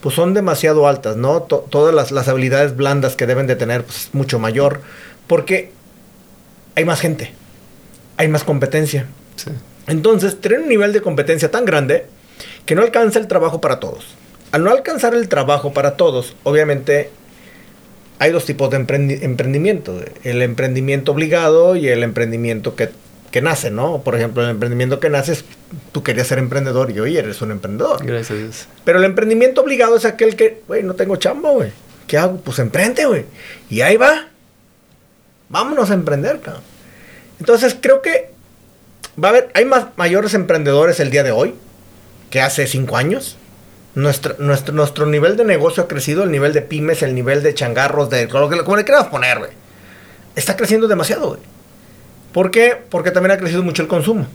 [0.00, 1.42] pues son demasiado altas, ¿no?
[1.42, 4.80] To- todas las, las habilidades blandas que deben de tener, pues es mucho mayor,
[5.26, 5.70] porque
[6.74, 7.32] hay más gente,
[8.16, 9.06] hay más competencia.
[9.36, 9.50] Sí.
[9.86, 12.06] Entonces, tener un nivel de competencia tan grande
[12.66, 14.06] que no alcanza el trabajo para todos.
[14.50, 17.10] Al no alcanzar el trabajo para todos, obviamente
[18.18, 20.00] hay dos tipos de emprendi- emprendimiento.
[20.24, 22.88] El emprendimiento obligado y el emprendimiento que,
[23.34, 24.00] que nace, ¿no?
[24.02, 25.44] Por ejemplo, el emprendimiento que nace es,
[25.90, 28.06] tú querías ser emprendedor y hoy eres un emprendedor.
[28.06, 28.68] Gracias a Dios.
[28.84, 31.72] Pero el emprendimiento obligado es aquel que, güey, no tengo chamba, güey.
[32.06, 32.36] ¿Qué hago?
[32.36, 33.24] Pues emprende, güey.
[33.68, 34.28] Y ahí va.
[35.48, 36.62] Vámonos a emprender, cabrón.
[37.40, 38.30] Entonces creo que
[39.20, 41.56] va a haber, hay más mayores emprendedores el día de hoy
[42.30, 43.36] que hace cinco años.
[43.96, 47.52] Nuestro, nuestro, nuestro nivel de negocio ha crecido, el nivel de pymes, el nivel de
[47.52, 49.50] changarros, de lo que como le quieras poner, güey.
[50.36, 51.53] Está creciendo demasiado, güey.
[52.34, 52.76] ¿Por qué?
[52.90, 54.26] Porque también ha crecido mucho el consumo.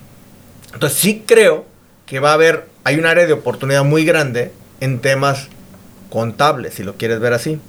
[0.74, 1.66] Entonces sí creo
[2.08, 5.50] que va a haber, hay un área de oportunidad muy grande en temas
[6.10, 7.60] contables, si lo quieres ver así.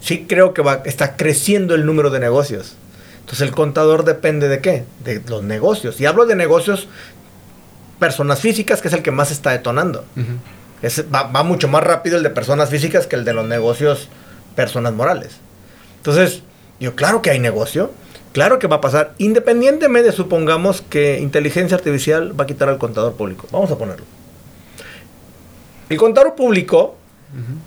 [0.00, 2.76] Sí creo que va, está creciendo el número de negocios.
[3.20, 4.84] Entonces el contador depende de qué?
[5.02, 6.00] De los negocios.
[6.00, 6.86] Y hablo de negocios
[7.98, 10.04] personas físicas, que es el que más está detonando.
[10.82, 14.08] Es- va, va mucho más rápido el de personas físicas que el de los negocios
[14.54, 15.32] personas morales.
[15.96, 16.42] Entonces,
[16.78, 17.90] yo, claro que hay negocio,
[18.36, 23.14] claro que va a pasar, independientemente, supongamos que inteligencia artificial va a quitar al contador
[23.14, 23.46] público.
[23.50, 24.04] Vamos a ponerlo.
[25.88, 26.96] El contador público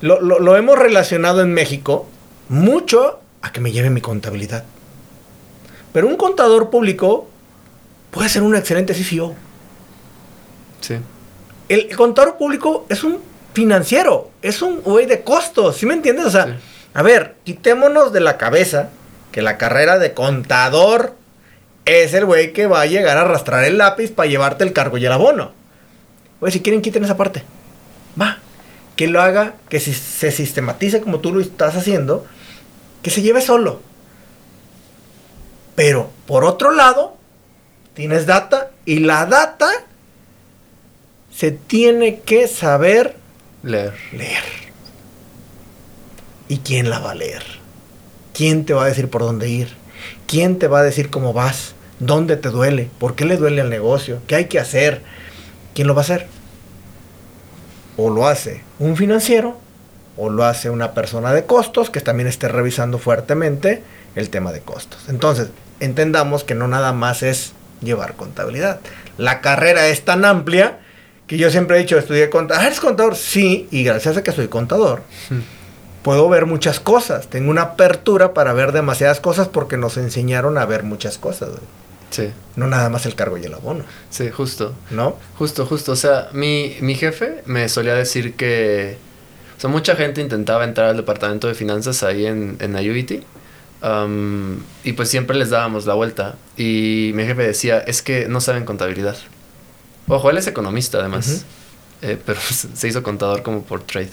[0.01, 2.05] lo, lo- lo hemos relacionado en México
[2.49, 4.63] mucho a que me lleve mi contabilidad.
[5.91, 7.27] Pero un contador público
[8.11, 9.33] puede ser un excelente CFO.
[10.81, 10.97] Sí.
[11.67, 13.17] El contador público es un
[13.55, 16.25] financiero, es un güey de costos, ¿sí me entiendes?
[16.27, 16.51] O sea, Sí.
[16.93, 18.89] a ver, quitémonos de la cabeza
[19.31, 21.15] que la carrera de contador
[21.85, 24.97] es el güey que va a llegar a arrastrar el lápiz para llevarte el cargo
[24.97, 25.51] y el abono.
[26.39, 27.43] Oye, si quieren, quiten esa parte.
[28.19, 28.39] Va.
[28.95, 32.25] Que lo haga, que si se sistematice como tú lo estás haciendo,
[33.01, 33.81] que se lleve solo.
[35.75, 37.17] Pero, por otro lado,
[37.93, 39.69] tienes data y la data
[41.33, 43.15] se tiene que saber
[43.63, 43.93] leer.
[44.11, 44.43] Leer.
[46.49, 47.58] ¿Y quién la va a leer?
[48.39, 49.67] ¿Quién te va a decir por dónde ir?
[50.25, 51.73] ¿Quién te va a decir cómo vas?
[51.99, 52.89] ¿Dónde te duele?
[52.97, 54.21] ¿Por qué le duele al negocio?
[54.27, 55.01] ¿Qué hay que hacer?
[55.75, 56.27] ¿Quién lo va a hacer?
[57.97, 59.57] O lo hace un financiero,
[60.15, 63.83] o lo hace una persona de costos que también esté revisando fuertemente
[64.15, 65.09] el tema de costos.
[65.09, 65.49] Entonces,
[65.81, 67.51] entendamos que no nada más es
[67.81, 68.79] llevar contabilidad.
[69.17, 70.79] La carrera es tan amplia
[71.27, 72.63] que yo siempre he dicho, estudié contador.
[72.63, 73.17] Ah, ¿eres contador?
[73.17, 75.03] Sí, y gracias a que soy contador,
[76.03, 77.27] puedo ver muchas cosas.
[77.27, 81.49] Tengo una apertura para ver demasiadas cosas porque nos enseñaron a ver muchas cosas.
[82.09, 82.31] Sí.
[82.55, 83.83] No nada más el cargo y el abono.
[84.09, 84.73] Sí, justo.
[84.89, 85.15] ¿No?
[85.37, 85.91] Justo, justo.
[85.91, 88.97] O sea, mi, mi jefe me solía decir que...
[89.57, 93.23] O sea, mucha gente intentaba entrar al departamento de finanzas ahí en, en Ayubiti.
[93.81, 96.35] Um, y pues siempre les dábamos la vuelta.
[96.57, 99.17] Y mi jefe decía, es que no saben contabilidad.
[100.07, 101.45] Ojo, él es economista además.
[102.01, 102.39] eh, pero
[102.73, 104.09] se hizo contador como por trade.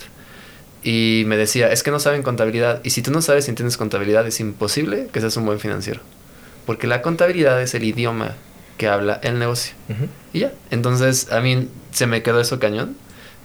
[0.87, 2.81] Y me decía, es que no saben contabilidad.
[2.85, 6.01] Y si tú no sabes y entiendes contabilidad, es imposible que seas un buen financiero.
[6.65, 8.37] Porque la contabilidad es el idioma
[8.79, 9.75] que habla el negocio.
[10.33, 10.53] Y ya.
[10.71, 12.97] Entonces, a mí se me quedó eso cañón.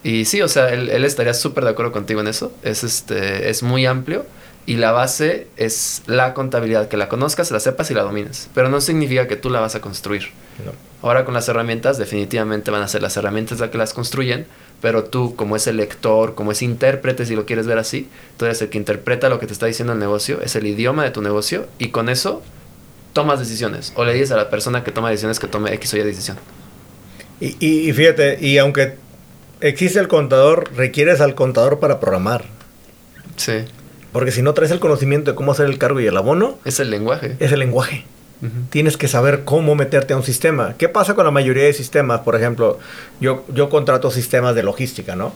[0.03, 2.53] Y sí, o sea, él, él estaría súper de acuerdo contigo en eso.
[2.61, 4.27] Es, este, es muy amplio.
[4.67, 8.51] Y la base es la contabilidad, que la conozcas, la sepas y la domines.
[8.53, 10.27] Pero no significa que tú la vas a construir.
[10.63, 10.73] No.
[11.01, 14.45] Ahora con las herramientas, definitivamente van a ser las herramientas las que las construyen,
[14.81, 18.61] pero tú, como ese lector, como ese intérprete, si lo quieres ver así, tú eres
[18.61, 21.21] el que interpreta lo que te está diciendo el negocio, es el idioma de tu
[21.21, 22.41] negocio, y con eso
[23.13, 23.93] tomas decisiones.
[23.95, 26.37] O le dices a la persona que toma decisiones que tome X o Y decisión.
[27.39, 28.95] Y, y- y fíjate, y aunque
[29.59, 32.45] existe el contador, requieres al contador para programar.
[33.37, 33.53] Sí.
[34.11, 36.79] Porque si no traes el conocimiento de cómo hacer el cargo y el abono, Es
[36.79, 37.35] el lenguaje.
[37.39, 38.05] es el lenguaje.
[38.71, 40.73] Tienes que saber cómo meterte a un sistema.
[40.77, 42.21] ¿Qué pasa con la mayoría de sistemas?
[42.21, 42.79] Por ejemplo,
[43.19, 45.33] yo, yo contrato sistemas de logística, ¿no?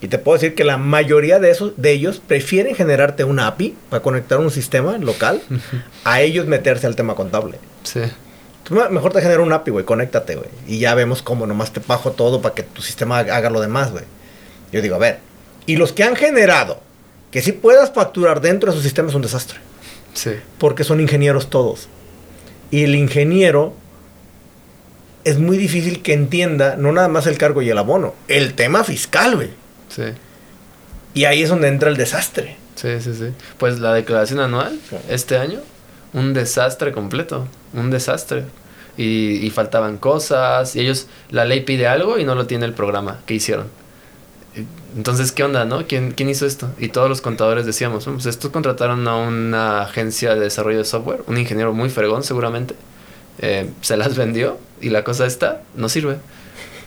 [0.00, 3.76] Y te puedo decir que la mayoría de, esos, de ellos prefieren generarte una API
[3.90, 5.40] para conectar un sistema local
[6.04, 7.58] a ellos meterse al tema contable.
[7.82, 8.00] Sí.
[8.64, 10.50] Tú mejor te genera un API, güey, conéctate, güey.
[10.66, 13.60] Y ya vemos cómo nomás te bajo todo para que tu sistema haga haga lo
[13.60, 14.04] demás, güey.
[14.72, 15.20] Yo digo, a ver,
[15.66, 16.80] y los que han generado
[17.30, 19.58] que sí puedas facturar dentro de su sistema es un desastre.
[20.14, 20.32] Sí.
[20.58, 21.88] Porque son ingenieros todos.
[22.70, 23.74] Y el ingeniero
[25.24, 28.84] es muy difícil que entienda no nada más el cargo y el abono, el tema
[28.84, 29.50] fiscal, güey.
[29.88, 30.04] Sí.
[31.14, 32.56] Y ahí es donde entra el desastre.
[32.76, 33.32] Sí, sí, sí.
[33.58, 34.78] Pues la declaración anual,
[35.08, 35.60] este año,
[36.12, 37.48] un desastre completo.
[37.74, 38.44] Un desastre.
[38.96, 40.76] Y, y faltaban cosas.
[40.76, 43.66] Y ellos, la ley pide algo y no lo tiene el programa que hicieron.
[44.96, 45.86] Entonces, ¿qué onda, no?
[45.86, 46.68] ¿Quién, quién hizo esto?
[46.78, 50.84] Y todos los contadores decíamos, "Mm, pues estos contrataron a una agencia de desarrollo de
[50.84, 52.74] software, un ingeniero muy fregón seguramente.
[53.40, 56.16] Eh, se las vendió y la cosa esta no sirve.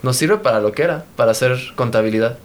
[0.03, 2.37] No sirve para lo que era, para hacer contabilidad.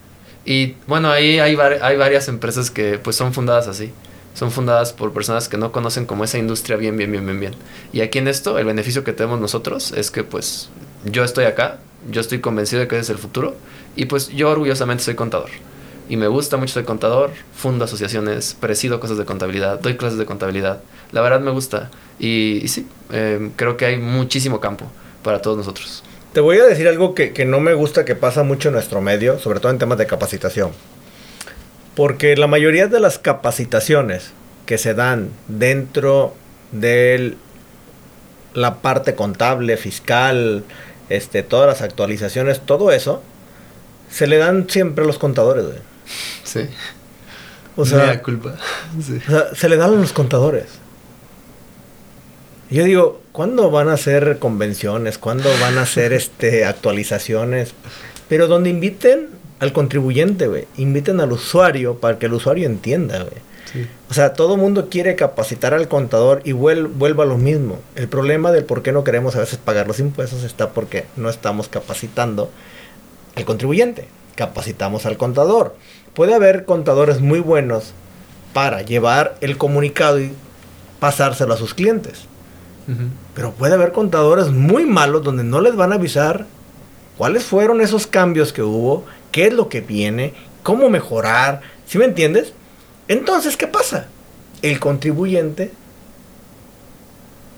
[0.45, 3.93] Y bueno, ahí hay, hay varias empresas que pues son fundadas así.
[4.35, 7.55] Son fundadas por personas que no conocen como esa industria bien, bien, bien, bien, bien.
[7.93, 10.69] Y aquí en esto, el beneficio que tenemos nosotros es que pues
[11.05, 11.79] yo estoy acá,
[12.11, 13.57] yo estoy convencido de que ese es el futuro
[13.97, 15.51] y pues yo orgullosamente soy contador.
[16.09, 20.27] Y me gusta mucho, soy contador, fundo asociaciones, presido cosas de contabilidad, doy clases de
[20.27, 20.81] contabilidad.
[21.11, 21.91] La verdad me gusta.
[22.21, 24.87] Y, sí, eh, creo que hay muchísimo campo
[25.25, 26.05] para todos nosotros.
[26.33, 29.01] Te voy a decir algo que, que no me gusta que pasa mucho en nuestro
[29.01, 30.71] medio, sobre todo en temas de capacitación.
[31.97, 34.33] Porque la mayoría de las capacitaciones
[34.67, 36.35] que se dan dentro
[36.73, 37.37] de
[38.53, 40.65] la parte contable, fiscal,
[41.09, 43.23] este, todas las actualizaciones, todo eso,
[44.17, 45.65] se le dan siempre a los contadores.
[45.65, 45.79] güey.
[46.45, 46.61] Sí.
[47.77, 48.55] O sea, Mea culpa.
[49.05, 49.21] Sí.
[49.27, 50.67] o sea, se le dan a los contadores.
[52.71, 55.19] Yo digo, ¿cuándo van a hacer convenciones?
[55.19, 57.73] ¿Cuándo van a hacer este, actualizaciones?
[58.29, 59.29] Pero donde inviten
[59.61, 60.67] al contribuyente, güey.
[60.77, 63.37] Inviten al usuario para que el usuario entienda, güey.
[63.73, 63.87] Sí.
[64.11, 67.81] O sea, todo mundo quiere capacitar al contador y vuel- vuelva a lo mismo.
[67.95, 71.29] El problema del por qué no queremos a veces pagar los impuestos está porque no
[71.29, 72.51] estamos capacitando
[73.37, 74.09] al contribuyente.
[74.35, 75.77] Capacitamos al contador.
[76.15, 77.93] Puede haber contadores muy buenos
[78.53, 80.33] para llevar el comunicado y
[80.99, 82.25] pasárselo a sus clientes.
[83.35, 86.47] Pero puede haber contadores muy malos donde no les van a avisar
[87.19, 91.63] cuáles fueron esos cambios que hubo, qué es lo que viene, cómo mejorar.
[91.87, 92.53] ¿Sí me entiendes?
[93.09, 94.07] Entonces, ¿qué pasa?
[94.63, 95.73] El contribuyente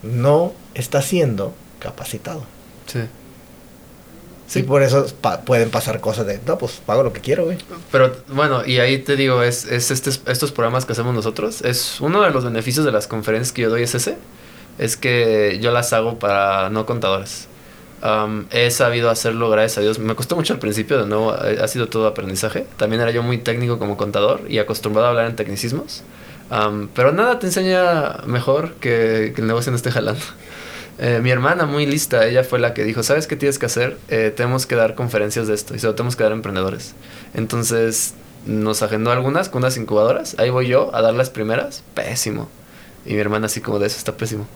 [0.03, 2.45] no está siendo capacitado.
[2.87, 3.01] Sí.
[4.49, 7.59] Sí, por eso pa- pueden pasar cosas de, no, pues pago lo que quiero, güey.
[7.93, 12.01] Pero bueno, y ahí te digo, es, es este, estos programas que hacemos nosotros, es
[12.01, 14.17] uno de los beneficios de las conferencias que yo doy es ese,
[14.79, 17.47] es que yo las hago para no contadores.
[18.01, 19.99] Am, he sabido hacerlo, gracias a Dios.
[19.99, 22.65] Me costó mucho al principio, de nuevo, ha sido todo aprendizaje.
[22.77, 26.05] También era yo muy técnico como contador y acostumbrado a hablar en tecnicismos.
[26.49, 30.23] Am, pero nada te enseña mejor que, que el negocio no esté jalando.
[30.99, 33.97] Eh, mi hermana, muy lista, ella fue la que dijo, ¿sabes qué tienes que hacer?
[34.09, 36.95] Eh, tenemos que dar conferencias de esto y se lo tenemos que dar emprendedores.
[37.35, 38.15] Entonces
[38.47, 40.35] nos agendó algunas con unas incubadoras.
[40.39, 41.85] Ahí voy yo a dar las primeras.
[41.95, 42.49] Pésimo.
[43.07, 44.47] Y mi hermana así como de eso está pésimo.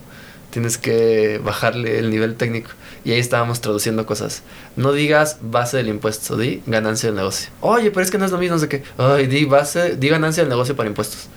[0.51, 2.71] Tienes que bajarle el nivel técnico.
[3.05, 4.43] Y ahí estábamos traduciendo cosas.
[4.77, 7.51] No digas base del impuesto, di ganancia del negocio.
[7.61, 8.83] Oye, pero es que no es lo mismo, no sé qué.
[8.99, 11.29] Ay, di base, di ganancia del negocio para impuestos.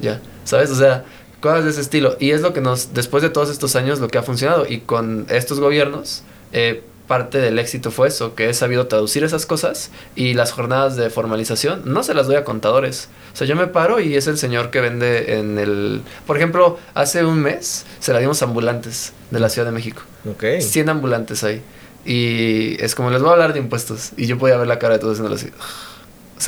[0.00, 0.70] Ya, ¿sabes?
[0.70, 1.04] O sea,
[1.42, 2.16] cosas de ese estilo.
[2.18, 4.64] Y es lo que nos, después de todos estos años, lo que ha funcionado.
[4.66, 9.44] Y con estos gobiernos, eh, parte del éxito fue eso, que he sabido traducir esas
[9.44, 13.08] cosas y las jornadas de formalización no se las doy a contadores.
[13.34, 16.00] O sea, yo me paro y es el señor que vende en el...
[16.26, 20.00] Por ejemplo, hace un mes se la dimos a ambulantes de la Ciudad de México.
[20.30, 20.60] Ok.
[20.60, 21.60] 100 ambulantes ahí.
[22.06, 24.12] Y es como les voy a hablar de impuestos.
[24.16, 25.50] Y yo podía ver la cara de todos haciéndolo así.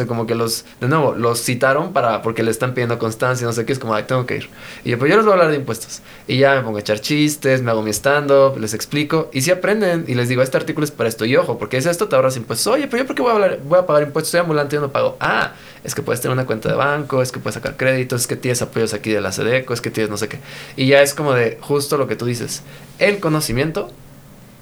[0.00, 3.52] O como que los, de nuevo, los citaron para, porque le están pidiendo constancia, no
[3.52, 4.48] sé qué, es como, tengo que ir.
[4.84, 6.02] Y yo, pues yo les voy a hablar de impuestos.
[6.26, 9.30] Y ya me pongo a echar chistes, me hago mi stand-up, les explico.
[9.32, 11.24] Y si aprenden, y les digo, este artículo es para esto.
[11.24, 12.72] Y ojo, porque es esto, te ahorras impuestos.
[12.72, 14.30] Oye, pero yo, ¿por qué voy a, hablar, voy a pagar impuestos?
[14.30, 15.16] Soy ambulante y no pago.
[15.20, 15.52] Ah,
[15.84, 18.36] es que puedes tener una cuenta de banco, es que puedes sacar créditos, es que
[18.36, 20.38] tienes apoyos aquí de la SEDECO, es que tienes no sé qué.
[20.76, 22.62] Y ya es como de justo lo que tú dices.
[22.98, 23.90] El conocimiento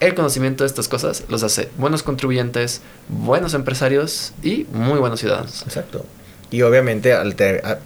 [0.03, 5.62] el conocimiento de estas cosas los hace buenos contribuyentes, buenos empresarios y muy buenos ciudadanos.
[5.62, 6.05] Exacto.
[6.51, 7.15] Y obviamente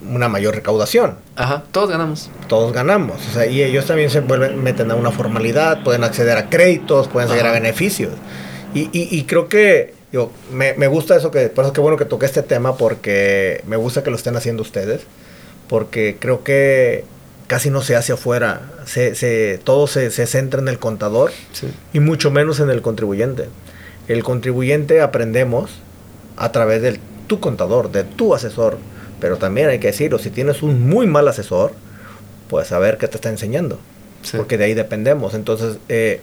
[0.02, 1.16] una mayor recaudación.
[1.36, 2.30] Ajá, todos ganamos.
[2.48, 3.16] Todos ganamos.
[3.28, 7.06] O sea, y ellos también se vuelven, meten a una formalidad, pueden acceder a créditos,
[7.06, 8.14] pueden acceder a beneficios.
[8.74, 11.96] Y, y, y creo que yo, me, me gusta eso que, por eso que bueno
[11.96, 15.02] que toqué este tema, porque me gusta que lo estén haciendo ustedes,
[15.68, 17.04] porque creo que
[17.46, 18.60] casi no se hace afuera.
[18.86, 21.68] Se, se, todo se, se centra en el contador Sí.
[21.92, 23.48] y mucho menos en el contribuyente.
[24.08, 25.70] El contribuyente aprendemos
[26.36, 28.78] a través de tu contador, de tu asesor,
[29.20, 31.72] pero también hay que decirlo, si tienes un muy mal asesor,
[32.48, 33.78] pues saber qué te está enseñando,
[34.22, 34.36] Sí.
[34.36, 35.34] porque de ahí dependemos.
[35.34, 36.20] Entonces, eh,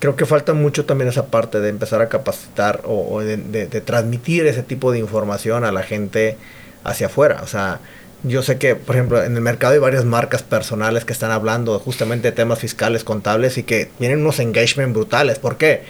[0.00, 3.66] creo que falta mucho también esa parte de empezar a capacitar o, o de, de-
[3.66, 6.36] de transmitir ese tipo de información a la gente
[6.82, 7.40] hacia afuera.
[7.44, 7.78] O sea,
[8.24, 11.78] yo sé que, por ejemplo, en el mercado hay varias marcas personales que están hablando
[11.80, 15.38] justamente de temas fiscales, contables y que tienen unos engagement brutales.
[15.38, 15.82] ¿Por qué?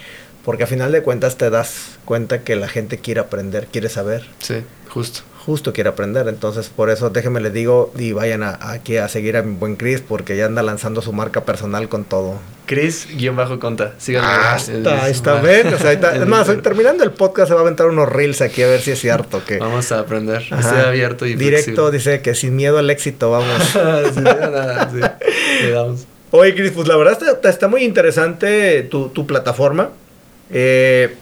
[0.43, 4.25] Porque a final de cuentas te das cuenta que la gente quiere aprender, quiere saber,
[4.39, 4.55] Sí,
[4.89, 5.21] justo.
[5.45, 6.27] justo quiere aprender.
[6.27, 9.77] Entonces, por eso déjenme les digo y vayan a, aquí a seguir a mi buen
[9.77, 12.39] Chris porque ya anda lanzando su marca personal con todo.
[12.65, 13.93] Chris, guion bajo conta.
[13.99, 14.27] Síganme.
[14.29, 15.73] Ah, Es- está, es- está bien.
[15.73, 18.63] O sea, es más, hoy terminando el podcast se va a aventar unos reels aquí
[18.63, 19.59] a ver si es cierto que...
[19.59, 20.43] Vamos a aprender.
[20.51, 20.59] Ajá.
[20.59, 21.91] Estoy abierto y Directo flexible.
[21.91, 23.63] dice que sin miedo al éxito vamos.
[24.13, 24.99] sí, nada, sí.
[25.63, 26.05] Le damos.
[26.31, 29.89] Oye, Chris, pues la verdad está, está muy interesante tu, tu plataforma.
[30.53, 31.15] Eh,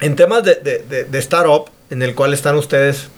[0.00, 3.08] en temas de, de, de- de startup, en el cual están ustedes,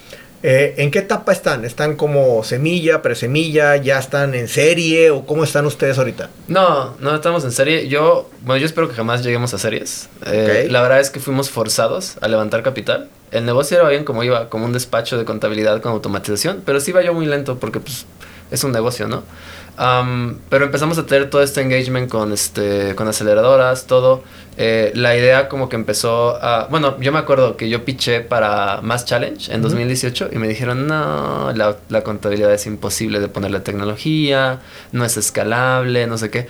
[0.43, 1.65] eh, ¿en qué etapa están?
[1.65, 3.77] ¿Están como semilla, presemilla?
[3.77, 5.11] ¿Ya están en serie?
[5.11, 6.31] ¿O cómo están ustedes ahorita?
[6.49, 7.87] No, no estamos en serie.
[7.87, 10.09] Yo, bueno, yo espero que jamás lleguemos a series.
[10.27, 10.73] Eh, Ok.
[10.73, 13.09] La verdad es que fuimos forzados a levantar capital.
[13.31, 16.91] El negocio era bien como iba, como un despacho de contabilidad con automatización, pero sí
[16.91, 18.07] iba yo muy lento porque pues
[18.51, 19.23] es un negocio, ¿no?
[19.77, 24.23] Am, pero empezamos a tener todo este engagement con, este, con aceleradoras, todo.
[24.59, 26.67] Eh, la idea como que empezó a...
[26.71, 29.71] Bueno, yo me acuerdo que yo piché para Mass Challenge en Ujú.
[29.71, 34.61] 2018 y me dijeron, no, la, la contabilidad es imposible de ponerle tecnología,
[34.93, 36.49] no es escalable, no sé qué.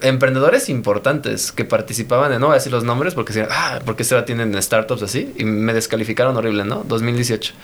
[0.00, 4.20] Emprendedores importantes que participaban en, no voy a decir los nombres porque ah, porque se
[4.22, 6.82] tienen startups así y me descalificaron horrible, ¿no?
[6.88, 7.54] 2018.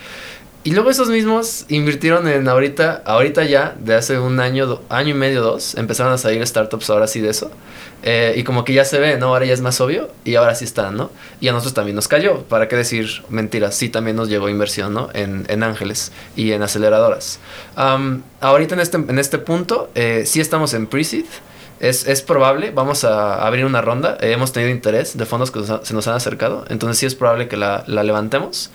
[0.65, 5.11] Y luego esos mismos invirtieron en ahorita, ahorita ya, de hace un año, do- año
[5.11, 7.49] y medio, dos, empezaron a salir startups ahora sí de eso.
[8.03, 9.27] Eh, y como que ya se ve, ¿no?
[9.27, 11.11] Ahora ya es más obvio y ahora sí están, ¿no?
[11.39, 13.75] Y a nosotros también nos cayó, ¿para qué decir mentiras?
[13.75, 15.09] Sí, también nos llegó inversión, ¿no?
[15.13, 17.39] En, en ángeles y en aceleradoras.
[17.77, 21.25] Am, ahorita en este, en este punto, eh, sí estamos en pre-seed.
[21.79, 24.17] Es, es probable, vamos a abrir una ronda.
[24.19, 27.47] Eh, hemos tenido interés de fondos que se nos han acercado, entonces sí es probable
[27.47, 28.69] que la, la levantemos.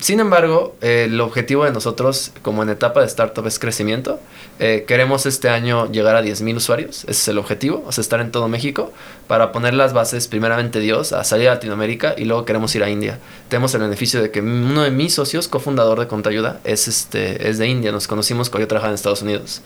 [0.00, 4.18] Sin embargo, eh, el objetivo de nosotros, como en etapa de startup, es crecimiento.
[4.58, 8.20] Eh, queremos este año llegar a 10.000 usuarios, ese es el objetivo, o sea, estar
[8.20, 8.92] en todo México
[9.26, 12.90] para poner las bases, primeramente Dios, a salir a Latinoamérica y luego queremos ir a
[12.90, 13.18] India.
[13.48, 17.58] Tenemos el beneficio de que uno de mis socios, cofundador de Contayuda, es, este, es
[17.58, 19.62] de India, nos conocimos cuando yo trabajaba en Estados Unidos.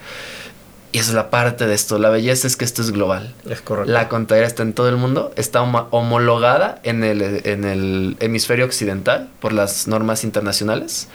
[0.92, 1.98] Y esa es la parte de esto.
[1.98, 3.34] La belleza es que esto es global.
[3.48, 3.92] Es correcto.
[3.92, 5.32] La contabilidad está en todo el mundo.
[5.36, 11.08] Está homologada en el, en el hemisferio occidental por las normas internacionales.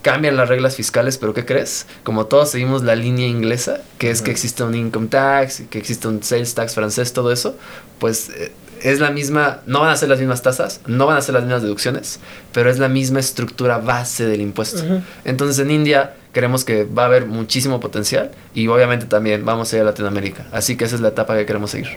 [0.00, 1.86] Cambian las reglas fiscales, pero ¿qué crees?
[2.04, 6.08] Como todos seguimos la línea inglesa, que es que existe un income tax, que existe
[6.08, 7.56] un sales tax francés, todo eso,
[7.98, 8.52] pues eh,
[8.82, 11.42] es la misma, no van a ser las mismas tasas, no van a ser las
[11.42, 12.20] mismas deducciones,
[12.52, 14.82] pero es la misma estructura base del impuesto.
[15.24, 19.76] Entonces en India creemos que va a haber muchísimo potencial y obviamente también vamos a
[19.76, 20.46] ir a Latinoamérica.
[20.52, 21.88] Así que esa es la etapa que queremos seguir.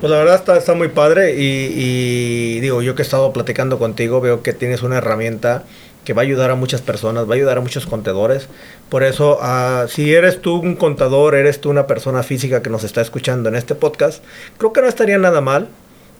[0.00, 3.78] Pues la verdad está, está muy padre y, y digo, yo que he estado platicando
[3.78, 5.62] contigo, veo que tienes una herramienta
[6.04, 8.48] que va a ayudar a muchas personas, va a ayudar a muchos contadores.
[8.88, 12.84] Por eso, uh, si eres tú un contador, eres tú una persona física que nos
[12.84, 14.24] está escuchando en este podcast,
[14.58, 15.68] creo que no estaría nada mal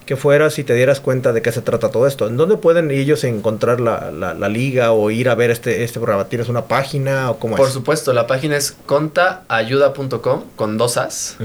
[0.07, 2.27] que fueras y te dieras cuenta de qué se trata todo esto.
[2.27, 6.29] ¿En dónde pueden ellos encontrar la, la, liga o ir a ver este, este programa?
[6.29, 11.37] ¿Tienes una página o cómo Por supuesto, la página es contaayuda.com con dos as.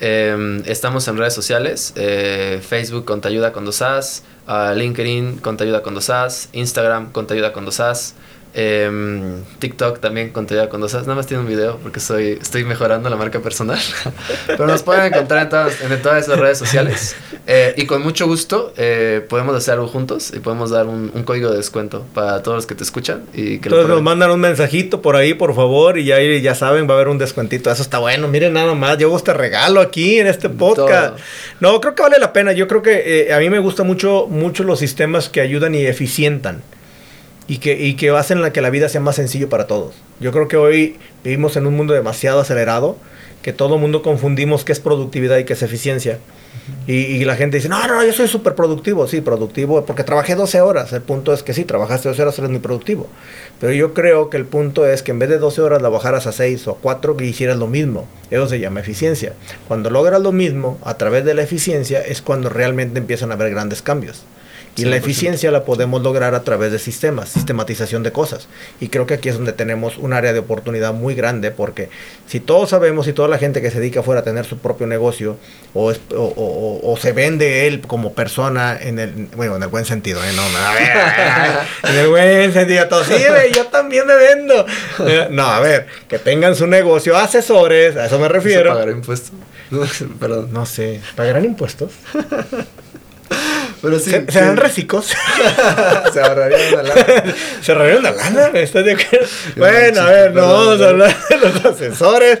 [0.00, 5.94] Em, estamos en redes sociales, eh, Facebook Contayuda con dos as, uh, LinkedIn Contayuda con
[5.94, 8.14] dos as, Instagram Contayuda con dos as.
[8.52, 13.08] Em, TikTok también contenido con dos Nada más tiene un video porque soy, estoy mejorando
[13.08, 13.78] la marca personal.
[14.46, 17.14] Pero nos pueden encontrar en todas, en todas esas redes sociales.
[17.46, 21.50] Eh, y con mucho gusto eh, podemos hacer algo juntos y podemos dar un, código
[21.50, 23.22] de descuento para todos los que te escuchan.
[23.32, 26.88] Y que Entonces nos mandan un mensajito por ahí, por favor, y ya, ya saben,
[26.88, 27.70] va a haber un descuentito.
[27.70, 28.26] Eso está bueno.
[28.26, 31.18] Miren nada más, yo este regalo aquí en este podcast.
[31.60, 32.52] No, creo que vale la pena.
[32.52, 35.86] Yo creo que eh, a mí me gustan mucho, mucho los sistemas que ayudan y
[35.86, 36.62] eficientan
[37.50, 39.96] y que, y que hacen la que la vida sea más sencillo para todos.
[40.20, 42.96] Yo creo que hoy vivimos en un mundo demasiado acelerado,
[43.42, 46.20] que todo el mundo confundimos qué es productividad y qué es eficiencia.
[46.86, 49.08] Y, y, la gente dice, no, no, yo soy súper productivo.
[49.08, 50.92] Sí, productivo porque trabajé 12 horas.
[50.92, 53.08] El punto es que sí, trabajaste 12 horas, eres muy productivo.
[53.58, 56.28] Pero yo creo que el punto es que en vez de 12 horas la bajaras
[56.28, 58.06] a 6 o 4 y hicieras lo mismo.
[58.30, 59.32] Eso se llama eficiencia.
[59.66, 63.50] Cuando logras lo mismo a través de la eficiencia es cuando realmente empiezan a haber
[63.50, 64.22] grandes cambios.
[64.76, 68.48] Y la eficiencia la podemos lograr a través de sistemas, sistematización de cosas.
[68.80, 71.90] Y creo que aquí es donde tenemos un área de oportunidad muy grande porque
[72.26, 74.86] si todos sabemos y toda la gente que se dedica fuera a tener su propio
[74.86, 75.36] negocio
[75.74, 80.32] o, o, se vende él como persona en el, bueno, en el buen sentido, ¿eh?
[80.34, 81.58] No, a ver,
[81.94, 83.14] en el buen sentido, todo, sí,
[83.54, 84.66] yo también me vendo.
[85.30, 88.72] No, a ver, que tengan su negocio, asesores, a eso me refiero.
[88.72, 89.32] ¿Pagar impuestos?
[90.20, 90.50] Perdón.
[90.52, 91.92] No sé, ¿pagarán impuestos?
[93.82, 94.10] Pero sí.
[94.10, 95.06] ¿Se, ¿serán recicos?
[96.12, 97.04] se ahorrarían una lana.
[97.62, 98.50] ¿Se ahorrarían una lana?
[99.56, 102.40] Bueno, a ver, no vamos a hablar de los asesores.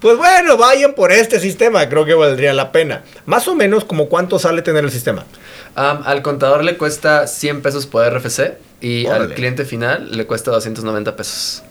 [0.00, 3.02] Pues bueno, vayan por este sistema, creo que valdría la pena.
[3.26, 5.26] Más o menos, como cuánto sale tener el sistema.
[5.74, 11.16] al contador le cuesta 100 pesos por RFC y al cliente final le cuesta 290
[11.16, 11.62] pesos.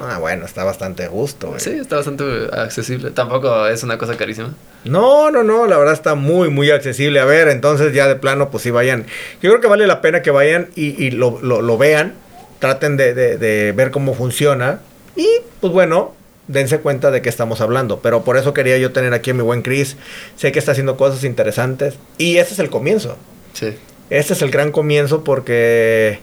[0.00, 3.10] Ah, bueno, está bastante a gusto, Sí, está bastante accesible.
[3.10, 4.54] Tampoco es una cosa carísima.
[4.84, 7.20] No, no, no, la verdad está muy, muy accesible.
[7.20, 9.06] A ver, entonces ya de plano, pues sí vayan.
[9.42, 12.14] Yo creo que vale la pena que vayan y, lo, lo, vean,
[12.58, 14.80] traten de, de, ver cómo funciona
[15.16, 15.26] y,
[15.60, 16.14] pues bueno,
[16.46, 18.00] dense cuenta de qué estamos hablando.
[18.00, 19.96] Pero por eso quería yo tener aquí a mi buen Chris.
[20.36, 23.16] Sé que está haciendo cosas interesantes y ese es el comienzo.
[23.54, 23.74] Sí.
[24.10, 26.20] Este es el gran comienzo porque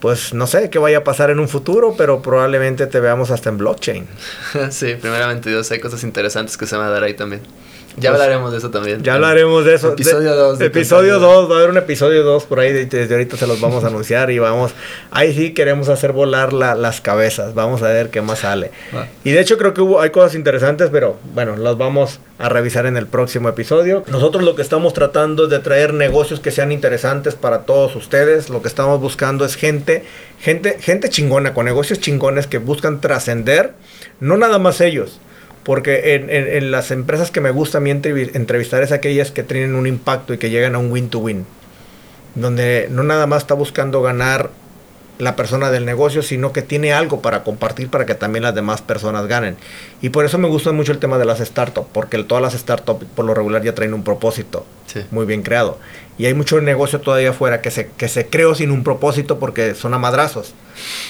[0.00, 3.48] pues no sé qué vaya a pasar en un futuro, pero probablemente te veamos hasta
[3.48, 4.06] en blockchain.
[4.70, 7.42] sí, primeramente Dios, hay cosas interesantes que se van a dar ahí también.
[8.00, 9.02] Ya pues, hablaremos de eso también.
[9.02, 9.92] Ya hablaremos de eso.
[9.92, 10.60] Episodio 2.
[10.60, 13.84] Episodio 2, va a haber un episodio 2 por ahí, desde ahorita se los vamos
[13.84, 14.72] a anunciar y vamos,
[15.10, 18.70] ahí sí queremos hacer volar las cabezas, vamos a ver qué más sale.
[19.24, 22.86] Y de hecho creo que hubo, hay cosas interesantes, pero bueno, las vamos a revisar
[22.86, 24.04] en el próximo episodio.
[24.06, 28.48] Nosotros lo que estamos tratando es de traer negocios que sean interesantes para todos ustedes,
[28.48, 30.04] lo que estamos buscando es gente,
[30.40, 33.74] gente, gente chingona, con negocios chingones que buscan trascender,
[34.20, 35.20] no nada más ellos
[35.68, 39.86] porque en, las empresas que me gusta a mí entrevistar es aquellas que tienen un
[39.86, 41.44] impacto y que llegan a un win-to-win.
[42.34, 44.48] donde no nada más está buscando ganar
[45.18, 48.80] la persona del negocio, sino que tiene algo para compartir para que también las demás
[48.80, 49.58] personas ganen.
[50.00, 53.04] Y por eso me gusta mucho el tema de las startups, porque todas las startups
[53.14, 54.64] por lo regular ya traen un propósito
[55.10, 55.78] muy bien creado.
[56.16, 59.74] Y hay mucho negocio todavía afuera que se, que se creó sin un propósito porque
[59.74, 60.54] son a madrazos.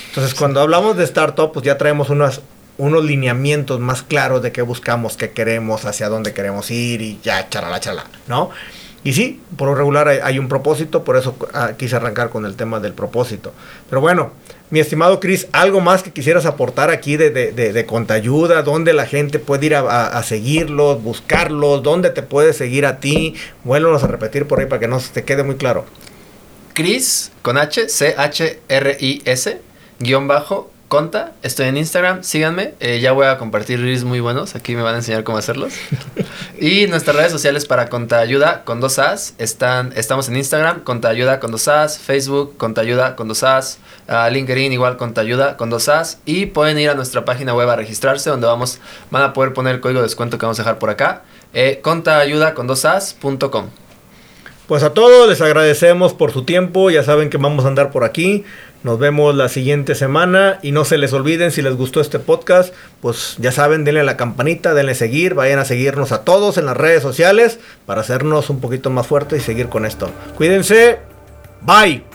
[0.08, 2.40] Entonces, cuando hablamos de startup, pues ya traemos unas,
[2.78, 7.48] unos lineamientos más claros de qué buscamos, qué queremos, hacia dónde queremos ir y ya,
[7.48, 8.50] charala, charala, ¿no?
[9.04, 12.56] Y sí, por lo regular hay, un propósito, por eso ah, quise arrancar con el
[12.56, 13.52] tema del propósito.
[13.88, 14.32] Pero bueno,
[14.70, 18.62] mi estimado Chris, ¿algo más que quisieras aportar aquí de, de, de, Contayuda?
[18.62, 21.82] ¿Dónde la gente puede ir a, a, seguirlos, buscarlos?
[21.82, 23.34] ¿Dónde te puede seguir a ti?
[23.64, 25.86] Vuélvenos a repetir por ahí para que no se te quede muy claro.
[26.74, 29.60] Chris, con H, C-H-R-I-S,
[30.00, 31.34] guion bajo, Conta.
[31.42, 32.72] Estoy en Instagram, síganme.
[32.80, 34.54] Eh, ya voy a compartir reels muy buenos.
[34.54, 35.74] Aquí me van a enseñar cómo hacerlos.
[36.60, 41.10] y nuestras redes sociales para Conta Ayuda con dos As están, estamos en Instagram, Conta
[41.10, 45.58] Ayuda con dos As, Facebook, Conta Ayuda con dos As, uh, LinkedIn igual Conta Ayuda
[45.58, 46.20] con dos As.
[46.24, 48.78] Y pueden ir a nuestra página web a registrarse, donde vamos,
[49.10, 51.22] van a poder poner el código de descuento que vamos a dejar por acá.
[51.52, 53.68] Eh, contaayuda con dos As.com.
[54.68, 56.90] Pues a todos les agradecemos por su tiempo.
[56.90, 58.44] Ya saben que vamos a andar por aquí.
[58.84, 62.72] Nos vemos la siguiente semana y no se les olviden si les gustó este podcast,
[63.00, 66.66] pues ya saben, denle a la campanita, denle seguir, vayan a seguirnos a todos en
[66.66, 70.10] las redes sociales para hacernos un poquito más fuertes y seguir con esto.
[70.36, 71.00] Cuídense,
[71.62, 72.07] bye.